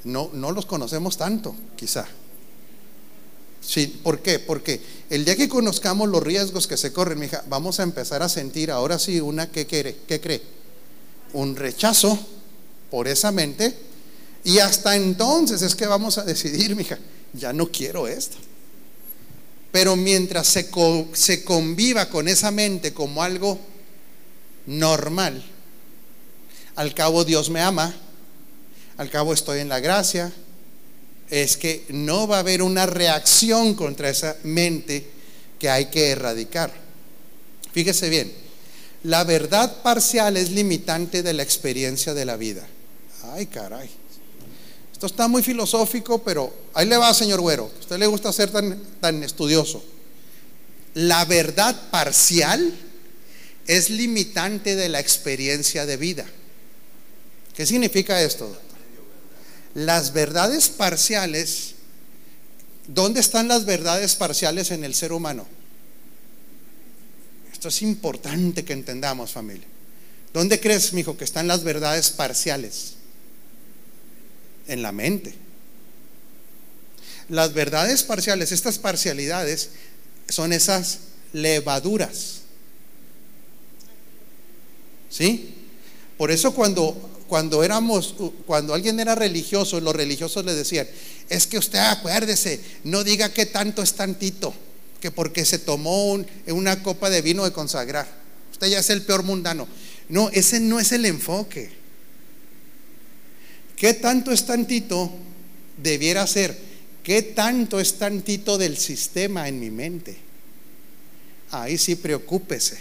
No, 0.05 0.31
no 0.33 0.53
los 0.53 0.67
conocemos 0.67 1.17
tanto, 1.17 1.57
quizá. 1.77 2.07
Sí, 3.67 3.87
¿por 4.03 4.21
qué? 4.21 4.39
Porque 4.39 4.81
el 5.11 5.25
día 5.25 5.37
que 5.37 5.49
conozcamos 5.49 6.09
los 6.09 6.23
riesgos 6.23 6.67
que 6.67 6.77
se 6.77 6.93
corren, 6.93 7.19
mija, 7.19 7.45
vamos 7.49 7.81
a 7.81 7.83
empezar 7.83 8.23
a 8.23 8.29
sentir 8.29 8.71
ahora 8.71 8.99
sí 8.99 9.21
una 9.21 9.51
que 9.51 9.67
quiere, 9.67 9.97
¿qué 10.07 10.21
cree? 10.21 10.43
un 11.35 11.57
rechazo 11.57 12.19
por 12.91 13.07
esa 13.07 13.31
mente 13.31 13.77
y 14.45 14.59
hasta 14.59 14.97
entonces 14.97 15.63
es 15.63 15.75
que 15.75 15.87
vamos 15.87 16.17
a 16.17 16.25
decidir, 16.25 16.75
mija, 16.75 16.99
ya 17.33 17.53
no 17.53 17.67
quiero 17.71 18.07
esto. 18.09 18.37
Pero 19.73 19.97
mientras 19.97 20.47
se, 20.47 20.71
se 21.13 21.45
conviva 21.45 22.09
con 22.09 22.29
esa 22.29 22.51
mente 22.51 22.95
como 22.95 23.23
algo 23.23 23.59
normal, 24.67 25.43
al 26.77 26.95
cabo 26.95 27.25
Dios 27.25 27.51
me 27.51 27.61
ama, 27.61 27.95
al 28.97 29.11
cabo 29.11 29.33
estoy 29.33 29.61
en 29.61 29.69
la 29.69 29.81
gracia, 29.81 30.33
es 31.31 31.57
que 31.57 31.85
no 31.89 32.29
va 32.29 32.37
a 32.37 32.41
haber 32.41 32.63
una 32.63 32.87
reacción 32.87 33.75
contra 33.75 34.11
esa 34.11 34.37
mente 34.43 35.07
que 35.59 35.69
hay 35.71 35.87
que 35.87 36.11
erradicar. 36.11 36.73
Fíjese 37.73 38.09
bien, 38.09 38.33
la 39.05 39.25
verdad 39.25 39.83
parcial 39.83 40.37
es 40.37 40.51
limitante 40.51 41.23
de 41.23 41.33
la 41.33 41.43
experiencia 41.43 42.15
de 42.15 42.25
la 42.25 42.37
vida. 42.37 42.67
Ay, 43.33 43.47
caray. 43.47 43.91
Esto 44.93 45.07
está 45.07 45.29
muy 45.29 45.43
filosófico, 45.43 46.23
pero 46.23 46.55
ahí 46.73 46.87
le 46.87 46.97
va, 46.97 47.13
señor 47.13 47.41
Güero. 47.41 47.71
A 47.75 47.81
usted 47.81 47.99
le 47.99 48.07
gusta 48.07 48.33
ser 48.33 48.51
tan, 48.51 48.81
tan 49.01 49.23
estudioso. 49.23 49.85
La 50.95 51.25
verdad 51.25 51.91
parcial 51.91 52.73
es 53.67 53.91
limitante 53.91 54.77
de 54.77 54.89
la 54.89 55.01
experiencia 55.01 55.85
de 55.87 55.97
vida. 55.97 56.25
¿Qué 57.55 57.67
significa 57.67 58.23
esto? 58.23 58.57
Las 59.75 60.13
verdades 60.13 60.69
parciales, 60.69 61.75
¿dónde 62.87 63.21
están 63.21 63.49
las 63.49 63.65
verdades 63.65 64.15
parciales 64.15 64.71
en 64.71 64.85
el 64.85 64.95
ser 64.95 65.13
humano? 65.13 65.47
es 67.69 67.83
importante 67.83 68.65
que 68.65 68.73
entendamos, 68.73 69.33
familia. 69.33 69.67
¿Dónde 70.33 70.61
crees, 70.61 70.93
mi 70.93 71.01
hijo, 71.01 71.17
que 71.17 71.25
están 71.25 71.47
las 71.47 71.65
verdades 71.65 72.11
parciales? 72.11 72.95
En 74.67 74.83
la 74.83 74.93
mente. 74.93 75.35
Las 77.29 77.55
verdades 77.55 78.03
parciales, 78.03 78.53
estas 78.53 78.79
parcialidades, 78.79 79.71
son 80.29 80.53
esas 80.53 80.99
levaduras. 81.33 82.41
¿Sí? 85.11 85.55
Por 86.19 86.31
eso 86.31 86.55
cuando, 86.55 87.14
cuando 87.29 87.65
éramos, 87.65 88.15
cuando 88.47 88.75
alguien 88.75 89.01
era 89.01 89.15
religioso, 89.15 89.81
los 89.81 89.95
religiosos 89.95 90.45
le 90.45 90.55
decían, 90.55 90.87
es 91.29 91.47
que 91.47 91.59
usted 91.59 91.79
acuérdese, 91.79 92.61
no 92.85 93.05
diga 93.05 93.33
que 93.33 93.47
tanto 93.47 93.83
es 93.83 93.95
tantito 93.95 94.55
que 95.01 95.11
porque 95.11 95.45
se 95.45 95.59
tomó 95.59 96.19
una 96.47 96.83
copa 96.83 97.11
de 97.11 97.23
vino 97.23 97.45
de 97.45 97.53
consagrar. 97.53 98.07
Usted 98.53 98.69
ya 98.69 98.79
es 98.79 98.89
el 98.91 99.03
peor 99.03 99.23
mundano. 99.23 99.69
No, 100.09 100.31
ese 100.31 100.61
no 100.61 100.81
es 100.81 100.93
el 100.93 101.05
enfoque. 101.05 101.71
¿Qué 103.77 103.95
tanto 103.95 104.31
es 104.31 104.47
tantito 104.47 105.11
debiera 105.77 106.27
ser? 106.27 106.57
¿Qué 107.03 107.21
tanto 107.21 107.81
es 107.81 107.99
tantito 107.99 108.57
del 108.57 108.79
sistema 108.79 109.47
en 109.49 109.61
mi 109.61 109.71
mente? 109.71 110.17
Ahí 111.51 111.77
sí 111.77 111.97
preocúpese. 111.97 112.79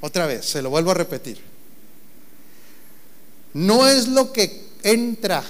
Otra 0.00 0.26
vez, 0.26 0.44
se 0.44 0.60
lo 0.60 0.68
vuelvo 0.68 0.90
a 0.90 0.94
repetir. 0.94 1.51
No 3.54 3.88
es 3.88 4.08
lo 4.08 4.32
que 4.32 4.64
entra, 4.82 5.44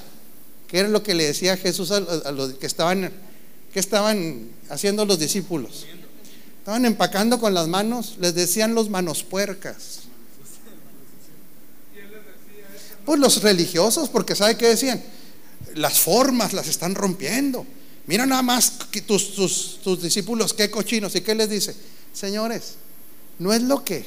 que 0.68 0.80
era 0.80 0.88
lo 0.88 1.02
que 1.02 1.14
le 1.14 1.24
decía 1.24 1.56
Jesús 1.56 1.90
a, 1.90 2.00
los 2.32 2.54
que 2.54 2.66
estaban 2.66 3.12
¿Qué 3.72 3.80
estaban 3.80 4.50
haciendo 4.68 5.06
los 5.06 5.18
discípulos? 5.18 5.86
Estaban 6.58 6.84
empacando 6.84 7.40
con 7.40 7.54
las 7.54 7.68
manos, 7.68 8.16
les 8.20 8.34
decían 8.34 8.74
los 8.74 8.90
manos 8.90 9.22
puercas. 9.22 10.00
Pues 13.06 13.18
los 13.18 13.42
religiosos, 13.42 14.10
porque 14.10 14.36
¿sabe 14.36 14.56
qué 14.56 14.68
decían? 14.68 15.02
Las 15.74 16.00
formas 16.00 16.52
las 16.52 16.68
están 16.68 16.94
rompiendo. 16.94 17.66
Mira 18.06 18.26
nada 18.26 18.42
más 18.42 18.72
que 18.90 19.00
tus, 19.00 19.34
tus 19.82 20.02
discípulos, 20.02 20.52
qué 20.52 20.70
cochinos. 20.70 21.16
¿Y 21.16 21.22
qué 21.22 21.34
les 21.34 21.48
dice? 21.48 21.74
Señores, 22.12 22.74
no 23.38 23.52
es 23.52 23.62
lo 23.62 23.82
que. 23.82 24.04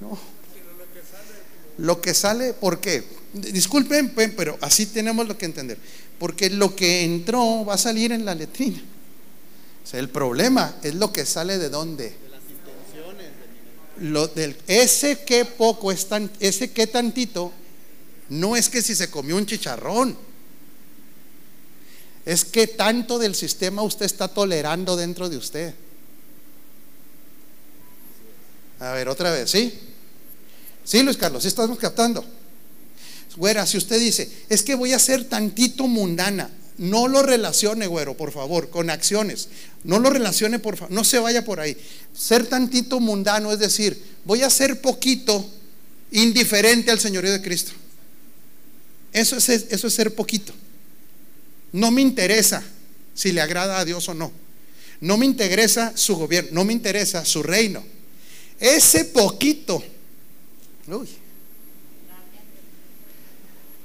No. 0.00 0.18
Lo 1.82 2.00
que 2.00 2.14
sale, 2.14 2.54
¿por 2.54 2.80
qué? 2.80 3.04
Disculpen, 3.32 4.12
pero 4.36 4.58
así 4.60 4.86
tenemos 4.86 5.26
lo 5.28 5.36
que 5.36 5.46
entender 5.46 5.78
porque 6.22 6.50
lo 6.50 6.76
que 6.76 7.02
entró 7.02 7.64
va 7.64 7.74
a 7.74 7.78
salir 7.78 8.12
en 8.12 8.24
la 8.24 8.32
letrina. 8.32 8.80
O 9.82 9.86
sea, 9.88 9.98
el 9.98 10.08
problema 10.08 10.76
es 10.80 10.94
lo 10.94 11.12
que 11.12 11.26
sale 11.26 11.58
de 11.58 11.68
dónde. 11.68 12.10
De 12.10 12.28
las 12.28 12.42
intenciones. 12.42 13.26
Lo 13.98 14.28
del, 14.28 14.56
ese 14.68 15.24
que 15.24 15.44
poco 15.44 15.90
es 15.90 16.06
tan, 16.08 16.30
ese 16.38 16.70
que 16.70 16.86
tantito, 16.86 17.50
no 18.28 18.54
es 18.54 18.68
que 18.68 18.82
si 18.82 18.94
se 18.94 19.10
comió 19.10 19.36
un 19.36 19.46
chicharrón. 19.46 20.16
Es 22.24 22.44
que 22.44 22.68
tanto 22.68 23.18
del 23.18 23.34
sistema 23.34 23.82
usted 23.82 24.06
está 24.06 24.28
tolerando 24.28 24.96
dentro 24.96 25.28
de 25.28 25.36
usted. 25.38 25.74
A 28.78 28.92
ver, 28.92 29.08
otra 29.08 29.32
vez, 29.32 29.50
¿sí? 29.50 29.76
Sí, 30.84 31.02
Luis 31.02 31.16
Carlos, 31.16 31.42
¿sí 31.42 31.48
estamos 31.48 31.78
captando? 31.78 32.24
Güera, 33.36 33.66
si 33.66 33.78
usted 33.78 33.98
dice, 33.98 34.30
es 34.48 34.62
que 34.62 34.74
voy 34.74 34.92
a 34.92 34.98
ser 34.98 35.24
tantito 35.24 35.86
mundana, 35.86 36.50
no 36.78 37.08
lo 37.08 37.22
relacione, 37.22 37.86
güero, 37.86 38.16
por 38.16 38.32
favor, 38.32 38.70
con 38.70 38.90
acciones. 38.90 39.48
No 39.84 39.98
lo 39.98 40.10
relacione, 40.10 40.58
por 40.58 40.76
favor, 40.76 40.92
no 40.92 41.04
se 41.04 41.18
vaya 41.18 41.44
por 41.44 41.60
ahí. 41.60 41.76
Ser 42.16 42.46
tantito 42.46 43.00
mundano 43.00 43.52
es 43.52 43.58
decir, 43.58 44.02
voy 44.24 44.42
a 44.42 44.50
ser 44.50 44.80
poquito 44.80 45.48
indiferente 46.10 46.90
al 46.90 47.00
señorío 47.00 47.32
de 47.32 47.42
Cristo. 47.42 47.72
Eso 49.12 49.36
es, 49.36 49.48
eso 49.48 49.86
es 49.86 49.94
ser 49.94 50.14
poquito. 50.14 50.52
No 51.72 51.90
me 51.90 52.00
interesa 52.02 52.62
si 53.14 53.32
le 53.32 53.40
agrada 53.40 53.78
a 53.78 53.84
Dios 53.84 54.08
o 54.08 54.14
no. 54.14 54.32
No 55.00 55.16
me 55.16 55.26
interesa 55.26 55.92
su 55.96 56.16
gobierno, 56.16 56.50
no 56.52 56.64
me 56.64 56.72
interesa 56.72 57.24
su 57.24 57.42
reino. 57.42 57.84
Ese 58.60 59.04
poquito, 59.06 59.82
uy, 60.88 61.08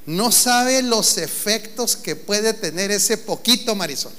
no 0.08 0.32
sabe 0.32 0.82
los 0.82 1.18
efectos 1.18 1.98
que 1.98 2.16
puede 2.16 2.54
tener 2.54 2.92
ese 2.92 3.18
poquito, 3.18 3.76
Marisol. 3.76 4.14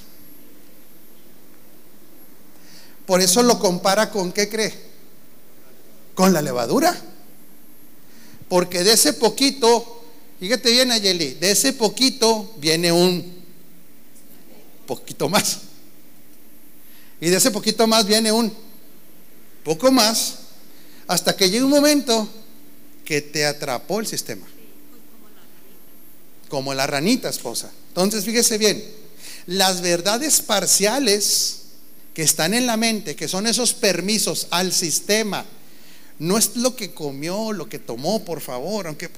Por 3.07 3.23
eso 3.23 3.43
lo 3.43 3.59
compara 3.59 4.11
con 4.11 4.33
qué 4.33 4.51
cree? 4.51 4.75
Con 6.15 6.35
la 6.35 6.43
levadura. 6.43 6.95
Porque 8.51 8.85
de 8.85 8.93
ese 8.93 9.15
poquito, 9.15 10.05
fíjate 10.39 10.71
bien, 10.71 10.93
Ayeli, 10.93 11.35
de 11.35 11.53
ese 11.53 11.73
poquito 11.73 12.55
viene 12.59 12.93
un 12.93 13.43
poquito 14.87 15.31
más. 15.31 15.61
Y 17.19 17.31
de 17.31 17.37
ese 17.39 17.51
poquito 17.51 17.87
más 17.87 18.07
viene 18.07 18.31
un 18.31 18.53
poco 19.65 19.91
más, 19.91 20.41
hasta 21.07 21.35
que 21.35 21.49
llega 21.49 21.65
un 21.65 21.71
momento 21.71 22.29
que 23.09 23.23
te 23.23 23.47
atrapó 23.47 24.01
el 24.01 24.07
sistema 24.07 24.47
como 26.51 26.75
la 26.75 26.87
ranita, 26.87 27.31
esposa. 27.31 27.73
Entonces, 27.89 28.23
fíjese 28.23 28.59
bien, 28.59 28.85
las 29.47 29.81
verdades 29.81 30.43
parciales 30.43 31.61
que 32.13 32.21
están 32.21 32.53
en 32.53 32.67
la 32.67 32.77
mente, 32.77 33.17
que 33.17 33.27
son 33.27 33.47
esos 33.47 33.73
permisos 33.73 34.47
al 34.51 34.75
sistema, 34.75 35.47
no 36.19 36.37
es 36.37 36.57
lo 36.57 36.77
que 36.77 36.91
comió, 36.91 37.55
lo 37.55 37.67
que 37.67 37.79
tomó, 37.79 38.27
por 38.27 38.43
favor, 38.43 38.89
aunque 38.89 39.09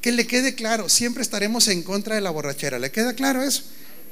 que, 0.00 0.12
le 0.12 0.26
quede 0.26 0.54
claro, 0.54 0.88
siempre 0.88 1.22
estaremos 1.22 1.68
en 1.68 1.82
contra 1.82 2.14
de 2.14 2.22
la 2.22 2.30
borrachera. 2.30 2.78
¿Le 2.78 2.90
queda 2.90 3.12
claro 3.12 3.42
eso? 3.42 3.64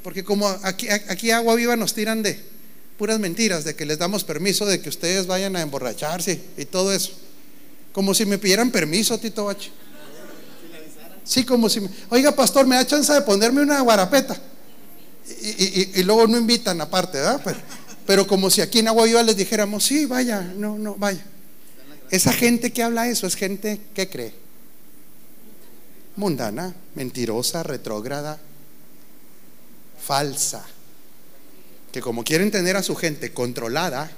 Porque 0.03 0.23
como 0.23 0.47
aquí, 0.65 0.87
aquí 0.91 1.31
agua 1.31 1.55
viva 1.55 1.77
nos 1.77 1.95
tiran 1.95 2.23
de 2.23 2.39
puras 2.99 3.19
mentiras, 3.19 3.65
de 3.65 3.75
que 3.75 3.87
les 3.87 3.97
damos 3.97 4.23
permiso 4.25 4.67
de 4.67 4.83
que 4.83 4.91
ustedes 4.91 5.27
vayan 5.27 5.57
a 5.57 5.63
emborracharse 5.63 6.39
y 6.59 6.67
todo 6.67 6.93
eso. 6.93 7.13
Como 7.99 8.15
si 8.15 8.25
me 8.25 8.39
pidieran 8.39 8.71
permiso, 8.71 9.19
Tito 9.19 9.47
Bache. 9.47 9.73
Sí, 11.25 11.43
como 11.43 11.69
si, 11.69 11.81
oiga, 12.11 12.31
pastor, 12.31 12.65
me 12.65 12.77
da 12.77 12.87
chance 12.87 13.13
de 13.13 13.23
ponerme 13.23 13.61
una 13.61 13.81
guarapeta. 13.81 14.41
Y, 15.43 16.01
luego 16.05 16.29
no 16.29 16.39
invitan 16.39 16.81
aparte, 16.81 17.19
¿verdad? 17.19 17.57
Pero, 18.07 18.25
como 18.25 18.51
si 18.51 18.61
aquí 18.61 18.79
en 18.79 18.87
Agua 18.87 19.05
Viva 19.05 19.21
les 19.25 19.37
dijéramos, 19.37 19.83
sí, 19.83 20.07
vaya, 20.07 20.43
no, 20.43 20.79
no, 20.79 20.95
vaya. 20.95 21.25
Esa 22.09 22.33
gente 22.33 22.73
que 22.73 22.85
habla 22.85 23.09
eso 23.09 23.27
es 23.27 23.35
gente 23.35 23.81
que 23.95 24.09
cree. 24.09 24.33
Mundana, 26.15 26.73
mentirosa, 26.95 27.65
retrógrada, 27.65 28.39
falsa. 30.01 30.65
Que 31.91 32.01
como 32.01 32.23
quieren 32.23 32.53
tener 32.53 32.77
a 32.77 32.85
su 32.85 32.95
gente 32.95 33.33
controlada, 33.33 34.09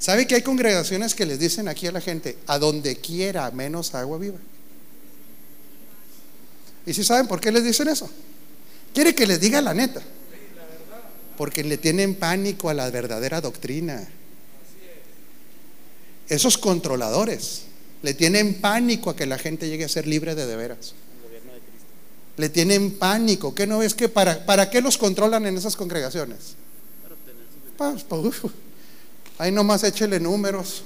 ¿sabe 0.00 0.26
que 0.26 0.34
hay 0.34 0.42
congregaciones 0.42 1.14
que 1.14 1.24
les 1.24 1.38
dicen 1.38 1.68
aquí 1.68 1.86
a 1.86 1.92
la 1.92 2.00
gente, 2.00 2.36
a 2.48 2.58
donde 2.58 2.96
quiera 2.96 3.48
menos 3.52 3.94
agua 3.94 4.18
viva? 4.18 4.38
¿Y 6.86 6.92
si 6.92 7.04
saben 7.04 7.28
por 7.28 7.40
qué 7.40 7.52
les 7.52 7.62
dicen 7.62 7.86
eso? 7.86 8.10
Quiere 8.92 9.14
que 9.14 9.26
les 9.26 9.40
diga 9.40 9.60
la 9.60 9.74
neta. 9.74 10.02
Porque 11.36 11.62
le 11.62 11.78
tienen 11.78 12.16
pánico 12.16 12.68
a 12.68 12.74
la 12.74 12.90
verdadera 12.90 13.40
doctrina. 13.40 14.08
Esos 16.28 16.58
controladores 16.58 17.62
le 18.02 18.14
tienen 18.14 18.60
pánico 18.60 19.10
a 19.10 19.16
que 19.16 19.26
la 19.26 19.38
gente 19.38 19.68
llegue 19.68 19.84
a 19.84 19.88
ser 19.88 20.06
libre 20.06 20.34
de 20.34 20.46
de 20.46 20.56
veras. 20.56 20.94
Le 22.36 22.48
tienen 22.48 22.92
pánico. 22.92 23.54
¿Qué 23.54 23.66
no 23.66 23.78
ves 23.78 23.94
que 23.94 24.08
para, 24.08 24.44
para 24.46 24.70
qué 24.70 24.80
los 24.80 24.96
controlan 24.96 25.46
en 25.46 25.56
esas 25.56 25.76
congregaciones? 25.76 26.56
Pues, 27.76 28.02
pues, 28.04 28.36
ahí 29.40 29.50
nomás 29.50 29.82
échele 29.84 30.20
números. 30.20 30.82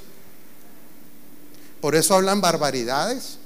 Por 1.80 1.96
eso 1.96 2.14
hablan 2.14 2.40
barbaridades. 2.40 3.38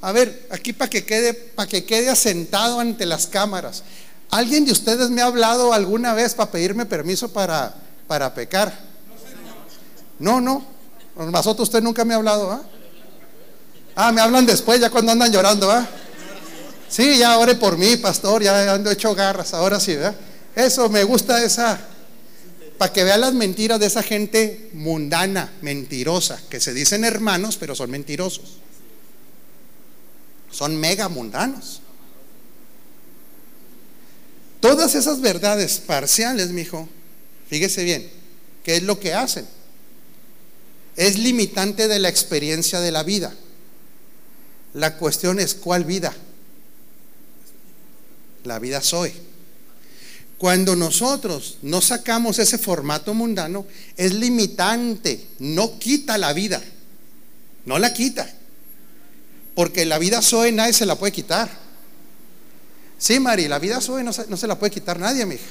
A 0.00 0.10
ver, 0.10 0.48
aquí 0.50 0.72
para 0.72 0.88
que 0.88 1.04
quede, 1.04 1.34
para 1.34 1.68
que 1.68 1.84
quede 1.84 2.08
asentado 2.08 2.80
ante 2.80 3.04
las 3.04 3.26
cámaras. 3.26 3.82
¿Alguien 4.30 4.64
de 4.64 4.72
ustedes 4.72 5.10
me 5.10 5.20
ha 5.20 5.26
hablado 5.26 5.74
alguna 5.74 6.14
vez 6.14 6.34
para 6.34 6.50
pedirme 6.50 6.86
permiso 6.86 7.30
para, 7.30 7.74
para 8.06 8.32
pecar? 8.34 8.72
No, 10.18 10.40
no. 10.40 10.64
Nosotros 11.14 11.68
usted 11.68 11.82
nunca 11.82 12.04
me 12.06 12.14
ha 12.14 12.16
hablado, 12.16 12.50
¿ah? 12.50 12.62
Ah, 13.94 14.12
me 14.12 14.22
hablan 14.22 14.46
después, 14.46 14.80
ya 14.80 14.88
cuando 14.88 15.12
andan 15.12 15.30
llorando, 15.30 15.70
¿ah? 15.70 15.86
Sí, 16.88 17.18
ya 17.18 17.38
ore 17.38 17.54
por 17.54 17.76
mí, 17.76 17.96
pastor, 17.98 18.42
ya 18.42 18.72
ando 18.72 18.90
hecho 18.90 19.14
garras, 19.14 19.52
ahora 19.52 19.78
sí, 19.78 19.94
¿verdad? 19.94 20.14
Eso, 20.56 20.88
me 20.88 21.04
gusta 21.04 21.44
esa, 21.44 21.78
para 22.78 22.92
que 22.92 23.04
vean 23.04 23.20
las 23.20 23.34
mentiras 23.34 23.78
de 23.78 23.86
esa 23.86 24.02
gente 24.02 24.70
mundana, 24.72 25.52
mentirosa, 25.62 26.40
que 26.48 26.60
se 26.60 26.74
dicen 26.74 27.04
hermanos, 27.04 27.56
pero 27.56 27.74
son 27.74 27.90
mentirosos. 27.90 28.58
Son 30.50 30.76
mega 30.76 31.08
mundanos. 31.08 31.80
Todas 34.60 34.94
esas 34.94 35.20
verdades 35.20 35.78
parciales, 35.78 36.50
mi 36.50 36.62
hijo, 36.62 36.88
fíjese 37.48 37.84
bien, 37.84 38.10
¿qué 38.62 38.76
es 38.76 38.82
lo 38.82 38.98
que 38.98 39.14
hacen? 39.14 39.46
Es 40.96 41.18
limitante 41.18 41.86
de 41.86 41.98
la 41.98 42.08
experiencia 42.08 42.80
de 42.80 42.90
la 42.90 43.02
vida. 43.02 43.34
La 44.72 44.96
cuestión 44.96 45.38
es, 45.38 45.54
¿cuál 45.54 45.84
vida? 45.84 46.14
La 48.44 48.58
vida 48.58 48.80
soy. 48.80 49.12
Cuando 50.44 50.76
nosotros 50.76 51.56
no 51.62 51.80
sacamos 51.80 52.38
ese 52.38 52.58
formato 52.58 53.14
mundano, 53.14 53.64
es 53.96 54.12
limitante, 54.12 55.28
no 55.38 55.78
quita 55.78 56.18
la 56.18 56.34
vida, 56.34 56.62
no 57.64 57.78
la 57.78 57.94
quita. 57.94 58.30
Porque 59.54 59.86
la 59.86 59.96
vida 59.98 60.20
Zoe 60.20 60.52
nadie 60.52 60.74
se 60.74 60.84
la 60.84 60.96
puede 60.96 61.14
quitar. 61.14 61.48
Sí, 62.98 63.18
Mari, 63.20 63.48
la 63.48 63.58
vida 63.58 63.80
Zoe 63.80 64.04
no 64.04 64.12
se, 64.12 64.26
no 64.26 64.36
se 64.36 64.46
la 64.46 64.58
puede 64.58 64.70
quitar 64.70 65.00
nadie, 65.00 65.24
mija. 65.24 65.46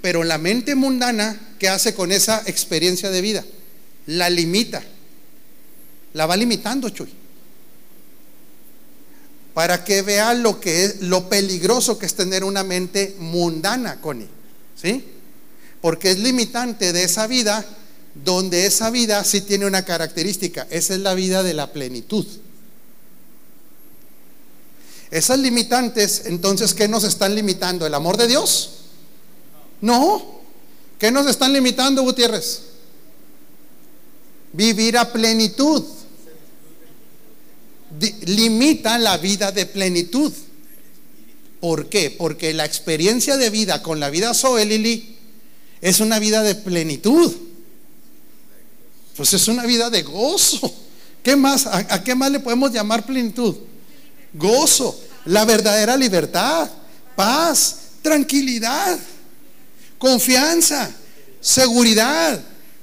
Pero 0.00 0.22
la 0.22 0.38
mente 0.38 0.76
mundana, 0.76 1.56
¿qué 1.58 1.68
hace 1.68 1.92
con 1.92 2.12
esa 2.12 2.40
experiencia 2.46 3.10
de 3.10 3.22
vida? 3.22 3.44
La 4.06 4.30
limita. 4.30 4.80
La 6.12 6.26
va 6.26 6.36
limitando, 6.36 6.88
Chuy. 6.90 7.08
Para 9.54 9.84
que 9.84 10.02
vea 10.02 10.34
lo 10.34 10.60
que 10.60 10.84
es 10.84 11.00
lo 11.00 11.28
peligroso 11.28 11.98
que 11.98 12.06
es 12.06 12.14
tener 12.14 12.44
una 12.44 12.62
mente 12.62 13.16
mundana, 13.18 14.00
Connie. 14.00 14.28
¿Sí? 14.80 15.04
Porque 15.80 16.12
es 16.12 16.18
limitante 16.18 16.92
de 16.92 17.04
esa 17.04 17.26
vida, 17.26 17.64
donde 18.14 18.66
esa 18.66 18.90
vida 18.90 19.24
sí 19.24 19.40
tiene 19.40 19.66
una 19.66 19.84
característica. 19.84 20.66
Esa 20.70 20.94
es 20.94 21.00
la 21.00 21.14
vida 21.14 21.42
de 21.42 21.54
la 21.54 21.72
plenitud. 21.72 22.26
Esas 25.10 25.40
limitantes, 25.40 26.22
entonces, 26.26 26.72
¿qué 26.72 26.86
nos 26.86 27.02
están 27.02 27.34
limitando? 27.34 27.84
¿El 27.86 27.94
amor 27.94 28.16
de 28.16 28.28
Dios? 28.28 28.70
No. 29.80 30.40
¿Qué 30.98 31.10
nos 31.10 31.26
están 31.26 31.52
limitando, 31.52 32.02
Gutiérrez? 32.02 32.62
Vivir 34.52 34.98
a 34.98 35.12
plenitud. 35.12 35.82
Limita 38.26 38.98
la 38.98 39.16
vida 39.18 39.52
de 39.52 39.66
plenitud. 39.66 40.32
¿Por 41.60 41.88
qué? 41.88 42.10
Porque 42.10 42.54
la 42.54 42.64
experiencia 42.64 43.36
de 43.36 43.50
vida 43.50 43.82
con 43.82 44.00
la 44.00 44.10
vida 44.10 44.34
Zoe 44.34 44.64
Lili 44.64 45.16
es 45.80 46.00
una 46.00 46.18
vida 46.18 46.42
de 46.42 46.54
plenitud. 46.54 47.32
Pues 49.16 49.34
es 49.34 49.48
una 49.48 49.66
vida 49.66 49.90
de 49.90 50.02
gozo. 50.02 50.72
¿Qué 51.22 51.36
más? 51.36 51.66
¿A, 51.66 52.02
qué 52.02 52.14
más 52.14 52.30
le 52.30 52.40
podemos 52.40 52.72
llamar 52.72 53.04
plenitud? 53.04 53.54
gozo, 54.32 54.98
la 55.26 55.44
verdadera 55.44 55.96
libertad, 55.96 56.70
paz, 57.16 57.76
tranquilidad, 58.02 58.98
confianza, 59.98 60.90
seguridad, 61.40 62.40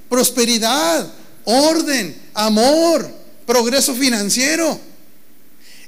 prosperidad, 0.08 1.10
orden, 1.44 2.16
amor, 2.34 3.10
progreso 3.46 3.94
financiero. 3.94 4.78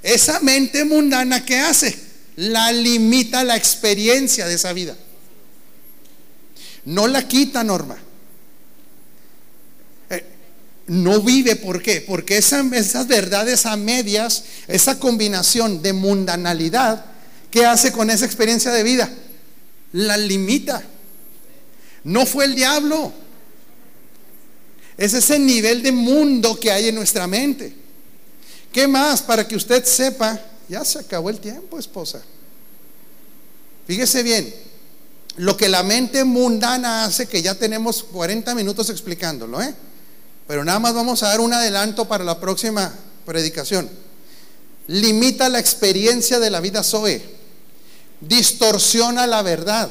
Esa 0.03 0.41
mente 0.41 0.85
mundana 0.85 1.45
que 1.45 1.59
hace 1.59 1.97
la 2.37 2.73
limita 2.73 3.45
la 3.45 3.57
experiencia 3.57 4.47
de 4.47 4.55
esa 4.55 4.73
vida. 4.73 4.97
No 6.87 7.07
la 7.07 7.29
quita, 7.29 7.63
Norma. 7.63 7.99
Eh, 10.09 10.25
no 10.87 11.21
vive. 11.21 11.57
¿Por 11.57 11.83
qué? 11.83 12.01
Porque 12.01 12.39
esas 12.39 13.07
verdades 13.07 13.67
a 13.67 13.77
medias, 13.77 14.45
esa 14.69 14.99
combinación 14.99 15.83
de 15.83 15.93
mundanalidad, 15.93 17.05
¿qué 17.51 17.67
hace 17.67 17.93
con 17.93 18.11
esa 18.11 18.25
experiencia 18.25 18.71
de 18.71 18.83
vida? 18.83 19.11
La 19.93 20.17
limita. 20.17 20.83
No 22.05 22.25
fue 22.25 22.47
el 22.47 22.55
diablo. 22.55 23.13
Es 24.97 25.13
ese 25.13 25.39
nivel 25.39 25.83
de 25.83 25.93
mundo 25.93 26.59
que 26.59 26.71
hay 26.71 26.89
en 26.89 26.95
nuestra 26.95 27.27
mente. 27.27 27.80
¿Qué 28.73 28.87
más? 28.87 29.23
Para 29.23 29.47
que 29.47 29.57
usted 29.57 29.85
sepa, 29.85 30.39
ya 30.69 30.85
se 30.85 31.01
acabó 31.01 31.31
el 31.31 31.41
tiempo, 31.41 31.79
esposa. 31.79 32.23
Fíjese 33.87 34.23
bien, 34.23 34.55
lo 35.37 35.57
que 35.57 35.69
la 35.69 35.83
mente 35.83 36.23
mundana 36.25 37.05
hace, 37.05 37.27
que 37.27 37.43
ya 37.43 37.55
tenemos 37.55 38.05
40 38.05 38.55
minutos 38.55 38.91
explicándolo, 38.91 39.61
¿eh? 39.61 39.75
pero 40.47 40.65
nada 40.65 40.79
más 40.79 40.95
vamos 40.95 41.23
a 41.23 41.29
dar 41.29 41.41
un 41.41 41.53
adelanto 41.53 42.07
para 42.07 42.25
la 42.25 42.39
próxima 42.39 42.93
predicación. 43.25 43.89
Limita 44.87 45.49
la 45.49 45.59
experiencia 45.59 46.39
de 46.39 46.51
la 46.51 46.61
vida 46.61 46.83
Zoe, 46.83 47.23
distorsiona 48.21 49.27
la 49.27 49.43
verdad, 49.43 49.91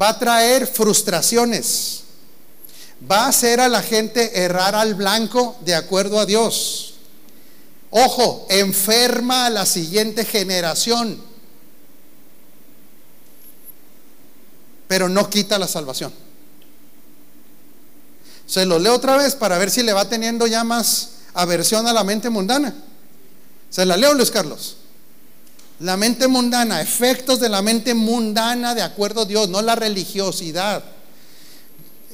va 0.00 0.10
a 0.10 0.18
traer 0.18 0.66
frustraciones, 0.66 2.04
va 3.10 3.24
a 3.24 3.28
hacer 3.28 3.60
a 3.60 3.68
la 3.68 3.82
gente 3.82 4.44
errar 4.44 4.74
al 4.74 4.94
blanco 4.94 5.56
de 5.64 5.74
acuerdo 5.74 6.18
a 6.18 6.26
Dios. 6.26 6.93
Ojo, 7.96 8.44
enferma 8.50 9.46
a 9.46 9.50
la 9.50 9.64
siguiente 9.64 10.24
generación, 10.24 11.16
pero 14.88 15.08
no 15.08 15.30
quita 15.30 15.60
la 15.60 15.68
salvación. 15.68 16.12
Se 18.48 18.66
lo 18.66 18.80
leo 18.80 18.94
otra 18.94 19.16
vez 19.16 19.36
para 19.36 19.58
ver 19.58 19.70
si 19.70 19.84
le 19.84 19.92
va 19.92 20.08
teniendo 20.08 20.48
ya 20.48 20.64
más 20.64 21.10
aversión 21.34 21.86
a 21.86 21.92
la 21.92 22.02
mente 22.02 22.30
mundana. 22.30 22.74
Se 23.70 23.86
la 23.86 23.96
leo, 23.96 24.12
Luis 24.14 24.32
Carlos. 24.32 24.78
La 25.78 25.96
mente 25.96 26.26
mundana, 26.26 26.80
efectos 26.80 27.38
de 27.38 27.48
la 27.48 27.62
mente 27.62 27.94
mundana 27.94 28.74
de 28.74 28.82
acuerdo 28.82 29.20
a 29.20 29.26
Dios, 29.26 29.48
no 29.48 29.62
la 29.62 29.76
religiosidad. 29.76 30.82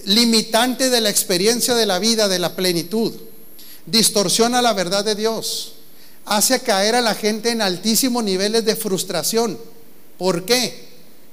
Limitante 0.04 0.90
de 0.90 1.00
la 1.00 1.08
experiencia 1.08 1.74
de 1.74 1.86
la 1.86 1.98
vida, 1.98 2.28
de 2.28 2.38
la 2.38 2.54
plenitud. 2.54 3.29
Distorsiona 3.86 4.62
la 4.62 4.72
verdad 4.72 5.04
de 5.04 5.14
Dios. 5.14 5.74
Hace 6.26 6.60
caer 6.60 6.94
a 6.94 7.00
la 7.00 7.14
gente 7.14 7.50
en 7.50 7.62
altísimos 7.62 8.22
niveles 8.22 8.64
de 8.64 8.76
frustración. 8.76 9.58
¿Por 10.18 10.44
qué? 10.44 10.88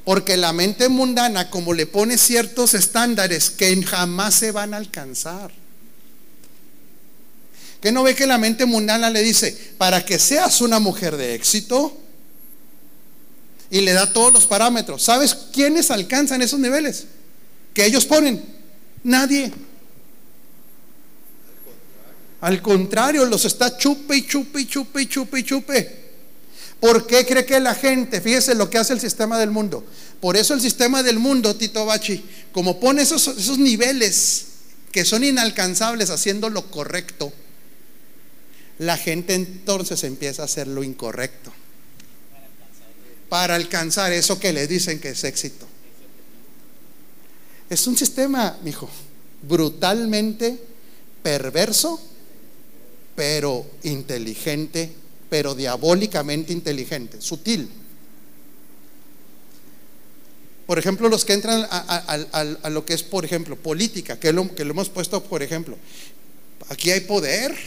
Porque 0.05 0.37
la 0.37 0.53
mente 0.53 0.89
mundana, 0.89 1.49
como 1.49 1.73
le 1.73 1.85
pone 1.85 2.17
ciertos 2.17 2.73
estándares 2.73 3.49
que 3.49 3.83
jamás 3.83 4.35
se 4.35 4.51
van 4.51 4.73
a 4.73 4.77
alcanzar. 4.77 5.51
¿Qué 7.81 7.91
no 7.91 8.03
ve 8.03 8.15
que 8.15 8.25
la 8.25 8.37
mente 8.37 8.65
mundana 8.65 9.09
le 9.09 9.21
dice, 9.21 9.55
para 9.77 10.03
que 10.03 10.17
seas 10.17 10.61
una 10.61 10.79
mujer 10.79 11.17
de 11.17 11.35
éxito, 11.35 11.95
y 13.69 13.81
le 13.81 13.93
da 13.93 14.11
todos 14.11 14.31
los 14.31 14.45
parámetros. 14.45 15.03
¿Sabes 15.03 15.35
quiénes 15.51 15.91
alcanzan 15.91 16.41
esos 16.41 16.59
niveles? 16.59 17.05
Que 17.73 17.85
ellos 17.85 18.05
ponen. 18.05 18.43
Nadie. 19.03 19.51
Al 22.41 22.61
contrario, 22.61 23.25
los 23.25 23.45
está 23.45 23.77
chupe 23.77 24.17
y 24.17 24.27
chupe 24.27 24.61
y 24.61 24.65
chupe 24.67 25.01
y 25.01 25.07
chupe 25.07 25.39
y 25.39 25.43
chupe. 25.43 26.07
¿Por 26.79 27.07
qué 27.07 27.25
cree 27.25 27.45
que 27.45 27.59
la 27.59 27.73
gente, 27.73 28.21
fíjese 28.21 28.53
lo 28.53 28.69
que 28.69 28.77
hace 28.77 28.93
el 28.93 28.99
sistema 28.99 29.39
del 29.39 29.49
mundo? 29.49 29.83
Por 30.21 30.37
eso 30.37 30.53
el 30.53 30.61
sistema 30.61 31.01
del 31.01 31.17
mundo, 31.17 31.55
Tito 31.55 31.85
Bachi, 31.85 32.23
como 32.51 32.79
pone 32.79 33.01
esos, 33.01 33.27
esos 33.27 33.57
niveles 33.57 34.45
que 34.91 35.03
son 35.03 35.23
inalcanzables 35.23 36.11
haciendo 36.11 36.49
lo 36.49 36.69
correcto, 36.69 37.33
la 38.79 38.97
gente 38.97 39.33
entonces 39.33 40.03
empieza 40.03 40.43
a 40.43 40.45
hacer 40.45 40.67
lo 40.67 40.83
incorrecto 40.83 41.51
para 43.29 43.55
alcanzar 43.55 44.13
eso 44.13 44.39
que 44.39 44.53
le 44.53 44.67
dicen 44.67 44.99
que 44.99 45.09
es 45.09 45.23
éxito. 45.23 45.67
Es 47.69 47.87
un 47.87 47.97
sistema, 47.97 48.57
mijo, 48.63 48.89
brutalmente 49.41 50.57
perverso, 51.21 51.99
pero 53.17 53.65
inteligente, 53.83 54.91
pero 55.27 55.55
diabólicamente 55.55 56.53
inteligente, 56.53 57.19
sutil. 57.19 57.67
Por 60.65 60.77
ejemplo, 60.77 61.09
los 61.09 61.25
que 61.25 61.33
entran 61.33 61.67
a, 61.69 62.69
lo 62.69 62.85
que 62.85 62.93
es, 62.93 63.01
por 63.01 63.25
ejemplo, 63.25 63.57
política, 63.57 64.19
que 64.19 64.31
lo, 64.31 64.53
que 64.53 64.63
lo 64.63 64.71
hemos 64.71 64.89
puesto, 64.89 65.21
por 65.23 65.41
ejemplo, 65.41 65.75
aquí 66.69 66.91
hay 66.91 67.01
poder, 67.01 67.57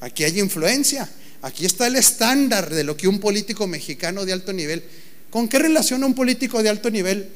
aquí 0.00 0.22
hay 0.22 0.38
influencia, 0.38 1.10
Aquí 1.42 1.66
está 1.66 1.86
el 1.86 1.96
estándar 1.96 2.68
de 2.68 2.82
lo 2.82 2.96
que 2.96 3.06
un 3.06 3.20
político 3.20 3.66
mexicano 3.66 4.24
de 4.24 4.32
alto 4.32 4.52
nivel. 4.52 4.82
¿Con 5.30 5.48
qué 5.48 5.58
relaciona 5.58 6.06
un 6.06 6.14
político 6.14 6.62
de 6.62 6.68
alto 6.68 6.90
nivel 6.90 7.28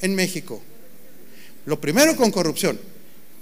en 0.00 0.14
México? 0.14 0.62
Lo 1.66 1.80
primero 1.80 2.16
con 2.16 2.30
corrupción. 2.30 2.78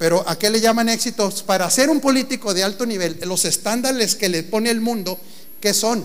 Pero 0.03 0.29
¿a 0.29 0.37
qué 0.37 0.51
le 0.51 0.61
llaman 0.61 0.89
éxitos? 0.89 1.45
Para 1.45 1.71
ser 1.71 1.89
un 1.89 2.01
político 2.01 2.53
de 2.53 2.65
alto 2.65 2.85
nivel, 2.85 3.21
los 3.23 3.45
estándares 3.45 4.17
que 4.17 4.29
le 4.29 4.43
pone 4.43 4.69
el 4.69 4.81
mundo, 4.81 5.17
¿qué 5.61 5.73
son? 5.73 6.05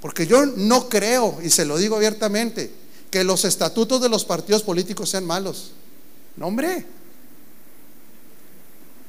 Porque 0.00 0.26
yo 0.26 0.44
no 0.44 0.88
creo, 0.88 1.38
y 1.44 1.48
se 1.48 1.64
lo 1.64 1.78
digo 1.78 1.94
abiertamente, 1.94 2.72
que 3.08 3.22
los 3.22 3.44
estatutos 3.44 4.02
de 4.02 4.08
los 4.08 4.24
partidos 4.24 4.64
políticos 4.64 5.10
sean 5.10 5.24
malos. 5.24 5.74
No, 6.34 6.48
hombre. 6.48 6.84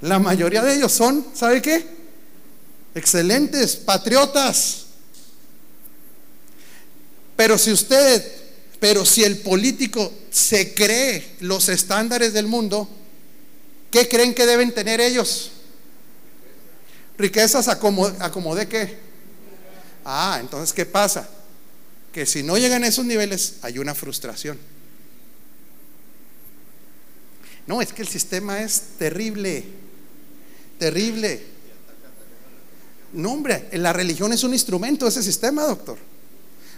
La 0.01 0.19
mayoría 0.19 0.61
de 0.61 0.75
ellos 0.75 0.91
son, 0.91 1.25
¿sabe 1.33 1.63
qué? 1.63 1.83
excelentes, 2.93 3.75
patriotas. 3.75 4.85
Pero 7.35 7.57
si 7.57 7.71
usted, 7.71 8.23
pero 8.83 9.05
si 9.05 9.23
el 9.23 9.37
político 9.37 10.11
se 10.29 10.73
cree 10.73 11.37
los 11.39 11.69
estándares 11.69 12.33
del 12.33 12.47
mundo, 12.47 12.89
¿qué 13.89 14.09
creen 14.09 14.33
que 14.33 14.45
deben 14.45 14.73
tener 14.73 14.99
ellos? 14.99 15.51
Riquezas 17.17 17.69
a 17.69 17.79
como, 17.79 18.09
de 18.55 18.67
qué. 18.67 18.97
Ah, 20.03 20.37
entonces, 20.41 20.73
¿qué 20.73 20.85
pasa? 20.85 21.29
Que 22.11 22.25
si 22.25 22.43
no 22.43 22.57
llegan 22.57 22.83
a 22.83 22.87
esos 22.87 23.05
niveles, 23.05 23.53
hay 23.61 23.79
una 23.79 23.95
frustración. 23.95 24.59
No, 27.65 27.81
es 27.81 27.93
que 27.93 28.01
el 28.01 28.09
sistema 28.09 28.63
es 28.63 28.81
terrible, 28.99 29.63
terrible. 30.77 31.41
No, 33.13 33.31
hombre, 33.31 33.69
la 33.71 33.93
religión 33.93 34.33
es 34.33 34.43
un 34.43 34.51
instrumento 34.51 35.05
de 35.05 35.11
ese 35.11 35.23
sistema, 35.23 35.63
doctor. 35.63 35.97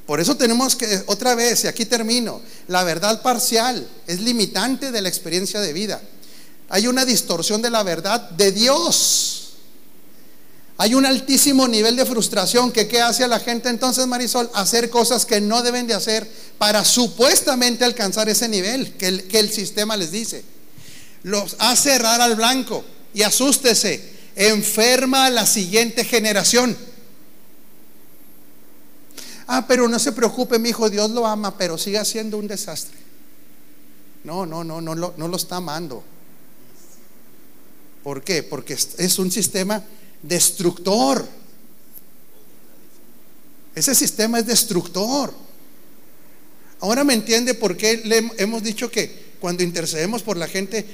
Por 0.06 0.20
eso 0.20 0.38
tenemos 0.38 0.76
que, 0.76 1.04
otra 1.08 1.34
vez, 1.34 1.64
y 1.64 1.68
aquí 1.68 1.86
termino, 1.86 2.42
la 2.68 2.84
verdad 2.84 3.22
parcial 3.22 3.88
es 4.06 4.20
limitante 4.22 4.92
de 4.92 5.02
la 5.02 5.10
experiencia 5.10 5.60
de 5.60 5.74
vida. 5.74 6.02
Hay 6.70 6.88
una 6.88 7.06
distorsión 7.06 7.62
de 7.62 7.70
la 7.70 7.84
verdad 7.84 8.30
de 8.32 8.52
Dios. 8.52 9.54
Hay 10.78 10.94
un 10.94 11.06
altísimo 11.06 11.68
nivel 11.68 11.96
de 11.96 12.06
frustración 12.06 12.72
que 12.72 12.88
¿qué 12.88 13.02
hace 13.02 13.24
a 13.24 13.28
la 13.28 13.40
gente 13.40 13.70
entonces, 13.70 14.06
Marisol? 14.08 14.50
Hacer 14.54 14.90
cosas 14.90 15.26
que 15.26 15.40
no 15.40 15.64
deben 15.64 15.88
de 15.88 15.94
hacer 15.94 16.30
para 16.58 16.84
supuestamente 16.84 17.86
alcanzar 17.86 18.28
ese 18.30 18.50
nivel 18.50 18.94
que 18.94 19.08
el, 19.08 19.24
que 19.24 19.40
el 19.40 19.50
sistema 19.52 19.96
les 19.96 20.12
dice. 20.12 20.44
Los 21.24 21.56
hace 21.60 21.94
errar 21.94 22.22
al 22.22 22.36
blanco 22.36 22.84
y 23.14 23.24
asústese 23.24 24.16
enferma 24.36 25.26
a 25.26 25.30
la 25.30 25.46
siguiente 25.46 26.04
generación. 26.04 26.78
Ah, 29.48 29.66
pero 29.68 29.88
no 29.88 30.00
se 30.00 30.12
preocupe, 30.12 30.58
mi 30.60 30.70
hijo, 30.70 30.90
Dios 30.90 31.12
lo 31.12 31.26
ama, 31.26 31.58
pero 31.58 31.78
sigue 31.78 32.04
siendo 32.06 32.38
un 32.38 32.48
desastre. 32.48 32.98
No, 34.24 34.46
no, 34.46 34.64
no, 34.64 34.82
no, 34.82 34.96
no 34.96 35.28
lo 35.28 35.38
está 35.38 35.58
amando. 35.58 36.04
¿Por 38.04 38.24
qué? 38.24 38.44
Porque 38.44 38.74
es 38.74 39.20
un 39.20 39.32
sistema 39.32 39.84
destructor. 40.22 41.28
Ese 43.76 43.94
sistema 43.94 44.40
es 44.40 44.48
destructor. 44.48 45.34
Ahora 46.80 47.04
me 47.04 47.14
entiende 47.14 47.54
por 47.54 47.78
qué 47.78 48.02
le 48.06 48.32
hemos 48.38 48.64
dicho 48.64 48.90
que 48.90 49.36
cuando 49.40 49.64
intercedemos 49.64 50.24
por 50.24 50.38
la 50.38 50.48
gente 50.48 50.86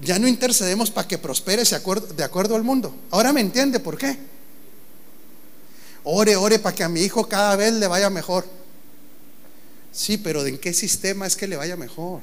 ya 0.00 0.18
no 0.18 0.26
intercedemos 0.26 0.90
para 0.90 1.06
que 1.06 1.18
prospere 1.18 1.62
de 1.64 2.24
acuerdo 2.24 2.56
al 2.56 2.62
mundo. 2.62 2.94
Ahora 3.10 3.32
me 3.32 3.40
entiende 3.40 3.78
por 3.78 3.98
qué. 3.98 4.16
Ore, 6.04 6.36
ore 6.36 6.58
para 6.58 6.74
que 6.74 6.82
a 6.84 6.88
mi 6.88 7.00
hijo 7.00 7.28
cada 7.28 7.56
vez 7.56 7.72
le 7.74 7.86
vaya 7.86 8.10
mejor. 8.10 8.44
Sí, 9.92 10.16
pero 10.16 10.44
¿en 10.46 10.58
qué 10.58 10.72
sistema 10.72 11.26
es 11.26 11.36
que 11.36 11.46
le 11.46 11.56
vaya 11.56 11.76
mejor? 11.76 12.22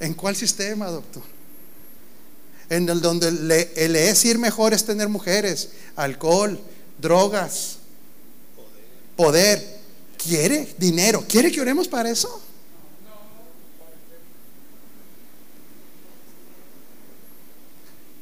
¿En 0.00 0.14
cuál 0.14 0.34
sistema, 0.34 0.86
doctor? 0.88 1.22
En 2.68 2.88
el 2.88 3.00
donde 3.00 3.30
le, 3.30 4.08
es 4.08 4.24
ir 4.24 4.38
mejor 4.38 4.72
es 4.72 4.84
tener 4.84 5.08
mujeres, 5.08 5.70
alcohol, 5.96 6.60
drogas, 6.98 7.78
poder. 9.16 9.80
¿Quiere 10.16 10.74
dinero? 10.76 11.24
¿Quiere 11.26 11.50
que 11.50 11.62
oremos 11.62 11.88
para 11.88 12.10
eso? 12.10 12.42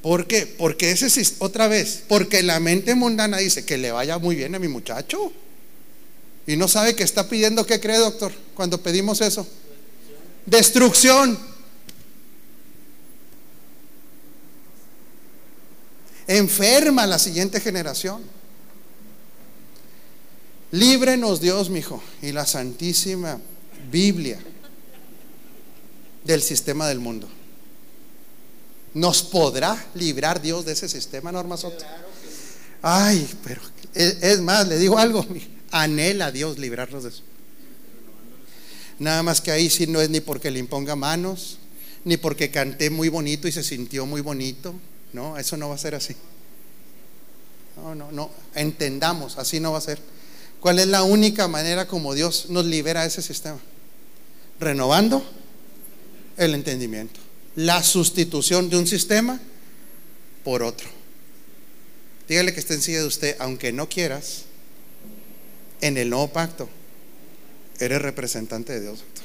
¿Por 0.08 0.26
qué? 0.26 0.46
Porque 0.46 0.90
ese 0.90 1.04
es 1.04 1.34
otra 1.38 1.68
vez, 1.68 2.02
porque 2.08 2.42
la 2.42 2.60
mente 2.60 2.94
mundana 2.94 3.36
dice 3.36 3.66
que 3.66 3.76
le 3.76 3.92
vaya 3.92 4.16
muy 4.16 4.36
bien 4.36 4.54
a 4.54 4.58
mi 4.58 4.66
muchacho. 4.66 5.30
Y 6.46 6.56
no 6.56 6.66
sabe 6.66 6.96
que 6.96 7.02
está 7.02 7.28
pidiendo, 7.28 7.66
¿qué 7.66 7.78
cree, 7.78 7.98
doctor? 7.98 8.32
Cuando 8.54 8.82
pedimos 8.82 9.20
eso. 9.20 9.46
Destrucción. 10.46 11.38
Enferma 16.26 17.06
la 17.06 17.18
siguiente 17.18 17.60
generación. 17.60 18.22
Líbrenos 20.70 21.38
Dios, 21.38 21.68
mi 21.68 21.80
hijo, 21.80 22.02
y 22.22 22.32
la 22.32 22.46
Santísima 22.46 23.38
Biblia 23.92 24.38
del 26.24 26.40
sistema 26.40 26.88
del 26.88 26.98
mundo. 26.98 27.28
¿Nos 28.98 29.22
podrá 29.22 29.86
librar 29.94 30.42
Dios 30.42 30.64
de 30.64 30.72
ese 30.72 30.88
sistema, 30.88 31.30
Norma 31.30 31.56
Soto? 31.56 31.84
Ay, 32.82 33.28
pero 33.44 33.60
es 33.94 34.40
más, 34.40 34.66
le 34.66 34.76
digo 34.76 34.98
algo, 34.98 35.24
anhela 35.70 36.32
Dios 36.32 36.58
librarnos 36.58 37.04
de 37.04 37.10
eso. 37.10 37.22
Nada 38.98 39.22
más 39.22 39.40
que 39.40 39.52
ahí 39.52 39.70
sí 39.70 39.86
no 39.86 40.00
es 40.00 40.10
ni 40.10 40.20
porque 40.20 40.50
le 40.50 40.58
imponga 40.58 40.96
manos, 40.96 41.58
ni 42.04 42.16
porque 42.16 42.50
canté 42.50 42.90
muy 42.90 43.08
bonito 43.08 43.46
y 43.46 43.52
se 43.52 43.62
sintió 43.62 44.04
muy 44.04 44.20
bonito. 44.20 44.74
No, 45.12 45.38
eso 45.38 45.56
no 45.56 45.68
va 45.68 45.76
a 45.76 45.78
ser 45.78 45.94
así. 45.94 46.16
No, 47.76 47.94
no, 47.94 48.10
no. 48.10 48.30
Entendamos, 48.56 49.38
así 49.38 49.60
no 49.60 49.70
va 49.70 49.78
a 49.78 49.82
ser. 49.82 50.00
¿Cuál 50.58 50.80
es 50.80 50.88
la 50.88 51.04
única 51.04 51.46
manera 51.46 51.86
como 51.86 52.14
Dios 52.14 52.46
nos 52.48 52.64
libera 52.64 53.02
de 53.02 53.08
ese 53.08 53.22
sistema? 53.22 53.60
Renovando 54.58 55.22
el 56.36 56.54
entendimiento 56.54 57.27
la 57.58 57.82
sustitución 57.82 58.70
de 58.70 58.76
un 58.76 58.86
sistema 58.86 59.40
por 60.44 60.62
otro. 60.62 60.88
Dígale 62.28 62.54
que 62.54 62.60
esté 62.60 62.74
encima 62.74 62.98
de 62.98 63.06
usted, 63.06 63.36
aunque 63.40 63.72
no 63.72 63.88
quieras, 63.88 64.44
en 65.80 65.96
el 65.96 66.08
nuevo 66.08 66.28
pacto, 66.28 66.68
eres 67.80 68.00
representante 68.00 68.74
de 68.74 68.82
Dios, 68.82 69.00
doctor. 69.00 69.24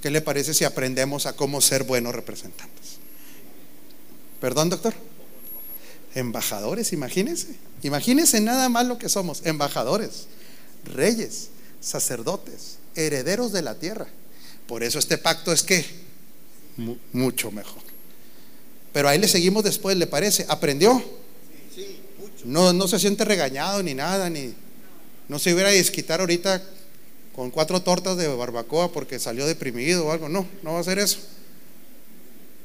¿Qué 0.00 0.10
le 0.10 0.22
parece 0.22 0.54
si 0.54 0.64
aprendemos 0.64 1.26
a 1.26 1.36
cómo 1.36 1.60
ser 1.60 1.84
buenos 1.84 2.14
representantes? 2.14 2.96
¿Perdón, 4.40 4.70
doctor? 4.70 4.94
Embajadores, 6.14 6.94
imagínense. 6.94 7.48
Imagínense 7.82 8.40
nada 8.40 8.70
más 8.70 8.86
lo 8.86 8.96
que 8.96 9.10
somos, 9.10 9.42
embajadores, 9.44 10.26
reyes, 10.86 11.50
sacerdotes, 11.82 12.78
herederos 12.94 13.52
de 13.52 13.60
la 13.60 13.74
tierra. 13.74 14.08
Por 14.66 14.82
eso 14.82 14.98
este 14.98 15.18
pacto 15.18 15.52
es 15.52 15.62
que 15.62 15.84
mucho 17.12 17.50
mejor. 17.50 17.82
Pero 18.92 19.08
ahí 19.08 19.18
le 19.18 19.28
seguimos 19.28 19.64
después, 19.64 19.96
¿le 19.96 20.06
parece? 20.06 20.46
¿Aprendió? 20.48 21.02
No, 22.44 22.72
no 22.72 22.88
se 22.88 22.98
siente 22.98 23.24
regañado 23.24 23.82
ni 23.82 23.94
nada, 23.94 24.30
ni 24.30 24.54
no 25.28 25.38
se 25.38 25.52
hubiera 25.54 25.68
a 25.68 25.72
desquitar 25.72 26.20
ahorita 26.20 26.62
con 27.34 27.50
cuatro 27.50 27.82
tortas 27.82 28.16
de 28.16 28.26
barbacoa 28.26 28.90
porque 28.92 29.18
salió 29.18 29.46
deprimido 29.46 30.06
o 30.06 30.12
algo. 30.12 30.28
No, 30.28 30.46
no 30.62 30.72
va 30.72 30.78
a 30.78 30.80
hacer 30.80 30.98
eso. 30.98 31.18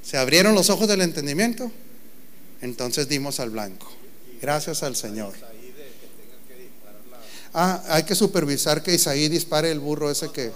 Se 0.01 0.17
abrieron 0.17 0.55
los 0.55 0.69
ojos 0.69 0.87
del 0.87 1.01
entendimiento, 1.01 1.71
entonces 2.61 3.07
dimos 3.07 3.39
al 3.39 3.51
blanco. 3.51 3.91
Gracias 4.41 4.83
al 4.83 4.95
Señor. 4.95 5.33
Ah, 7.53 7.83
hay 7.87 8.03
que 8.03 8.15
supervisar 8.15 8.83
que 8.83 8.93
Isaí 8.93 9.29
dispare 9.29 9.71
el 9.71 9.79
burro 9.79 10.11
ese 10.11 10.29
que 10.31 10.51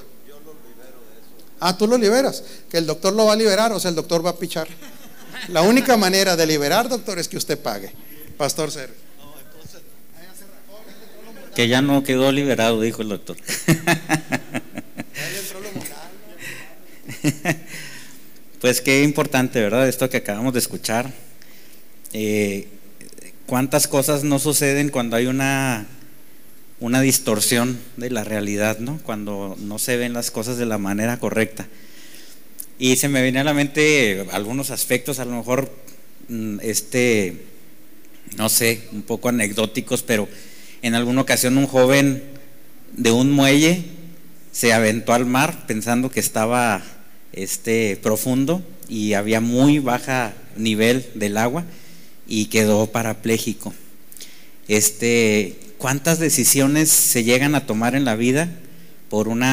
Ah, 1.60 1.78
tú 1.78 1.88
lo 1.88 1.98
liberas. 1.98 2.44
Que 2.70 2.78
el 2.78 2.86
doctor 2.86 3.14
lo 3.14 3.26
va 3.26 3.34
a 3.34 3.36
liberar 3.36 3.72
o 3.72 3.80
sea, 3.80 3.90
el 3.90 3.96
doctor 3.96 4.26
va 4.26 4.32
a 4.32 4.38
pichar. 4.38 4.68
La 5.50 5.62
única 5.62 5.98
manera 5.98 6.36
de 6.36 6.46
liberar, 6.46 6.90
doctor, 6.90 7.20
es 7.20 7.28
que 7.28 7.38
usted 7.38 7.58
pague. 7.58 7.92
Pastor 8.38 8.72
Ser. 8.72 8.94
Que 11.56 11.68
ya 11.68 11.82
no 11.82 12.04
quedó 12.04 12.32
liberado, 12.32 12.80
dijo 12.82 13.02
el 13.02 13.10
doctor. 13.10 13.38
Pues 18.62 18.82
qué 18.82 19.04
importante, 19.04 19.62
¿verdad? 19.62 19.88
Esto 19.88 20.10
que 20.10 20.18
acabamos 20.18 20.52
de 20.54 20.60
escuchar. 20.60 21.10
Eh, 22.12 22.68
¿Cuántas 23.46 23.88
cosas 23.88 24.26
no 24.26 24.38
suceden 24.38 24.90
cuando 24.90 25.16
hay 25.16 25.28
una 25.28 25.88
una 26.80 27.02
distorsión 27.02 27.78
de 27.98 28.10
la 28.10 28.24
realidad, 28.24 28.80
¿no? 28.80 29.00
Cuando 29.04 29.56
no 29.60 29.80
se 29.80 29.98
ven 29.98 30.14
las 30.14 30.32
cosas 30.32 30.58
de 30.58 30.66
la 30.66 30.78
manera 30.78 31.20
correcta. 31.20 31.68
Y 32.78 32.96
se 32.96 33.10
me 33.10 33.22
viene 33.22 33.40
a 33.40 33.44
la 33.44 33.54
mente 33.54 34.26
algunos 34.32 34.72
aspectos, 34.72 35.20
a 35.20 35.26
lo 35.26 35.32
mejor, 35.32 35.70
mm, 36.30 36.60
este, 36.62 37.44
no 38.38 38.48
sé, 38.48 38.88
un 38.94 39.02
poco 39.02 39.28
anecdóticos, 39.28 40.04
pero 40.04 40.30
en 40.82 40.96
alguna 40.96 41.22
ocasión 41.22 41.58
un 41.58 41.68
joven 41.68 42.24
de 42.96 43.12
un 43.12 43.32
muelle 43.32 43.84
se 44.54 44.72
aventó 44.72 45.14
al 45.14 45.26
mar 45.26 45.66
pensando 45.68 46.10
que 46.10 46.22
estaba 46.22 46.82
este, 47.34 48.00
profundo 48.02 48.64
y 48.88 49.14
había 49.14 49.42
muy 49.42 49.80
baja 49.80 50.34
nivel 50.56 51.06
del 51.16 51.38
agua 51.38 51.66
y 52.28 52.46
quedó 52.46 52.88
parapléjico. 52.88 53.74
Este, 54.68 55.58
¿Cuántas 55.80 56.20
decisiones 56.20 56.90
se 56.90 57.24
llegan 57.24 57.56
a 57.56 57.66
tomar 57.66 57.96
en 57.96 58.04
la 58.04 58.18
vida 58.18 58.50
por 59.10 59.30
una 59.30 59.48